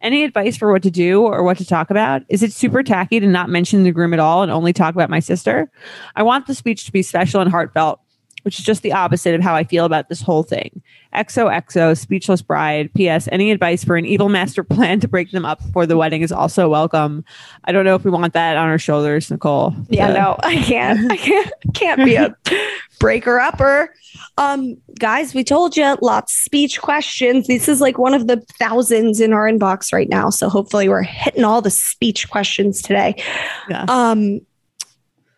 Any 0.00 0.24
advice 0.24 0.56
for 0.56 0.72
what 0.72 0.82
to 0.84 0.90
do 0.90 1.20
or 1.20 1.42
what 1.42 1.58
to 1.58 1.66
talk 1.66 1.90
about? 1.90 2.22
Is 2.30 2.42
it 2.42 2.54
super 2.54 2.82
tacky 2.82 3.20
to 3.20 3.26
not 3.26 3.50
mention 3.50 3.82
the 3.82 3.92
groom 3.92 4.14
at 4.14 4.20
all 4.20 4.42
and 4.42 4.50
only 4.50 4.72
talk 4.72 4.94
about 4.94 5.10
my 5.10 5.20
sister? 5.20 5.70
I 6.16 6.22
want 6.22 6.46
the 6.46 6.54
speech 6.54 6.86
to 6.86 6.92
be 6.92 7.02
special 7.02 7.42
and 7.42 7.50
heartfelt, 7.50 8.00
which 8.42 8.58
is 8.58 8.64
just 8.64 8.82
the 8.82 8.92
opposite 8.92 9.34
of 9.34 9.42
how 9.42 9.54
I 9.54 9.64
feel 9.64 9.84
about 9.84 10.08
this 10.08 10.20
whole 10.20 10.42
thing. 10.42 10.82
XOXO, 11.14 11.96
speechless 11.96 12.42
bride. 12.42 12.92
P.S. 12.94 13.28
Any 13.32 13.50
advice 13.50 13.84
for 13.84 13.96
an 13.96 14.06
evil 14.06 14.28
master 14.28 14.62
plan 14.70 15.00
to 15.00 15.08
break 15.08 15.30
them 15.30 15.44
up 15.44 15.62
before 15.64 15.86
the 15.86 15.96
wedding 15.96 16.22
is 16.22 16.32
also 16.32 16.68
welcome. 16.68 17.24
I 17.64 17.72
don't 17.72 17.84
know 17.84 17.94
if 17.94 18.04
we 18.04 18.10
want 18.10 18.32
that 18.34 18.56
on 18.56 18.68
our 18.68 18.78
shoulders, 18.78 19.30
Nicole. 19.30 19.74
Yeah, 19.88 20.12
no, 20.12 20.36
I 20.42 20.56
can't. 20.56 21.10
I 21.10 21.16
can't. 21.16 21.52
Can't 21.74 22.04
be 22.04 22.14
a 22.14 22.34
breaker 23.00 23.40
upper. 23.40 23.94
Um, 24.38 24.76
guys, 24.98 25.34
we 25.34 25.44
told 25.44 25.76
you 25.76 25.96
lots 26.00 26.32
of 26.32 26.38
speech 26.38 26.80
questions. 26.80 27.46
This 27.46 27.68
is 27.68 27.80
like 27.80 27.98
one 27.98 28.14
of 28.14 28.26
the 28.26 28.42
thousands 28.58 29.20
in 29.20 29.32
our 29.32 29.50
inbox 29.50 29.92
right 29.92 30.08
now. 30.08 30.30
So 30.30 30.48
hopefully 30.48 30.88
we're 30.88 31.02
hitting 31.02 31.44
all 31.44 31.62
the 31.62 31.70
speech 31.70 32.30
questions 32.30 32.82
today. 32.82 33.22
Yeah. 33.68 33.84
Um, 33.88 34.40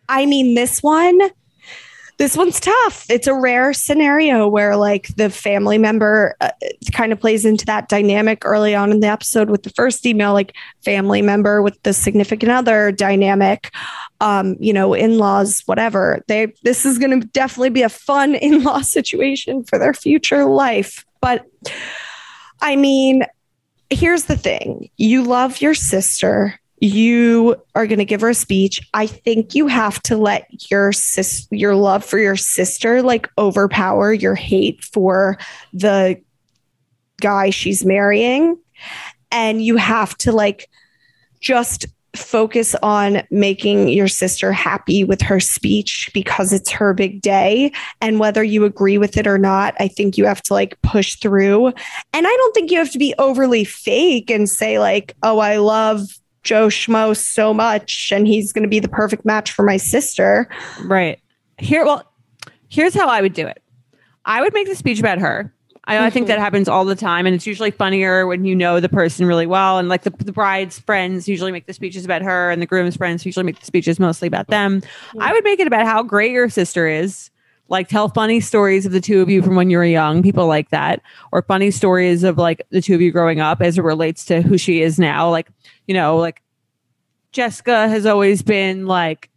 I 0.09 0.25
mean, 0.25 0.55
this 0.55 0.83
one, 0.83 1.19
this 2.17 2.37
one's 2.37 2.59
tough. 2.59 3.05
It's 3.09 3.27
a 3.27 3.33
rare 3.33 3.73
scenario 3.73 4.47
where 4.47 4.75
like 4.75 5.07
the 5.15 5.29
family 5.29 5.77
member 5.77 6.35
uh, 6.41 6.51
kind 6.91 7.11
of 7.11 7.19
plays 7.19 7.45
into 7.45 7.65
that 7.65 7.89
dynamic 7.89 8.45
early 8.45 8.75
on 8.75 8.91
in 8.91 8.99
the 8.99 9.07
episode 9.07 9.49
with 9.49 9.63
the 9.63 9.71
first 9.71 10.05
email, 10.05 10.33
like 10.33 10.55
family 10.83 11.21
member 11.21 11.61
with 11.61 11.81
the 11.83 11.93
significant 11.93 12.51
other 12.51 12.91
dynamic, 12.91 13.71
um, 14.21 14.55
you 14.59 14.73
know, 14.73 14.93
in-laws, 14.93 15.63
whatever. 15.65 16.23
They 16.27 16.53
this 16.63 16.85
is 16.85 16.99
going 16.99 17.19
to 17.19 17.27
definitely 17.27 17.71
be 17.71 17.81
a 17.81 17.89
fun 17.89 18.35
in-law 18.41 18.81
situation 18.81 19.63
for 19.63 19.79
their 19.79 19.93
future 19.93 20.45
life. 20.45 21.05
But 21.21 21.45
I 22.61 22.75
mean, 22.75 23.23
here's 23.89 24.25
the 24.25 24.37
thing: 24.37 24.89
you 24.97 25.23
love 25.23 25.61
your 25.61 25.73
sister 25.73 26.59
you 26.83 27.55
are 27.75 27.87
going 27.87 27.99
to 27.99 28.05
give 28.05 28.19
her 28.19 28.31
a 28.31 28.35
speech. 28.35 28.85
I 28.93 29.07
think 29.07 29.55
you 29.55 29.67
have 29.67 30.01
to 30.03 30.17
let 30.17 30.69
your 30.69 30.91
sis 30.91 31.47
your 31.49 31.75
love 31.75 32.03
for 32.03 32.19
your 32.19 32.35
sister 32.35 33.01
like 33.01 33.29
overpower 33.37 34.11
your 34.11 34.35
hate 34.35 34.83
for 34.83 35.37
the 35.71 36.21
guy 37.21 37.51
she's 37.51 37.85
marrying. 37.85 38.57
And 39.31 39.63
you 39.63 39.77
have 39.77 40.17
to 40.19 40.33
like 40.33 40.69
just 41.39 41.85
focus 42.17 42.75
on 42.83 43.23
making 43.31 43.87
your 43.87 44.09
sister 44.09 44.51
happy 44.51 45.05
with 45.05 45.21
her 45.21 45.39
speech 45.39 46.11
because 46.13 46.51
it's 46.51 46.69
her 46.69 46.93
big 46.93 47.21
day. 47.21 47.71
And 48.01 48.19
whether 48.19 48.43
you 48.43 48.65
agree 48.65 48.97
with 48.97 49.15
it 49.15 49.25
or 49.25 49.37
not 49.37 49.73
i 49.79 49.87
think 49.87 50.17
you 50.17 50.25
have 50.25 50.41
to 50.43 50.53
like 50.53 50.79
push 50.81 51.15
through. 51.15 51.67
And 51.67 52.27
i 52.27 52.29
don't 52.29 52.53
think 52.53 52.71
you 52.71 52.77
have 52.77 52.91
to 52.91 52.99
be 52.99 53.15
overly 53.19 53.63
fake 53.63 54.29
and 54.29 54.49
say 54.49 54.79
like 54.79 55.15
oh 55.23 55.39
i 55.39 55.55
love 55.55 56.19
Joe 56.43 56.67
Schmo 56.67 57.15
so 57.15 57.53
much 57.53 58.11
and 58.11 58.27
he's 58.27 58.53
going 58.53 58.63
to 58.63 58.69
be 58.69 58.79
the 58.79 58.87
perfect 58.87 59.25
match 59.25 59.51
for 59.51 59.63
my 59.63 59.77
sister. 59.77 60.49
Right. 60.83 61.19
Here, 61.57 61.85
well, 61.85 62.03
here's 62.69 62.93
how 62.93 63.07
I 63.07 63.21
would 63.21 63.33
do 63.33 63.47
it. 63.47 63.61
I 64.25 64.41
would 64.41 64.53
make 64.53 64.67
the 64.67 64.75
speech 64.75 64.99
about 64.99 65.19
her. 65.19 65.53
I, 65.85 66.05
I 66.05 66.09
think 66.09 66.27
that 66.27 66.35
mm-hmm. 66.35 66.43
happens 66.43 66.69
all 66.69 66.85
the 66.85 66.95
time, 66.95 67.25
and 67.25 67.35
it's 67.35 67.45
usually 67.45 67.71
funnier 67.71 68.25
when 68.25 68.45
you 68.45 68.55
know 68.55 68.79
the 68.79 68.87
person 68.87 69.25
really 69.25 69.45
well. 69.45 69.79
And 69.79 69.89
like 69.89 70.03
the, 70.03 70.11
the 70.11 70.31
bride's 70.31 70.79
friends 70.79 71.27
usually 71.27 71.51
make 71.51 71.65
the 71.65 71.73
speeches 71.73 72.05
about 72.05 72.21
her, 72.21 72.51
and 72.51 72.61
the 72.61 72.65
groom's 72.65 72.95
friends 72.95 73.25
usually 73.25 73.43
make 73.43 73.59
the 73.59 73.65
speeches 73.65 73.99
mostly 73.99 74.27
about 74.27 74.47
them. 74.47 74.81
I 75.19 75.33
would 75.33 75.43
make 75.43 75.59
it 75.59 75.67
about 75.67 75.85
how 75.85 76.01
great 76.01 76.31
your 76.31 76.49
sister 76.49 76.87
is. 76.87 77.29
Like 77.73 77.87
tell 77.87 78.07
funny 78.07 78.39
stories 78.39 78.85
of 78.85 78.91
the 78.91 79.01
two 79.01 79.19
of 79.19 79.31
you 79.31 79.41
from 79.41 79.55
when 79.55 79.71
you 79.71 79.79
were 79.79 79.83
young, 79.83 80.21
people 80.21 80.45
like 80.45 80.69
that, 80.69 81.01
or 81.31 81.41
funny 81.41 81.71
stories 81.71 82.21
of 82.23 82.37
like 82.37 82.61
the 82.69 82.83
two 82.83 82.93
of 82.93 83.01
you 83.01 83.11
growing 83.11 83.39
up 83.39 83.63
as 83.63 83.79
it 83.79 83.81
relates 83.81 84.25
to 84.25 84.43
who 84.43 84.59
she 84.59 84.83
is 84.83 84.99
now. 84.99 85.31
Like, 85.31 85.49
you 85.87 85.95
know, 85.95 86.17
like 86.17 86.43
Jessica 87.31 87.89
has 87.89 88.05
always 88.05 88.43
been 88.43 88.85
like 88.85 89.31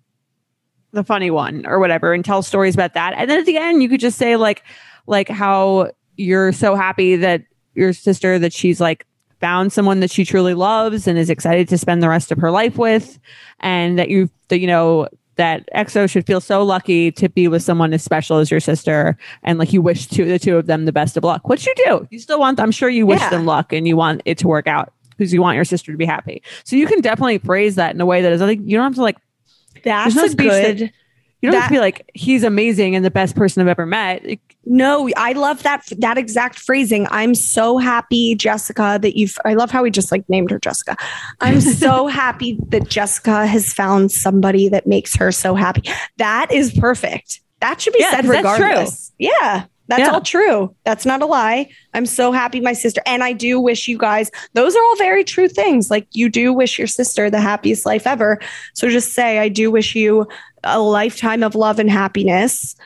the 0.92 1.02
funny 1.02 1.30
one 1.30 1.64
or 1.64 1.78
whatever 1.78 2.12
and 2.12 2.22
tell 2.22 2.42
stories 2.42 2.74
about 2.74 2.92
that. 2.92 3.14
And 3.16 3.30
then 3.30 3.38
at 3.38 3.46
the 3.46 3.56
end 3.56 3.82
you 3.82 3.88
could 3.88 4.00
just 4.00 4.18
say 4.18 4.36
like 4.36 4.62
like 5.06 5.30
how 5.30 5.92
you're 6.18 6.52
so 6.52 6.74
happy 6.74 7.16
that 7.16 7.42
your 7.74 7.94
sister 7.94 8.38
that 8.38 8.52
she's 8.52 8.82
like 8.82 9.06
found 9.40 9.72
someone 9.72 10.00
that 10.00 10.10
she 10.10 10.26
truly 10.26 10.52
loves 10.52 11.06
and 11.06 11.16
is 11.16 11.30
excited 11.30 11.70
to 11.70 11.78
spend 11.78 12.02
the 12.02 12.08
rest 12.10 12.30
of 12.30 12.36
her 12.36 12.50
life 12.50 12.76
with 12.76 13.18
and 13.60 13.98
that 13.98 14.10
you 14.10 14.28
that 14.48 14.58
you 14.58 14.66
know 14.66 15.08
that 15.36 15.68
EXO 15.74 16.08
should 16.08 16.26
feel 16.26 16.40
so 16.40 16.62
lucky 16.62 17.12
to 17.12 17.28
be 17.28 17.46
with 17.48 17.62
someone 17.62 17.92
as 17.92 18.02
special 18.02 18.38
as 18.38 18.50
your 18.50 18.60
sister 18.60 19.16
and 19.42 19.58
like 19.58 19.72
you 19.72 19.80
wish 19.82 20.06
to 20.08 20.24
the 20.24 20.38
two 20.38 20.56
of 20.56 20.66
them 20.66 20.84
the 20.86 20.92
best 20.92 21.16
of 21.16 21.24
luck. 21.24 21.48
What 21.48 21.64
you 21.66 21.74
do? 21.84 22.08
You 22.10 22.18
still 22.18 22.40
want 22.40 22.58
I'm 22.58 22.70
sure 22.70 22.88
you 22.88 23.06
wish 23.06 23.20
Yeah. 23.20 23.30
them 23.30 23.44
luck 23.46 23.72
and 23.72 23.86
you 23.86 23.96
want 23.96 24.22
it 24.24 24.38
to 24.38 24.48
work 24.48 24.66
out 24.66 24.92
because 25.10 25.32
you 25.32 25.40
want 25.42 25.56
your 25.56 25.64
sister 25.64 25.92
to 25.92 25.98
be 25.98 26.04
happy. 26.06 26.42
So 26.64 26.76
you 26.76 26.86
can 26.86 27.00
definitely 27.00 27.38
phrase 27.38 27.74
that 27.76 27.94
in 27.94 28.00
a 28.00 28.06
way 28.06 28.22
that 28.22 28.32
is 28.32 28.40
I 28.42 28.46
like 28.46 28.60
you 28.62 28.76
don't 28.76 28.84
have 28.84 28.94
to 28.96 29.02
like 29.02 29.16
That's 29.84 30.16
a 30.16 30.28
speech 30.30 30.48
that- 30.48 30.76
good. 30.78 30.92
You 31.46 31.52
don't 31.52 31.60
That- 31.60 31.70
be 31.70 31.78
like 31.78 32.10
he's 32.14 32.42
amazing 32.44 32.94
and 32.96 33.04
the 33.04 33.10
best 33.10 33.36
person 33.36 33.62
I've 33.62 33.68
ever 33.68 33.86
met. 33.86 34.24
No, 34.64 35.08
I 35.16 35.32
love 35.32 35.62
that 35.62 35.84
that 35.98 36.18
exact 36.18 36.58
phrasing. 36.58 37.06
I'm 37.10 37.34
so 37.36 37.78
happy, 37.78 38.34
Jessica, 38.34 38.98
that 39.00 39.16
you've. 39.16 39.36
I 39.44 39.54
love 39.54 39.70
how 39.70 39.82
we 39.84 39.90
just 39.92 40.10
like 40.10 40.28
named 40.28 40.50
her 40.50 40.58
Jessica. 40.58 40.96
I'm 41.40 41.60
so 41.60 42.06
happy 42.22 42.58
that 42.70 42.88
Jessica 42.88 43.46
has 43.46 43.72
found 43.72 44.10
somebody 44.10 44.68
that 44.68 44.86
makes 44.86 45.14
her 45.16 45.30
so 45.30 45.54
happy. 45.54 45.82
That 46.16 46.50
is 46.52 46.72
perfect. 46.72 47.40
That 47.60 47.80
should 47.80 47.92
be 47.92 48.00
Yeah, 48.00 48.10
said 48.10 48.22
'cause 48.22 48.30
that's 48.32 48.56
true. 48.58 48.66
regardless. 48.66 49.12
Yeah. 49.18 49.64
That's 49.88 50.00
Yeah. 50.00 50.10
all 50.10 50.20
true. 50.20 50.74
That's 50.84 51.06
not 51.06 51.22
a 51.22 51.26
lie. 51.26 51.68
I'm 51.94 52.06
so 52.06 52.32
happy 52.32 52.60
my 52.60 52.72
sister 52.72 53.00
and 53.06 53.22
I 53.22 53.32
do 53.32 53.60
wish 53.60 53.86
you 53.86 53.96
guys 53.96 54.32
those 54.54 54.74
are 54.74 54.82
all 54.82 54.96
very 54.96 55.22
true 55.22 55.46
things. 55.48 55.92
Like 55.92 56.08
you 56.10 56.28
do 56.28 56.52
wish 56.52 56.76
your 56.76 56.88
sister 56.88 57.30
the 57.30 57.38
happiest 57.40 57.86
life 57.86 58.04
ever. 58.04 58.40
So 58.74 58.88
just 58.88 59.12
say 59.14 59.38
I 59.38 59.48
do 59.48 59.70
wish 59.70 59.94
you 59.94 60.26
a 60.66 60.78
lifetime 60.80 61.42
of 61.42 61.54
love 61.54 61.78
and 61.78 61.90
happiness. 61.90 62.76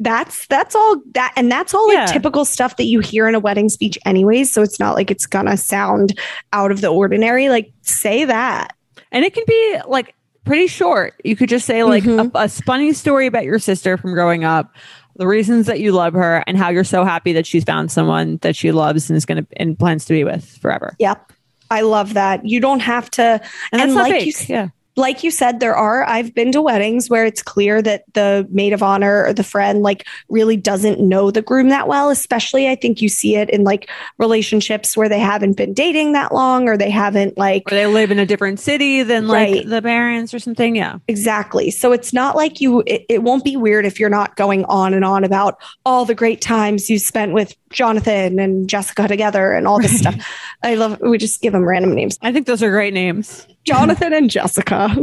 That's 0.00 0.46
that's 0.48 0.74
all 0.74 1.00
that 1.14 1.32
and 1.36 1.50
that's 1.50 1.74
all 1.74 1.86
like 1.86 2.08
typical 2.08 2.44
stuff 2.44 2.76
that 2.78 2.84
you 2.86 2.98
hear 3.00 3.28
in 3.28 3.34
a 3.36 3.40
wedding 3.40 3.68
speech 3.68 3.96
anyways, 4.04 4.50
so 4.52 4.60
it's 4.62 4.80
not 4.80 4.96
like 4.96 5.10
it's 5.12 5.26
gonna 5.26 5.56
sound 5.56 6.18
out 6.52 6.72
of 6.72 6.80
the 6.80 6.88
ordinary. 6.88 7.48
Like 7.48 7.72
say 7.82 8.24
that. 8.24 8.74
and 9.12 9.24
it 9.24 9.32
can 9.34 9.44
be 9.46 9.78
like 9.86 10.14
pretty 10.44 10.66
short. 10.66 11.14
You 11.24 11.36
could 11.36 11.48
just 11.48 11.66
say 11.66 11.84
like 11.84 12.02
Mhm. 12.02 12.32
a, 12.34 12.44
a 12.44 12.48
funny 12.48 12.92
story 12.94 13.26
about 13.26 13.44
your 13.44 13.60
sister 13.60 13.96
from 13.96 14.12
growing 14.14 14.42
up, 14.42 14.74
the 15.16 15.26
reasons 15.28 15.66
that 15.66 15.78
you 15.78 15.92
love 15.92 16.14
her, 16.14 16.42
and 16.48 16.56
how 16.56 16.70
you're 16.70 16.82
so 16.82 17.04
happy 17.04 17.32
that 17.34 17.46
she's 17.46 17.62
found 17.62 17.92
someone 17.92 18.38
that 18.42 18.56
she 18.56 18.72
loves 18.72 19.08
and 19.08 19.16
is 19.16 19.24
going 19.24 19.44
to 19.44 19.46
and 19.56 19.78
plans 19.78 20.04
to 20.06 20.14
be 20.14 20.24
with 20.24 20.44
forever. 20.58 20.96
Yep. 20.98 21.30
I 21.70 21.82
love 21.82 22.14
that. 22.14 22.44
You 22.44 22.58
don't 22.58 22.80
have 22.80 23.08
to 23.12 23.22
And, 23.22 23.40
that's 23.72 23.82
And 23.82 23.94
not 23.94 24.10
like 24.10 24.26
you 24.26 24.32
yeah. 24.48 24.68
Like 24.96 25.24
you 25.24 25.30
said, 25.30 25.60
there 25.60 25.74
are, 25.74 26.04
I've 26.04 26.34
been 26.34 26.52
to 26.52 26.60
weddings 26.60 27.08
where 27.08 27.24
it's 27.24 27.42
clear 27.42 27.80
that 27.82 28.04
the 28.12 28.46
maid 28.50 28.72
of 28.72 28.82
honor 28.82 29.24
or 29.24 29.32
the 29.32 29.42
friend 29.42 29.82
like 29.82 30.06
really 30.28 30.56
doesn't 30.56 31.00
know 31.00 31.30
the 31.30 31.40
groom 31.40 31.70
that 31.70 31.88
well. 31.88 32.10
Especially, 32.10 32.68
I 32.68 32.74
think 32.74 33.00
you 33.00 33.08
see 33.08 33.36
it 33.36 33.48
in 33.48 33.64
like 33.64 33.88
relationships 34.18 34.96
where 34.96 35.08
they 35.08 35.18
haven't 35.18 35.56
been 35.56 35.72
dating 35.72 36.12
that 36.12 36.32
long 36.32 36.68
or 36.68 36.76
they 36.76 36.90
haven't 36.90 37.38
like 37.38 37.62
Or 37.72 37.74
they 37.74 37.86
live 37.86 38.10
in 38.10 38.18
a 38.18 38.26
different 38.26 38.60
city 38.60 39.02
than 39.02 39.28
like 39.28 39.52
Right. 39.52 39.68
the 39.68 39.80
parents 39.82 40.34
or 40.34 40.38
something. 40.38 40.76
Yeah. 40.76 40.98
Exactly. 41.08 41.70
So 41.70 41.92
it's 41.92 42.12
not 42.12 42.36
like 42.36 42.60
you, 42.60 42.82
it, 42.86 43.06
it 43.08 43.22
won't 43.22 43.44
be 43.44 43.56
weird 43.56 43.86
if 43.86 43.98
you're 43.98 44.10
not 44.10 44.36
going 44.36 44.64
on 44.66 44.94
and 44.94 45.04
on 45.04 45.24
about 45.24 45.58
all 45.86 46.04
the 46.04 46.14
great 46.14 46.40
times 46.40 46.90
you 46.90 46.98
spent 46.98 47.32
with 47.32 47.56
Jonathan 47.70 48.38
and 48.38 48.68
Jessica 48.68 49.08
together 49.08 49.52
and 49.52 49.66
all 49.66 49.80
this 49.80 49.98
stuff. 49.98 50.14
I 50.62 50.74
love, 50.74 51.00
we 51.00 51.18
just 51.18 51.40
give 51.40 51.52
them 51.54 51.64
random 51.64 51.94
names. 51.94 52.18
I 52.22 52.32
think 52.32 52.46
those 52.46 52.62
are 52.62 52.70
great 52.70 52.92
names. 52.94 53.46
Jonathan 53.64 54.12
and 54.12 54.30
Jessica, 54.30 54.88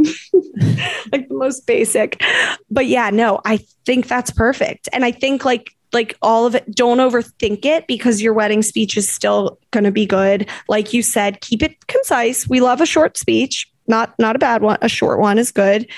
like 1.12 1.28
the 1.28 1.34
most 1.34 1.66
basic. 1.66 2.22
But 2.70 2.86
yeah, 2.86 3.10
no, 3.10 3.40
I 3.44 3.58
think 3.86 4.06
that's 4.08 4.30
perfect. 4.30 4.88
And 4.92 5.04
I 5.04 5.12
think 5.12 5.44
like, 5.44 5.70
like 5.92 6.16
all 6.22 6.46
of 6.46 6.54
it, 6.54 6.70
don't 6.74 6.98
overthink 6.98 7.64
it 7.64 7.86
because 7.86 8.22
your 8.22 8.32
wedding 8.32 8.62
speech 8.62 8.96
is 8.96 9.08
still 9.08 9.58
going 9.70 9.84
to 9.84 9.90
be 9.90 10.06
good. 10.06 10.48
Like 10.68 10.92
you 10.92 11.02
said, 11.02 11.40
keep 11.40 11.62
it 11.62 11.86
concise. 11.86 12.48
We 12.48 12.60
love 12.60 12.80
a 12.80 12.86
short 12.86 13.16
speech, 13.16 13.70
not 13.86 14.14
not 14.18 14.36
a 14.36 14.38
bad 14.38 14.62
one. 14.62 14.78
A 14.82 14.88
short 14.88 15.18
one 15.18 15.38
is 15.38 15.50
good. 15.50 15.90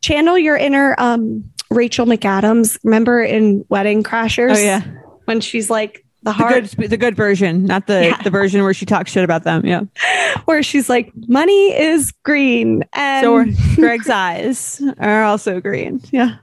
Channel 0.00 0.38
your 0.38 0.56
inner 0.56 0.94
um, 0.98 1.44
Rachel 1.70 2.06
McAdams. 2.06 2.78
Remember 2.84 3.22
in 3.22 3.64
Wedding 3.68 4.02
Crashers? 4.02 4.56
Oh 4.56 4.60
yeah. 4.60 4.82
when 5.24 5.40
she's 5.40 5.68
like 5.68 6.03
the 6.24 6.32
The 6.32 6.44
good, 6.76 6.90
the 6.90 6.96
good 6.96 7.16
version, 7.16 7.64
not 7.64 7.86
the 7.86 8.06
Yeah. 8.06 8.22
the 8.22 8.30
version 8.30 8.62
where 8.62 8.74
she 8.74 8.86
talks 8.86 9.10
shit 9.12 9.24
about 9.24 9.44
them. 9.44 9.64
Yeah. 9.64 9.82
where 10.46 10.62
she's 10.62 10.88
like, 10.88 11.12
money 11.28 11.72
is 11.78 12.12
green. 12.24 12.84
And 12.92 13.24
So 13.24 13.44
Greg's 13.76 14.08
eyes 14.10 14.82
are 14.98 15.22
also 15.22 15.60
green. 15.60 16.00
Yeah. 16.10 16.36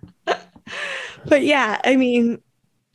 but 1.26 1.44
yeah, 1.44 1.80
I 1.84 1.96
mean, 1.96 2.42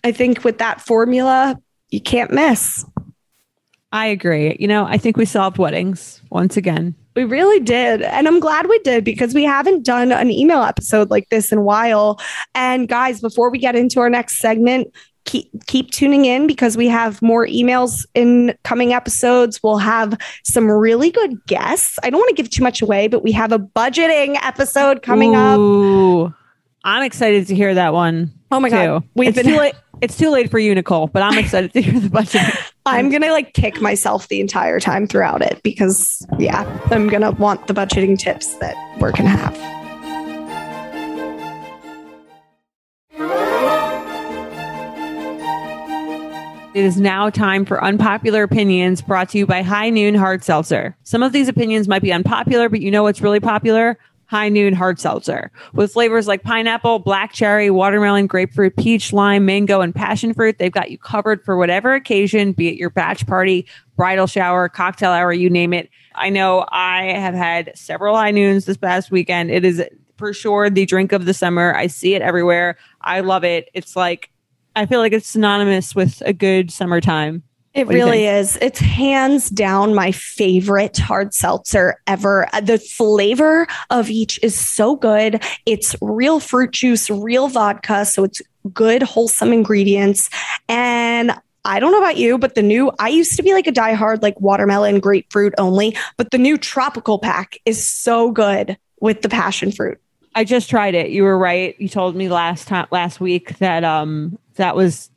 I 0.05 0.13
think 0.13 0.45
with 0.45 0.59
that 0.59 0.81
formula, 0.81 1.59
you 1.91 2.01
can't 2.01 2.31
miss. 2.31 2.85
I 3.93 4.07
agree. 4.07 4.57
You 4.59 4.69
know, 4.69 4.85
I 4.85 4.99
think 4.99 5.17
we 5.17 5.25
solved 5.25 5.59
weddings 5.59 6.21
once 6.31 6.57
again. 6.57 6.95
We 7.15 7.25
really 7.25 7.61
did. 7.61 8.03
And 8.03 8.29
I'm 8.29 8.41
glad 8.41 8.67
we 8.69 8.79
did 8.81 9.05
because 9.05 9.33
we 9.33 9.45
haven't 9.45 9.85
done 9.87 10.13
an 10.13 10.31
email 10.31 10.63
episode 10.63 11.11
like 11.11 11.29
this 11.31 11.51
in 11.51 11.59
a 11.59 11.63
while. 11.63 12.21
And 12.55 12.89
guys, 12.89 13.21
before 13.21 13.49
we 13.51 13.59
get 13.59 13.75
into 13.75 14.01
our 14.01 14.11
next 14.11 14.39
segment, 14.39 14.89
keep 15.27 15.51
keep 15.67 15.91
tuning 15.91 16.25
in 16.25 16.47
because 16.47 16.77
we 16.77 16.89
have 16.89 17.21
more 17.21 17.47
emails 17.47 18.07
in 18.15 18.57
coming 18.65 18.93
episodes. 18.93 19.63
We'll 19.63 19.79
have 19.79 20.17
some 20.45 20.71
really 20.71 21.11
good 21.11 21.45
guests. 21.47 21.99
I 22.03 22.11
don't 22.11 22.19
want 22.19 22.31
to 22.31 22.35
give 22.35 22.51
too 22.51 22.63
much 22.63 22.81
away, 22.81 23.09
but 23.09 23.23
we 23.23 23.33
have 23.33 23.53
a 23.53 23.59
budgeting 23.59 24.39
episode 24.43 25.03
coming 25.03 25.35
up. 25.35 26.33
I'm 26.85 27.03
excited 27.03 27.49
to 27.49 27.55
hear 27.55 27.75
that 27.75 27.93
one. 27.93 28.33
Oh 28.51 28.61
my 28.61 28.71
god. 28.71 29.05
We've 29.15 29.29
it's 29.29 29.37
been 29.37 29.47
too 29.47 29.59
late. 29.59 29.75
It's 30.03 30.17
too 30.17 30.29
late 30.29 30.51
for 30.51 30.59
you, 30.59 30.75
Nicole, 30.75 31.07
but 31.07 31.23
I'm 31.23 31.39
excited 31.39 31.73
to 31.73 31.81
hear 31.81 31.99
the 31.99 32.11
budget. 32.11 32.43
I'm 32.87 33.11
gonna 33.11 33.33
like 33.33 33.55
kick 33.55 33.81
myself 33.81 34.29
the 34.29 34.41
entire 34.41 34.79
time 34.79 35.07
throughout 35.07 35.43
it 35.43 35.63
because 35.63 36.25
yeah, 36.39 36.63
I'm 36.91 37.09
gonna 37.09 37.33
want 37.33 37.67
the 37.67 37.75
budgeting 37.75 38.19
tips 38.19 38.55
that 38.57 38.77
we're 39.01 39.13
gonna 39.13 39.31
have. 39.31 39.76
It 46.77 46.85
is 46.85 47.01
now 47.01 47.31
time 47.31 47.65
for 47.65 47.83
unpopular 47.83 48.43
opinions 48.43 49.01
brought 49.01 49.31
to 49.31 49.39
you 49.39 49.47
by 49.47 49.63
High 49.63 49.89
Noon 49.89 50.15
Hard 50.15 50.45
Seltzer. 50.45 50.95
Some 51.05 51.23
of 51.23 51.33
these 51.33 51.49
opinions 51.49 51.89
might 51.89 52.03
be 52.03 52.13
unpopular, 52.13 52.69
but 52.69 52.83
you 52.83 52.91
know 52.91 53.03
what's 53.03 53.23
really 53.23 53.41
popular? 53.41 53.99
High 54.27 54.51
Noon 54.51 54.75
Hard 54.75 55.01
Seltzer. 55.01 55.51
With 55.73 55.95
flavors 55.95 56.29
like 56.29 56.43
pineapple, 56.43 56.99
black 56.99 57.33
cherry, 57.33 57.71
watermelon, 57.71 58.27
grapefruit, 58.27 58.77
peach, 58.77 59.11
lime, 59.15 59.47
mango, 59.47 59.81
and 59.81 59.95
passion 59.95 60.35
fruit, 60.35 60.59
they've 60.59 60.71
got 60.71 60.91
you 60.91 60.99
covered 60.99 61.43
for 61.47 61.57
whatever 61.57 61.95
occasion, 61.95 62.53
be 62.53 62.69
it 62.69 62.77
your 62.77 62.91
batch 62.91 63.27
party, 63.27 63.67
bridal 63.97 64.27
shower, 64.27 64.69
cocktail 64.69 65.13
hour, 65.13 65.33
you 65.33 65.49
name 65.49 65.73
it. 65.73 65.89
I 66.15 66.29
know 66.29 66.67
I 66.69 67.05
have 67.05 67.33
had 67.33 67.73
several 67.75 68.17
High 68.17 68.33
Noons 68.33 68.67
this 68.67 68.77
past 68.77 69.11
weekend. 69.11 69.51
It 69.51 69.65
is 69.65 69.83
for 70.19 70.35
sure 70.35 70.69
the 70.69 70.85
drink 70.85 71.13
of 71.13 71.25
the 71.25 71.33
summer. 71.33 71.75
I 71.75 71.87
see 71.87 72.15
it 72.15 72.21
everywhere. 72.21 72.77
I 73.01 73.21
love 73.21 73.45
it. 73.45 73.71
It's 73.73 73.97
like 73.97 74.29
I 74.77 74.85
feel 74.85 75.01
like 75.01 75.15
it's 75.15 75.27
synonymous 75.27 75.95
with 75.95 76.23
a 76.27 76.35
good 76.35 76.71
summertime. 76.71 77.43
It 77.73 77.89
really 77.89 78.25
is. 78.27 78.57
It's 78.63 78.79
hands 78.79 79.51
down 79.51 79.95
my 79.95 80.13
favorite 80.13 80.97
hard 80.97 81.35
seltzer 81.35 82.01
ever. 82.07 82.49
The 82.63 82.79
flavor 82.79 83.67
of 83.91 84.09
each 84.09 84.39
is 84.43 84.59
so 84.59 84.97
good. 84.97 85.43
It's 85.67 85.95
real 86.01 86.41
fruit 86.41 86.71
juice, 86.73 87.11
real 87.11 87.49
vodka. 87.49 88.07
So 88.07 88.25
it's 88.25 88.41
good, 88.73 89.03
wholesome 89.03 89.53
ingredients. 89.53 90.31
And 90.71 91.39
I 91.67 91.81
don't 91.81 91.93
know 91.93 91.99
about 91.99 92.17
you, 92.17 92.39
but 92.39 92.55
the 92.55 92.63
new, 92.63 92.93
I 92.99 93.09
used 93.09 93.37
to 93.37 93.43
be 93.43 93.53
like 93.53 93.67
a 93.67 93.73
diehard, 93.73 94.23
like 94.23 94.41
watermelon, 94.41 95.01
grapefruit 95.01 95.53
only, 95.59 95.97
but 96.17 96.31
the 96.31 96.39
new 96.39 96.57
tropical 96.57 97.19
pack 97.19 97.59
is 97.67 97.87
so 97.87 98.31
good 98.31 98.79
with 99.01 99.21
the 99.21 99.29
passion 99.29 99.71
fruit. 99.71 100.01
I 100.35 100.45
just 100.45 100.71
tried 100.71 100.95
it. 100.95 101.11
You 101.11 101.25
were 101.25 101.39
right. 101.39 101.79
You 101.79 101.89
told 101.89 102.15
me 102.15 102.29
last 102.29 102.69
time 102.69 102.87
last 102.91 103.21
week 103.21 103.59
that 103.59 103.85
um 103.85 104.39
that 104.57 104.77
was 104.77 105.11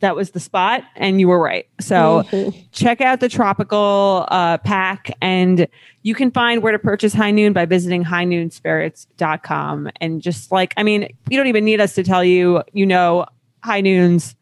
that 0.00 0.14
was 0.14 0.32
the 0.32 0.40
spot 0.40 0.82
and 0.94 1.20
you 1.20 1.28
were 1.28 1.40
right. 1.40 1.66
So 1.80 2.24
check 2.72 3.00
out 3.00 3.20
the 3.20 3.28
tropical 3.28 4.26
uh, 4.28 4.58
pack 4.58 5.10
and 5.22 5.66
you 6.02 6.14
can 6.14 6.30
find 6.30 6.62
where 6.62 6.72
to 6.72 6.78
purchase 6.78 7.14
High 7.14 7.30
Noon 7.30 7.52
by 7.52 7.64
visiting 7.64 8.04
highnoonspirits.com 8.04 9.90
and 10.00 10.20
just 10.20 10.52
like 10.52 10.74
I 10.76 10.82
mean, 10.82 11.08
you 11.30 11.36
don't 11.36 11.46
even 11.46 11.64
need 11.64 11.80
us 11.80 11.94
to 11.94 12.02
tell 12.02 12.22
you, 12.22 12.62
you 12.72 12.84
know, 12.84 13.26
High 13.64 13.80
Noons 13.80 14.36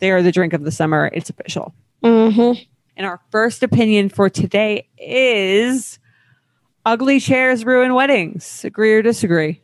they 0.00 0.10
are 0.10 0.22
the 0.22 0.32
drink 0.32 0.52
of 0.52 0.64
the 0.64 0.72
summer. 0.72 1.10
It's 1.12 1.30
official. 1.30 1.74
Mm-hmm. 2.02 2.62
And 2.96 3.06
our 3.06 3.20
first 3.30 3.62
opinion 3.62 4.08
for 4.08 4.28
today 4.28 4.88
is 4.98 5.98
ugly 6.84 7.20
chairs 7.20 7.64
ruin 7.64 7.94
weddings. 7.94 8.64
Agree 8.64 8.94
or 8.94 9.02
disagree? 9.02 9.62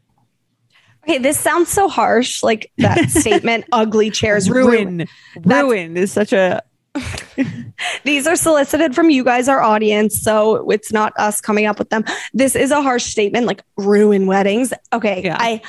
Okay, 1.07 1.19
this 1.19 1.39
sounds 1.39 1.71
so 1.71 1.89
harsh, 1.89 2.43
like 2.43 2.73
that 2.79 3.11
statement, 3.11 3.65
ugly 3.73 4.11
chairs 4.11 4.51
ruin. 4.51 4.99
ruin. 4.99 5.09
Ruin 5.45 5.97
is 5.97 6.13
such 6.13 6.33
a 6.33 6.63
These 8.05 8.27
are 8.27 8.37
solicited 8.37 8.95
from 8.95 9.11
you 9.11 9.23
guys, 9.23 9.49
our 9.49 9.63
audience. 9.63 10.21
So 10.21 10.69
it's 10.71 10.93
not 10.93 11.13
us 11.19 11.41
coming 11.41 11.67
up 11.67 11.79
with 11.79 11.91
them. 11.91 12.05
This 12.33 12.57
is 12.57 12.71
a 12.71 12.83
harsh 12.83 13.05
statement, 13.05 13.47
like 13.47 13.63
ruin 13.77 14.27
weddings. 14.27 14.73
Okay. 14.93 15.23
Yeah. 15.25 15.37
I 15.39 15.61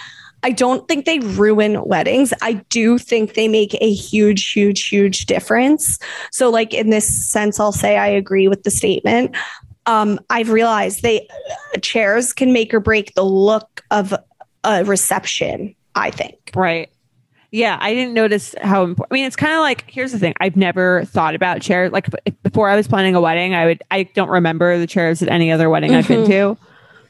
I 0.44 0.52
don't 0.52 0.88
think 0.88 1.06
they 1.06 1.20
ruin 1.20 1.84
weddings. 1.84 2.32
I 2.42 2.54
do 2.70 2.98
think 2.98 3.34
they 3.34 3.48
make 3.48 3.76
a 3.82 3.92
huge, 3.92 4.52
huge, 4.52 4.88
huge 4.88 5.26
difference. 5.26 5.98
So, 6.32 6.50
like 6.50 6.74
in 6.74 6.90
this 6.90 7.08
sense, 7.08 7.60
I'll 7.60 7.72
say 7.72 7.98
I 7.98 8.08
agree 8.08 8.48
with 8.48 8.64
the 8.64 8.72
statement. 8.72 9.36
Um, 9.88 10.20
I've 10.30 10.50
realized 10.50 11.02
they 11.02 11.28
chairs 11.82 12.34
can 12.34 12.54
make 12.54 12.74
or 12.74 12.80
break 12.80 13.16
the 13.16 13.24
look 13.24 13.84
of 13.90 14.14
a 14.68 14.84
reception. 14.84 15.76
I 15.96 16.12
think. 16.12 16.52
right. 16.56 16.92
Yeah, 17.50 17.78
I 17.80 17.94
didn't 17.94 18.14
notice 18.14 18.54
how 18.62 18.84
important. 18.84 19.08
I 19.12 19.16
mean, 19.16 19.26
it's 19.26 19.38
kind 19.38 19.54
of 19.54 19.62
like 19.62 19.90
here's 19.90 20.12
the 20.12 20.20
thing. 20.20 20.34
I've 20.42 20.58
never 20.58 21.06
thought 21.06 21.34
about 21.34 21.62
chairs. 21.62 21.92
Like 21.92 22.08
before 22.44 22.70
I 22.70 22.76
was 22.76 22.88
planning 22.88 23.16
a 23.16 23.22
wedding, 23.22 23.56
I 23.56 23.66
would 23.66 23.84
I 23.90 24.04
don't 24.04 24.30
remember 24.30 24.78
the 24.78 24.88
chairs 24.88 25.22
at 25.22 25.30
any 25.30 25.52
other 25.52 25.70
wedding 25.70 25.96
I've 25.96 26.08
been 26.08 26.24
mm-hmm. 26.24 26.56
to. 26.56 26.58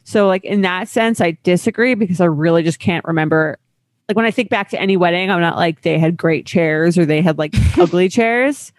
So 0.03 0.28
like 0.28 0.45
in 0.45 0.62
that 0.62 0.88
sense, 0.88 1.20
I 1.20 1.38
disagree 1.43 1.95
because 1.95 2.22
I 2.22 2.26
really 2.26 2.64
just 2.64 2.80
can't 2.80 3.03
remember. 3.03 3.58
Like 4.08 4.16
when 4.16 4.26
I 4.26 4.32
think 4.32 4.49
back 4.49 4.70
to 4.70 4.80
any 4.80 4.95
wedding, 4.95 5.30
I'm 5.32 5.41
not 5.41 5.58
like 5.58 5.82
they 5.82 5.99
had 5.99 6.16
great 6.16 6.45
chairs 6.45 6.97
or 6.97 7.05
they 7.05 7.22
had 7.22 7.38
like 7.38 7.53
ugly 7.78 8.08
chairs. 8.08 8.72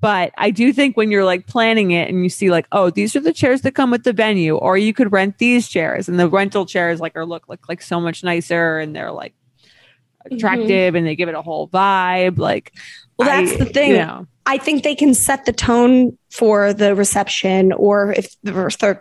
But 0.00 0.32
I 0.36 0.50
do 0.50 0.72
think 0.72 0.96
when 0.96 1.10
you're 1.10 1.24
like 1.24 1.46
planning 1.46 1.92
it 1.92 2.10
and 2.10 2.22
you 2.22 2.28
see 2.28 2.50
like, 2.50 2.66
oh, 2.72 2.90
these 2.90 3.16
are 3.16 3.20
the 3.20 3.32
chairs 3.32 3.62
that 3.62 3.74
come 3.74 3.90
with 3.90 4.04
the 4.04 4.12
venue, 4.12 4.56
or 4.56 4.76
you 4.76 4.92
could 4.92 5.12
rent 5.12 5.38
these 5.38 5.68
chairs, 5.68 6.08
and 6.08 6.20
the 6.20 6.28
rental 6.28 6.66
chairs 6.66 7.00
like 7.00 7.16
are 7.16 7.24
look 7.24 7.48
like 7.48 7.68
like 7.68 7.80
so 7.80 8.00
much 8.00 8.22
nicer, 8.22 8.78
and 8.78 8.94
they're 8.94 9.12
like 9.12 9.34
mm-hmm. 9.64 10.34
attractive, 10.34 10.94
and 10.94 11.06
they 11.06 11.16
give 11.16 11.28
it 11.28 11.34
a 11.34 11.42
whole 11.42 11.68
vibe. 11.68 12.38
Like, 12.38 12.72
Well, 13.18 13.28
that's 13.28 13.52
I- 13.52 13.64
the 13.64 13.64
thing. 13.66 13.90
You 13.92 13.96
know, 13.98 14.26
I 14.46 14.58
think 14.58 14.82
they 14.82 14.94
can 14.94 15.14
set 15.14 15.46
the 15.46 15.52
tone 15.52 16.18
for 16.30 16.74
the 16.74 16.94
reception 16.94 17.72
or 17.72 18.12
if 18.12 18.36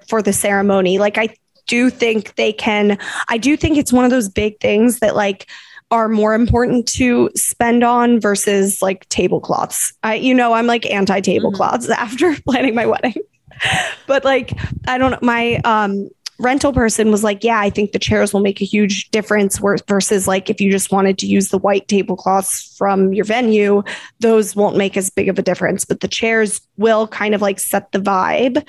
for 0.07 0.21
the 0.21 0.33
ceremony. 0.33 0.99
Like 0.99 1.17
I 1.17 1.35
do 1.67 1.89
think 1.89 2.35
they 2.35 2.53
can. 2.53 2.97
I 3.27 3.37
do 3.37 3.57
think 3.57 3.77
it's 3.77 3.91
one 3.91 4.05
of 4.05 4.11
those 4.11 4.29
big 4.29 4.59
things 4.59 4.99
that 4.99 5.15
like 5.15 5.49
are 5.91 6.09
more 6.09 6.33
important 6.33 6.87
to 6.87 7.29
spend 7.35 7.83
on 7.83 8.19
versus 8.19 8.81
like 8.81 9.07
tablecloths. 9.09 9.93
I, 10.03 10.15
you 10.15 10.33
know, 10.33 10.53
I'm 10.53 10.67
like 10.67 10.85
anti 10.91 11.19
tablecloths 11.21 11.89
after 11.89 12.35
planning 12.47 12.75
my 12.75 12.85
wedding, 12.85 13.15
but 14.07 14.23
like 14.23 14.53
I 14.87 14.97
don't. 14.97 15.21
My 15.21 15.55
um 15.63 16.09
rental 16.39 16.73
person 16.73 17.11
was 17.11 17.23
like, 17.23 17.43
yeah, 17.43 17.59
I 17.59 17.69
think 17.69 17.91
the 17.91 17.99
chairs 17.99 18.33
will 18.33 18.41
make 18.41 18.61
a 18.61 18.65
huge 18.65 19.09
difference 19.11 19.59
versus 19.87 20.27
like 20.27 20.49
if 20.49 20.59
you 20.59 20.71
just 20.71 20.91
wanted 20.91 21.17
to 21.19 21.27
use 21.27 21.49
the 21.49 21.57
white 21.57 21.87
tablecloths 21.87 22.75
from 22.77 23.13
your 23.13 23.25
venue, 23.25 23.83
those 24.19 24.55
won't 24.55 24.77
make 24.77 24.97
as 24.97 25.09
big 25.09 25.29
of 25.29 25.39
a 25.39 25.43
difference, 25.43 25.85
but 25.85 26.01
the 26.01 26.07
chairs 26.07 26.61
will 26.77 27.07
kind 27.07 27.35
of 27.35 27.41
like 27.41 27.59
set 27.59 27.91
the 27.91 27.99
vibe, 27.99 28.65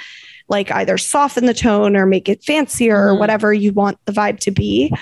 like 0.49 0.70
either 0.72 0.99
soften 0.99 1.47
the 1.47 1.55
tone 1.55 1.97
or 1.97 2.05
make 2.07 2.28
it 2.28 2.45
fancier 2.45 3.09
or 3.09 3.14
Mhm. 3.14 3.18
whatever 3.18 3.53
you 3.55 3.72
want 3.72 3.99
the 4.05 4.12
vibe 4.12 4.38
to 4.40 4.51
be. 4.51 4.92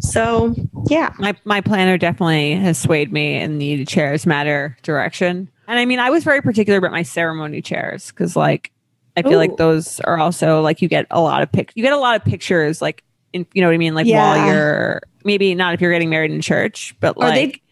So, 0.00 0.54
yeah. 0.88 1.12
my 1.18 1.34
my 1.44 1.60
planner 1.60 1.98
definitely 1.98 2.54
has 2.54 2.78
swayed 2.78 3.12
me 3.12 3.36
in 3.36 3.58
the 3.58 3.84
chairs 3.84 4.26
matter 4.26 4.76
direction. 4.82 5.48
And 5.66 5.78
I 5.78 5.84
mean, 5.84 5.98
I 5.98 6.10
was 6.10 6.24
very 6.24 6.42
particular 6.42 6.78
about 6.78 6.92
my 6.92 7.02
ceremony 7.02 7.62
chairs 7.62 8.08
because, 8.10 8.36
like, 8.36 8.70
I 9.16 9.22
feel 9.22 9.32
Ooh. 9.32 9.36
like 9.36 9.56
those 9.56 9.98
are 10.00 10.18
also 10.18 10.60
like 10.60 10.82
you 10.82 10.88
get 10.88 11.06
a 11.10 11.20
lot 11.20 11.42
of 11.42 11.50
pic, 11.50 11.72
you 11.74 11.82
get 11.82 11.92
a 11.92 11.98
lot 11.98 12.16
of 12.16 12.24
pictures, 12.24 12.82
like, 12.82 13.02
in, 13.32 13.46
you 13.54 13.62
know 13.62 13.68
what 13.68 13.74
I 13.74 13.78
mean, 13.78 13.94
like 13.94 14.06
Yeah. 14.06 14.36
while 14.36 14.46
you're 14.46 15.02
maybe 15.24 15.54
not 15.54 15.74
if 15.74 15.80
you're 15.80 15.92
getting 15.92 16.10
married 16.10 16.30
in 16.30 16.40
church, 16.40 16.94
but 17.00 17.16
Are 17.16 17.28
like 17.30 17.34
they 17.34 17.62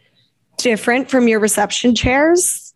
different 0.58 1.10
from 1.10 1.28
your 1.28 1.38
reception 1.40 1.94
chairs? 1.94 2.72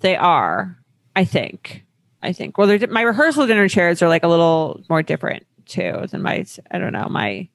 they 0.00 0.16
are. 0.16 0.76
I 1.16 1.24
think. 1.24 1.83
I 2.24 2.32
think. 2.32 2.58
Well, 2.58 2.78
di- 2.78 2.86
my 2.86 3.02
rehearsal 3.02 3.46
dinner 3.46 3.68
chairs 3.68 4.02
are 4.02 4.08
like 4.08 4.24
a 4.24 4.28
little 4.28 4.80
more 4.88 5.02
different 5.02 5.46
too 5.66 6.06
than 6.10 6.22
my. 6.22 6.44
I 6.70 6.78
don't 6.78 6.92
know 6.92 7.08
my 7.08 7.48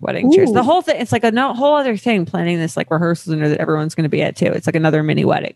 wedding 0.00 0.32
chairs. 0.32 0.52
The 0.52 0.62
whole 0.62 0.82
thing. 0.82 1.00
It's 1.00 1.12
like 1.12 1.24
a 1.24 1.30
no, 1.30 1.54
whole 1.54 1.74
other 1.74 1.96
thing. 1.96 2.26
Planning 2.26 2.58
this 2.58 2.76
like 2.76 2.90
rehearsal 2.90 3.32
dinner 3.34 3.48
that 3.48 3.60
everyone's 3.60 3.94
going 3.94 4.04
to 4.04 4.08
be 4.10 4.22
at 4.22 4.36
too. 4.36 4.46
It's 4.46 4.66
like 4.66 4.76
another 4.76 5.02
mini 5.02 5.24
wedding, 5.24 5.54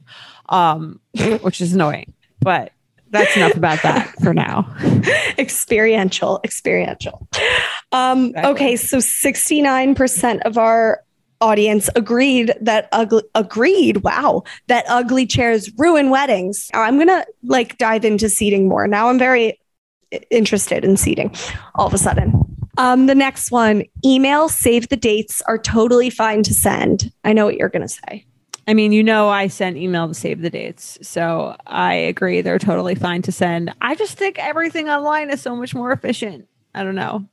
um, 0.49 1.01
which 1.41 1.61
is 1.61 1.73
annoying. 1.73 2.13
But 2.41 2.73
that's 3.11 3.37
enough 3.37 3.57
about 3.57 3.83
that 3.83 4.15
for 4.23 4.35
now. 4.35 4.75
experiential 5.39 6.41
experiential 6.45 7.27
um 7.93 8.27
Exactly. 8.27 8.51
okay 8.51 8.77
so 8.77 8.99
69% 8.99 10.41
of 10.43 10.59
our 10.59 11.03
audience 11.41 11.89
agreed 11.95 12.53
that 12.61 12.89
ugly 12.93 13.23
agreed 13.35 13.99
wow 13.99 14.43
that 14.67 14.85
ugly 14.89 15.27
chairs 15.27 15.71
ruin 15.79 16.11
weddings 16.11 16.71
i'm 16.75 16.99
gonna 16.99 17.25
like 17.45 17.79
dive 17.79 18.05
into 18.05 18.29
seating 18.29 18.69
more 18.69 18.87
now 18.87 19.09
i'm 19.09 19.19
very 19.19 19.59
interested 20.31 20.85
in 20.85 20.97
seating 20.97 21.35
all 21.75 21.87
of 21.87 21.95
a 21.95 21.99
sudden 21.99 22.33
um 22.79 23.07
the 23.07 23.15
next 23.15 23.51
one 23.51 23.85
email 24.05 24.49
save 24.49 24.89
the 24.89 24.97
dates 24.97 25.41
are 25.43 25.59
totally 25.59 26.11
fine 26.11 26.43
to 26.43 26.53
send 26.53 27.13
i 27.25 27.33
know 27.33 27.45
what 27.45 27.57
you're 27.57 27.69
gonna 27.69 27.89
say 27.89 28.25
I 28.67 28.75
mean, 28.75 28.93
you 28.93 29.03
know, 29.03 29.31
I 29.31 29.47
sent 29.47 29.79
email 29.79 30.09
to 30.09 30.15
save 30.15 30.43
the 30.43 30.51
dates. 30.51 30.99
So 31.01 31.57
I 31.67 31.95
agree. 31.95 32.43
They're 32.43 32.59
totally 32.59 32.95
fine 32.95 33.23
to 33.23 33.33
send. 33.33 33.73
I 33.81 33.95
just 33.95 34.19
think 34.19 34.39
everything 34.39 34.91
online 34.91 35.31
is 35.31 35.41
so 35.41 35.57
much 35.57 35.75
more 35.75 35.91
efficient. 35.91 36.47
I 36.75 36.85
don't 36.85 36.95
know. 36.95 37.27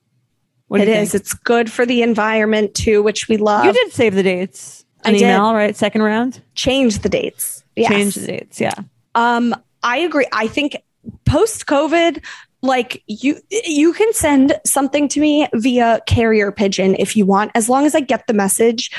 What 0.68 0.82
It 0.82 0.86
do 0.86 0.92
you 0.92 0.98
is. 0.98 1.12
think? 1.12 1.22
it's 1.22 1.34
good 1.34 1.72
for 1.72 1.86
the 1.86 2.02
environment 2.02 2.74
too 2.74 3.04
which 3.04 3.28
we 3.30 3.38
love 3.38 3.66
You 3.66 3.74
did 3.74 3.92
save 3.92 4.16
the 4.16 4.24
dates. 4.24 4.84
I 5.04 5.10
An 5.10 5.14
did. 5.14 5.22
email, 5.24 5.54
right? 5.54 5.76
Second 5.76 6.02
round? 6.02 6.42
change 6.56 7.00
the 7.00 7.10
dates 7.10 7.64
yes. 7.76 7.92
Change 7.92 8.16
the 8.16 8.28
dates. 8.28 8.60
Yeah. 8.62 8.74
Um, 9.16 9.54
I 9.84 9.98
agree. 9.98 10.26
I 10.32 10.48
think 10.48 10.78
post 11.26 11.66
COVID, 11.68 12.24
like 12.62 13.04
you 13.08 13.38
you 13.52 13.94
can 13.94 14.12
send 14.14 14.60
something 14.66 15.08
to 15.10 15.20
me 15.20 15.48
via 15.54 16.02
carrier 16.08 16.52
pigeon 16.52 16.96
if 16.98 17.16
you 17.16 17.26
want, 17.26 17.52
as 17.54 17.70
long 17.70 17.86
as 17.86 17.94
I 17.96 18.00
get 18.00 18.26
the 18.28 18.34
message. 18.34 18.92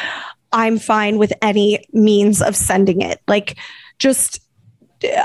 I'm 0.53 0.79
fine 0.79 1.19
with 1.19 1.33
any 1.43 1.85
means 1.93 2.41
of 2.41 2.55
sending 2.55 3.01
it. 3.03 3.21
Like 3.27 3.57
just 3.99 4.41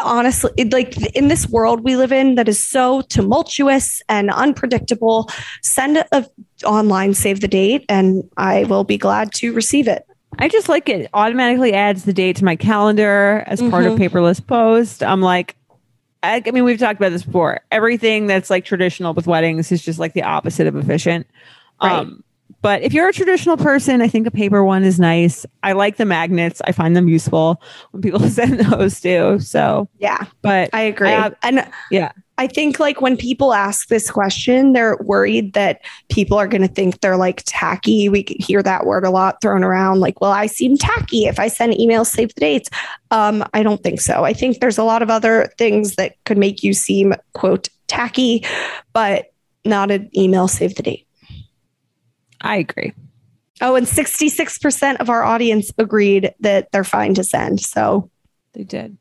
honestly 0.03 0.51
like 0.71 0.97
in 1.15 1.27
this 1.29 1.47
world 1.47 1.83
we 1.83 1.95
live 1.95 2.11
in 2.11 2.35
that 2.35 2.49
is 2.49 2.63
so 2.63 3.01
tumultuous 3.03 4.01
and 4.09 4.29
unpredictable 4.29 5.29
send 5.61 5.97
a 5.97 6.25
online 6.65 7.13
save 7.13 7.39
the 7.39 7.47
date 7.47 7.85
and 7.87 8.29
i 8.37 8.65
will 8.65 8.83
be 8.83 8.97
glad 8.97 9.31
to 9.33 9.53
receive 9.53 9.87
it 9.87 10.05
I 10.39 10.47
just 10.47 10.69
like 10.69 10.87
it 10.87 11.09
automatically 11.13 11.73
adds 11.73 12.05
the 12.05 12.13
date 12.13 12.37
to 12.37 12.45
my 12.45 12.55
calendar 12.55 13.43
as 13.47 13.61
part 13.61 13.85
of 13.85 13.93
Mhm. 13.93 13.99
paperless 14.09 14.45
post. 14.47 15.03
I'm 15.03 15.21
like, 15.21 15.57
I, 16.23 16.41
I 16.45 16.51
mean, 16.51 16.63
we've 16.63 16.79
talked 16.79 16.97
about 16.97 17.09
this 17.09 17.23
before. 17.23 17.59
Everything 17.69 18.27
that's 18.27 18.49
like 18.49 18.63
traditional 18.63 19.13
with 19.13 19.27
weddings 19.27 19.73
is 19.73 19.83
just 19.83 19.99
like 19.99 20.13
the 20.13 20.23
opposite 20.23 20.67
of 20.67 20.77
efficient. 20.77 21.27
Right. 21.83 21.91
Um, 21.99 22.23
but 22.61 22.81
if 22.81 22.93
you're 22.93 23.09
a 23.09 23.13
traditional 23.13 23.57
person, 23.57 24.01
I 24.01 24.07
think 24.07 24.27
a 24.27 24.31
paper 24.31 24.63
one 24.63 24.83
is 24.83 24.99
nice. 24.99 25.45
I 25.63 25.73
like 25.73 25.97
the 25.97 26.05
magnets. 26.05 26.61
I 26.65 26.71
find 26.71 26.95
them 26.95 27.07
useful 27.07 27.61
when 27.91 28.01
people 28.01 28.19
send 28.29 28.59
those 28.59 28.99
too. 29.01 29.39
So, 29.39 29.89
yeah 29.99 30.25
but 30.41 30.69
I 30.73 30.81
agree. 30.81 31.09
have- 31.09 31.35
and 31.43 31.67
yeah, 31.89 32.11
I 32.37 32.47
think 32.47 32.79
like 32.79 33.01
when 33.01 33.17
people 33.17 33.53
ask 33.53 33.87
this 33.89 34.09
question, 34.09 34.73
they're 34.73 34.97
worried 35.01 35.53
that 35.53 35.81
people 36.09 36.39
are 36.39 36.47
going 36.47 36.63
to 36.63 36.67
think 36.67 37.01
they're 37.01 37.17
like 37.17 37.43
tacky. 37.45 38.09
We 38.09 38.25
hear 38.39 38.63
that 38.63 38.85
word 38.85 39.05
a 39.05 39.11
lot 39.11 39.41
thrown 39.41 39.63
around 39.63 39.99
like, 39.99 40.19
well, 40.21 40.31
I 40.31 40.47
seem 40.47 40.75
tacky 40.77 41.25
if 41.25 41.39
I 41.39 41.47
send 41.49 41.73
emails, 41.73 42.07
save 42.07 42.33
the 42.33 42.41
dates. 42.41 42.69
Um, 43.11 43.43
I 43.53 43.61
don't 43.61 43.83
think 43.83 44.01
so. 44.01 44.23
I 44.23 44.33
think 44.33 44.59
there's 44.59 44.79
a 44.79 44.83
lot 44.83 45.03
of 45.03 45.09
other 45.11 45.53
things 45.59 45.95
that 45.95 46.15
could 46.25 46.37
make 46.39 46.63
you 46.63 46.73
seem, 46.73 47.13
quote, 47.33 47.69
tacky, 47.87 48.43
but 48.93 49.31
not 49.63 49.91
an 49.91 50.09
email, 50.17 50.47
save 50.47 50.73
the 50.75 50.83
date. 50.83 51.05
I 52.41 52.57
agree. 52.57 52.93
Oh, 53.61 53.75
and 53.75 53.85
66% 53.85 54.97
of 54.97 55.09
our 55.09 55.23
audience 55.23 55.71
agreed 55.77 56.33
that 56.39 56.71
they're 56.71 56.83
fine 56.83 57.13
to 57.13 57.23
send. 57.23 57.61
So 57.61 58.09
They 58.53 58.63
did. 58.63 58.97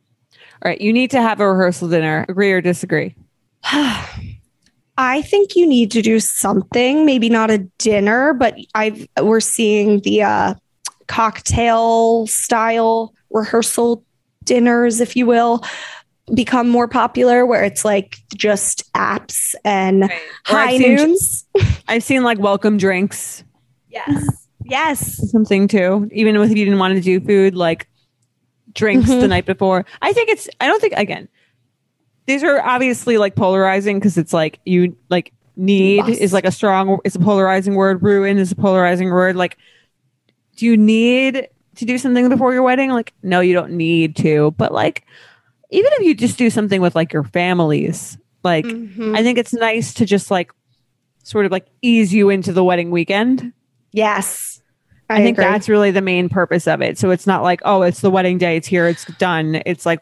All 0.63 0.71
right. 0.71 0.81
You 0.81 0.93
need 0.93 1.11
to 1.13 1.23
have 1.23 1.41
a 1.41 1.51
rehearsal 1.51 1.89
dinner. 1.89 2.27
Agree 2.29 2.53
or 2.53 2.61
disagree? 2.61 3.15
I 4.99 5.23
think 5.23 5.57
you 5.57 5.67
need 5.67 5.91
to 5.93 6.03
do 6.03 6.21
something, 6.21 7.07
maybe 7.07 7.31
not 7.31 7.51
a 7.51 7.59
dinner, 7.79 8.35
but 8.35 8.55
I've 8.75 9.09
we're 9.23 9.41
seeing 9.41 10.01
the 10.01 10.23
uh, 10.23 10.55
cocktail 11.07 12.27
style 12.27 13.15
rehearsal 13.31 14.05
dinners, 14.45 15.01
if 15.01 15.17
you 15.17 15.25
will, 15.25 15.65
become 16.35 16.69
more 16.69 16.87
popular 16.89 17.45
where 17.47 17.65
it's 17.65 17.85
like 17.85 18.19
just 18.37 18.91
apps 18.95 19.55
and 19.65 20.05
Or 20.05 20.09
high 20.45 20.71
I've 20.73 21.17
seen- 21.17 21.17
I've 21.89 22.03
seen 22.05 22.23
like 22.23 22.39
welcome 22.39 22.77
drinks, 22.79 23.43
Yes. 23.89 24.47
Yes. 24.65 25.31
something 25.31 25.67
too. 25.69 26.09
Even 26.13 26.37
if 26.37 26.49
you 26.51 26.65
didn't 26.65 26.79
want 26.79 26.95
to 26.95 27.01
do 27.01 27.21
food, 27.21 27.57
like 27.57 27.89
drinks 28.73 29.09
the 29.09 29.15
Mhm. 29.17 29.29
night 29.29 29.47
before. 29.47 29.85
I 30.01 30.13
think 30.13 30.29
it's. 30.29 30.49
I 30.61 30.69
don't 30.69 30.81
think 30.81 30.95
again. 30.97 31.29
These 32.27 32.45
are 32.45 32.61
obviously 32.63 33.19
like 33.19 33.35
polarizing 33.35 33.99
because 33.99 34.17
it's 34.17 34.33
like 34.33 34.61
you 34.65 34.97
like 35.09 35.33
need 35.57 36.09
is 36.09 36.33
like 36.33 36.45
a 36.45 36.53
strong. 36.53 36.99
It's 37.05 37.17
a 37.17 37.21
polarizing 37.21 37.75
word. 37.75 38.01
Ruin 38.03 38.39
is 38.39 38.53
a 38.53 38.57
polarizing 38.57 39.11
word. 39.11 39.35
Like, 39.35 39.59
do 40.55 40.67
you 40.67 40.77
need 40.77 41.49
to 41.75 41.85
do 41.85 41.99
something 41.99 42.29
before 42.29 42.53
your 42.55 42.63
wedding? 42.63 42.91
Like, 42.91 43.13
no, 43.25 43.41
you 43.41 43.55
don't 43.55 43.73
need 43.73 44.15
to. 44.17 44.53
But 44.53 44.73
like, 44.73 45.05
even 45.71 45.93
if 45.95 46.07
you 46.07 46.15
just 46.15 46.39
do 46.39 46.51
something 46.51 46.81
with 46.81 46.95
like 46.95 47.13
your 47.13 47.25
families, 47.25 48.19
like 48.43 48.65
Mhm. 48.65 49.17
I 49.17 49.23
think 49.23 49.39
it's 49.39 49.53
nice 49.53 49.95
to 49.95 50.05
just 50.05 50.31
like 50.31 50.51
sort 51.23 51.47
of 51.47 51.53
like 51.53 51.67
ease 51.83 52.13
you 52.13 52.31
into 52.31 52.53
the 52.53 52.65
wedding 52.65 52.91
weekend. 52.91 53.53
Yes. 53.93 54.61
I, 55.09 55.23
think 55.23 55.39
agree. 55.39 55.51
that's 55.51 55.69
really 55.69 55.91
the 55.91 56.01
main 56.01 56.29
purpose 56.29 56.69
of 56.69 56.81
it. 56.81 56.97
So 56.97 57.11
it's 57.11 57.27
not 57.27 57.43
like, 57.43 57.61
oh, 57.65 57.83
it's 57.83 58.01
the 58.01 58.11
wedding 58.11 58.39
day, 58.39 58.57
it's 58.57 58.69
here, 58.69 58.87
it's 58.87 59.05
done. 59.17 59.61
It's 59.67 59.85
like 59.85 60.01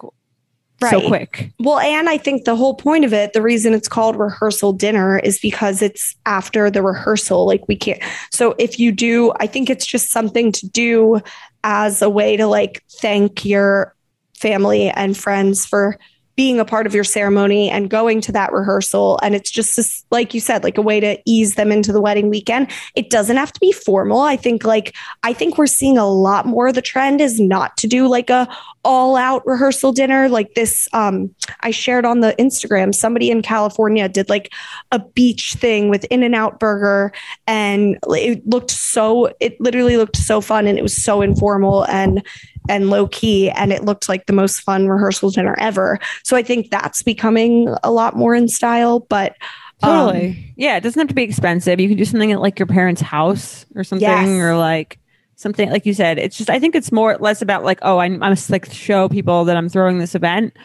so 0.80 1.06
quick. 1.08 1.50
Well, 1.58 1.78
and 1.78 2.08
I 2.08 2.18
think 2.18 2.44
the 2.44 2.54
whole 2.54 2.74
point 2.74 3.04
of 3.04 3.12
it, 3.12 3.32
the 3.32 3.42
reason 3.42 3.72
it's 3.74 3.88
called 3.88 4.16
rehearsal 4.16 4.72
dinner 4.72 5.18
is 5.18 5.38
because 5.38 5.82
it's 5.82 6.14
after 6.26 6.70
the 6.70 6.82
rehearsal. 6.82 7.46
Like 7.46 7.66
we 7.66 7.74
can't. 7.74 8.00
So 8.30 8.54
if 8.58 8.78
you 8.78 8.92
do, 8.92 9.32
I 9.40 9.46
think 9.46 9.70
it's 9.70 9.86
just 9.86 10.10
something 10.10 10.52
to 10.52 10.68
do 10.68 11.20
as 11.64 12.02
a 12.02 12.10
way 12.10 12.36
to 12.36 12.46
like 12.46 12.84
thank 13.00 13.44
your 13.44 13.94
family 14.38 14.90
and 14.90 15.16
friends 15.16 15.66
for 15.66 15.98
being 16.38 16.60
a 16.60 16.64
part 16.64 16.86
of 16.86 16.94
your 16.94 17.02
ceremony 17.02 17.68
and 17.68 17.90
going 17.90 18.20
to 18.20 18.30
that 18.30 18.52
rehearsal. 18.52 19.18
And 19.24 19.34
it's 19.34 19.50
just 19.50 20.06
like 20.12 20.32
you 20.32 20.38
said, 20.38 20.62
like 20.62 20.78
a 20.78 20.82
way 20.82 21.00
to 21.00 21.18
ease 21.26 21.56
them 21.56 21.72
into 21.72 21.92
the 21.92 22.00
wedding 22.00 22.30
weekend. 22.30 22.70
It 22.94 23.10
doesn't 23.10 23.36
have 23.36 23.52
to 23.52 23.58
be 23.58 23.72
formal. 23.72 24.20
I 24.20 24.36
think 24.36 24.62
like 24.62 24.94
I 25.24 25.32
think 25.32 25.58
we're 25.58 25.66
seeing 25.66 25.98
a 25.98 26.06
lot 26.06 26.46
more 26.46 26.70
the 26.72 26.80
trend 26.80 27.20
is 27.20 27.40
not 27.40 27.76
to 27.78 27.88
do 27.88 28.06
like 28.06 28.30
a 28.30 28.48
all 28.84 29.16
out 29.16 29.44
rehearsal 29.44 29.90
dinner 29.92 30.28
like 30.28 30.54
this 30.54 30.88
um 30.92 31.34
I 31.60 31.72
shared 31.72 32.06
on 32.06 32.20
the 32.20 32.36
Instagram 32.38 32.94
somebody 32.94 33.32
in 33.32 33.42
California 33.42 34.08
did 34.08 34.28
like 34.28 34.52
a 34.92 35.00
beach 35.00 35.54
thing 35.54 35.88
with 35.88 36.04
In-N-Out 36.04 36.60
Burger 36.60 37.12
and 37.48 37.98
it 38.10 38.46
looked 38.46 38.70
so 38.70 39.34
it 39.40 39.60
literally 39.60 39.96
looked 39.96 40.16
so 40.16 40.40
fun 40.40 40.68
and 40.68 40.78
it 40.78 40.82
was 40.82 40.96
so 40.96 41.20
informal 41.20 41.84
and 41.86 42.24
and 42.68 42.90
low 42.90 43.08
key 43.08 43.50
and 43.50 43.72
it 43.72 43.84
looked 43.84 44.08
like 44.08 44.26
the 44.26 44.32
most 44.32 44.60
fun 44.60 44.88
rehearsal 44.88 45.30
dinner 45.30 45.54
ever. 45.58 45.98
So 46.22 46.36
I 46.36 46.42
think 46.42 46.70
that's 46.70 47.02
becoming 47.02 47.74
a 47.82 47.90
lot 47.90 48.16
more 48.16 48.34
in 48.34 48.48
style 48.48 49.00
but 49.00 49.36
um, 49.82 50.08
Totally. 50.08 50.52
yeah. 50.56 50.76
It 50.76 50.80
doesn't 50.82 50.98
have 50.98 51.08
to 51.08 51.14
be 51.14 51.22
expensive. 51.22 51.78
You 51.78 51.88
can 51.88 51.96
do 51.96 52.04
something 52.04 52.32
at 52.32 52.40
like 52.40 52.58
your 52.58 52.66
parents' 52.66 53.00
house 53.00 53.64
or 53.76 53.84
something, 53.84 54.08
Yes. 54.08 54.28
or 54.28 54.56
like 54.56 54.98
something 55.36 55.70
like 55.70 55.86
you 55.86 55.94
said. 55.94 56.18
It's 56.18 56.36
just 56.36 56.50
I 56.50 56.58
think 56.58 56.74
it's 56.74 56.90
more 56.90 57.16
less 57.18 57.42
about 57.42 57.62
like, 57.64 57.78
oh, 57.82 57.98
I'm 57.98 58.22
I'm 58.22 58.34
just 58.34 58.50
like 58.50 58.70
show 58.72 59.08
people 59.08 59.44
that 59.44 59.56
I'm 59.56 59.68
throwing 59.68 59.98
this 59.98 60.14
event. 60.14 60.56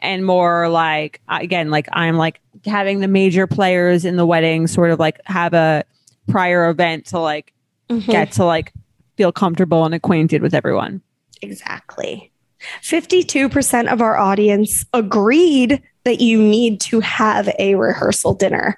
And 0.00 0.24
more 0.24 0.68
like 0.68 1.20
again, 1.28 1.70
like 1.70 1.88
I'm 1.92 2.16
like 2.16 2.40
having 2.66 3.00
the 3.00 3.08
major 3.08 3.46
players 3.46 4.04
in 4.04 4.16
the 4.16 4.26
wedding 4.26 4.66
sort 4.66 4.90
of 4.90 4.98
like 4.98 5.18
have 5.24 5.54
a 5.54 5.82
prior 6.28 6.68
event 6.68 7.06
to 7.06 7.18
like 7.18 7.54
mhm. 7.88 8.04
get 8.06 8.32
to 8.32 8.44
like 8.44 8.72
feel 9.16 9.32
comfortable 9.32 9.84
and 9.84 9.94
acquainted 9.94 10.42
with 10.42 10.54
everyone. 10.54 11.00
Exactly. 11.42 12.32
52% 12.82 13.92
of 13.92 14.02
our 14.02 14.16
audience 14.16 14.84
agreed 14.92 15.82
that 16.04 16.20
you 16.20 16.40
need 16.40 16.80
to 16.80 17.00
have 17.00 17.48
a 17.58 17.74
rehearsal 17.76 18.34
dinner, 18.34 18.76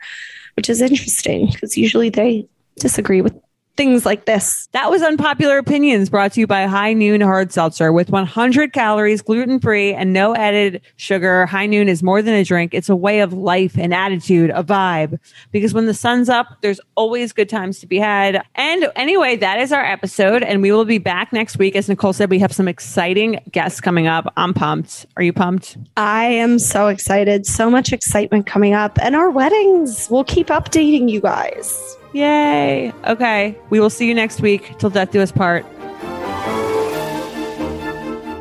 which 0.57 0.69
is 0.69 0.81
interesting 0.83 1.51
because 1.51 1.77
usually 1.77 2.11
they 2.11 2.47
disagree 2.79 3.23
with 3.23 3.35
things 3.81 4.05
like 4.05 4.27
this. 4.27 4.69
That 4.73 4.91
was 4.91 5.01
Unpopular 5.01 5.57
Opinions 5.57 6.11
brought 6.11 6.33
to 6.33 6.41
you 6.41 6.47
by 6.47 6.67
High 6.67 6.93
Noon 6.93 7.23
Hard 7.23 7.51
Seltzer 7.51 7.95
with 7.95 8.11
100 8.11 8.75
calories, 8.75 9.23
gluten 9.23 9.59
free, 9.59 9.95
and 9.95 10.13
no 10.13 10.37
added 10.37 10.83
sugar. 10.97 11.47
High 11.47 11.65
Noon 11.65 11.89
is 11.89 12.03
more 12.03 12.21
than 12.21 12.35
a 12.35 12.45
drink, 12.45 12.75
it's 12.75 12.91
a 12.91 12.95
way 12.95 13.21
of 13.21 13.33
life, 13.33 13.79
an 13.79 13.95
attitude, 13.95 14.51
a 14.51 14.63
vibe. 14.63 15.19
Because 15.51 15.73
when 15.73 15.87
the 15.87 15.95
sun's 15.95 16.29
up, 16.29 16.59
there's 16.61 16.79
always 16.95 17.33
good 17.33 17.49
times 17.49 17.79
to 17.79 17.87
be 17.87 17.97
had. 17.97 18.45
And 18.55 18.93
anyway, 18.97 19.37
that 19.37 19.59
is 19.59 19.73
our 19.73 19.83
episode, 19.83 20.43
and 20.43 20.61
we 20.61 20.73
will 20.73 20.85
be 20.85 20.99
back 20.99 21.33
next 21.33 21.57
week. 21.57 21.75
As 21.75 21.89
Nicole 21.89 22.13
said, 22.13 22.29
we 22.29 22.39
have 22.39 22.53
some 22.53 22.69
exciting 22.69 23.41
guests 23.51 23.81
coming 23.81 24.07
up. 24.07 24.31
I'm 24.37 24.53
pumped. 24.53 25.07
Are 25.17 25.23
you 25.23 25.33
pumped? 25.33 25.79
I 25.97 26.27
am 26.27 26.59
so 26.59 26.89
excited. 26.89 27.47
So 27.47 27.71
much 27.71 27.95
excitement 27.95 28.45
coming 28.45 28.75
up. 28.75 28.99
And 29.01 29.17
our 29.17 29.31
weddings, 29.31 30.11
we'll 30.11 30.25
keep 30.25 30.49
updating 30.49 31.09
you 31.09 31.23
guys. 31.23 31.97
Yay. 32.13 32.93
Okay. 33.07 33.59
We 33.71 33.81
will 33.81 33.91
see 33.91 34.07
you 34.09 34.15
next 34.15 34.41
week. 34.41 34.79
Till 34.79 34.91
death 34.91 35.11
do 35.11 35.21
us 35.21 35.33
part. 35.33 35.65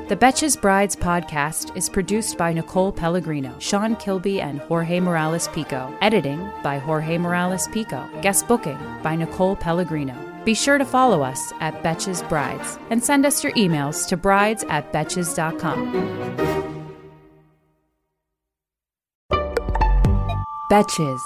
The 0.09 0.15
Betches 0.15 0.59
Brides 0.59 0.95
podcast 0.95 1.77
is 1.77 1.87
produced 1.87 2.35
by 2.35 2.51
Nicole 2.51 2.91
Pellegrino, 2.91 3.53
Sean 3.59 3.95
Kilby, 3.97 4.41
and 4.41 4.59
Jorge 4.61 4.99
Morales 4.99 5.47
Pico. 5.49 5.95
Editing 6.01 6.49
by 6.63 6.79
Jorge 6.79 7.19
Morales 7.19 7.67
Pico. 7.67 8.09
Guest 8.23 8.47
booking 8.47 8.79
by 9.03 9.15
Nicole 9.15 9.55
Pellegrino. 9.55 10.15
Be 10.45 10.55
sure 10.55 10.79
to 10.79 10.85
follow 10.85 11.21
us 11.21 11.53
at 11.59 11.83
Betches 11.83 12.27
Brides 12.27 12.79
and 12.89 13.03
send 13.03 13.23
us 13.23 13.43
your 13.43 13.53
emails 13.53 14.07
to 14.07 14.17
brides 14.17 14.63
at 14.69 14.91
betches.com. 14.91 15.93
Betches. 20.71 21.19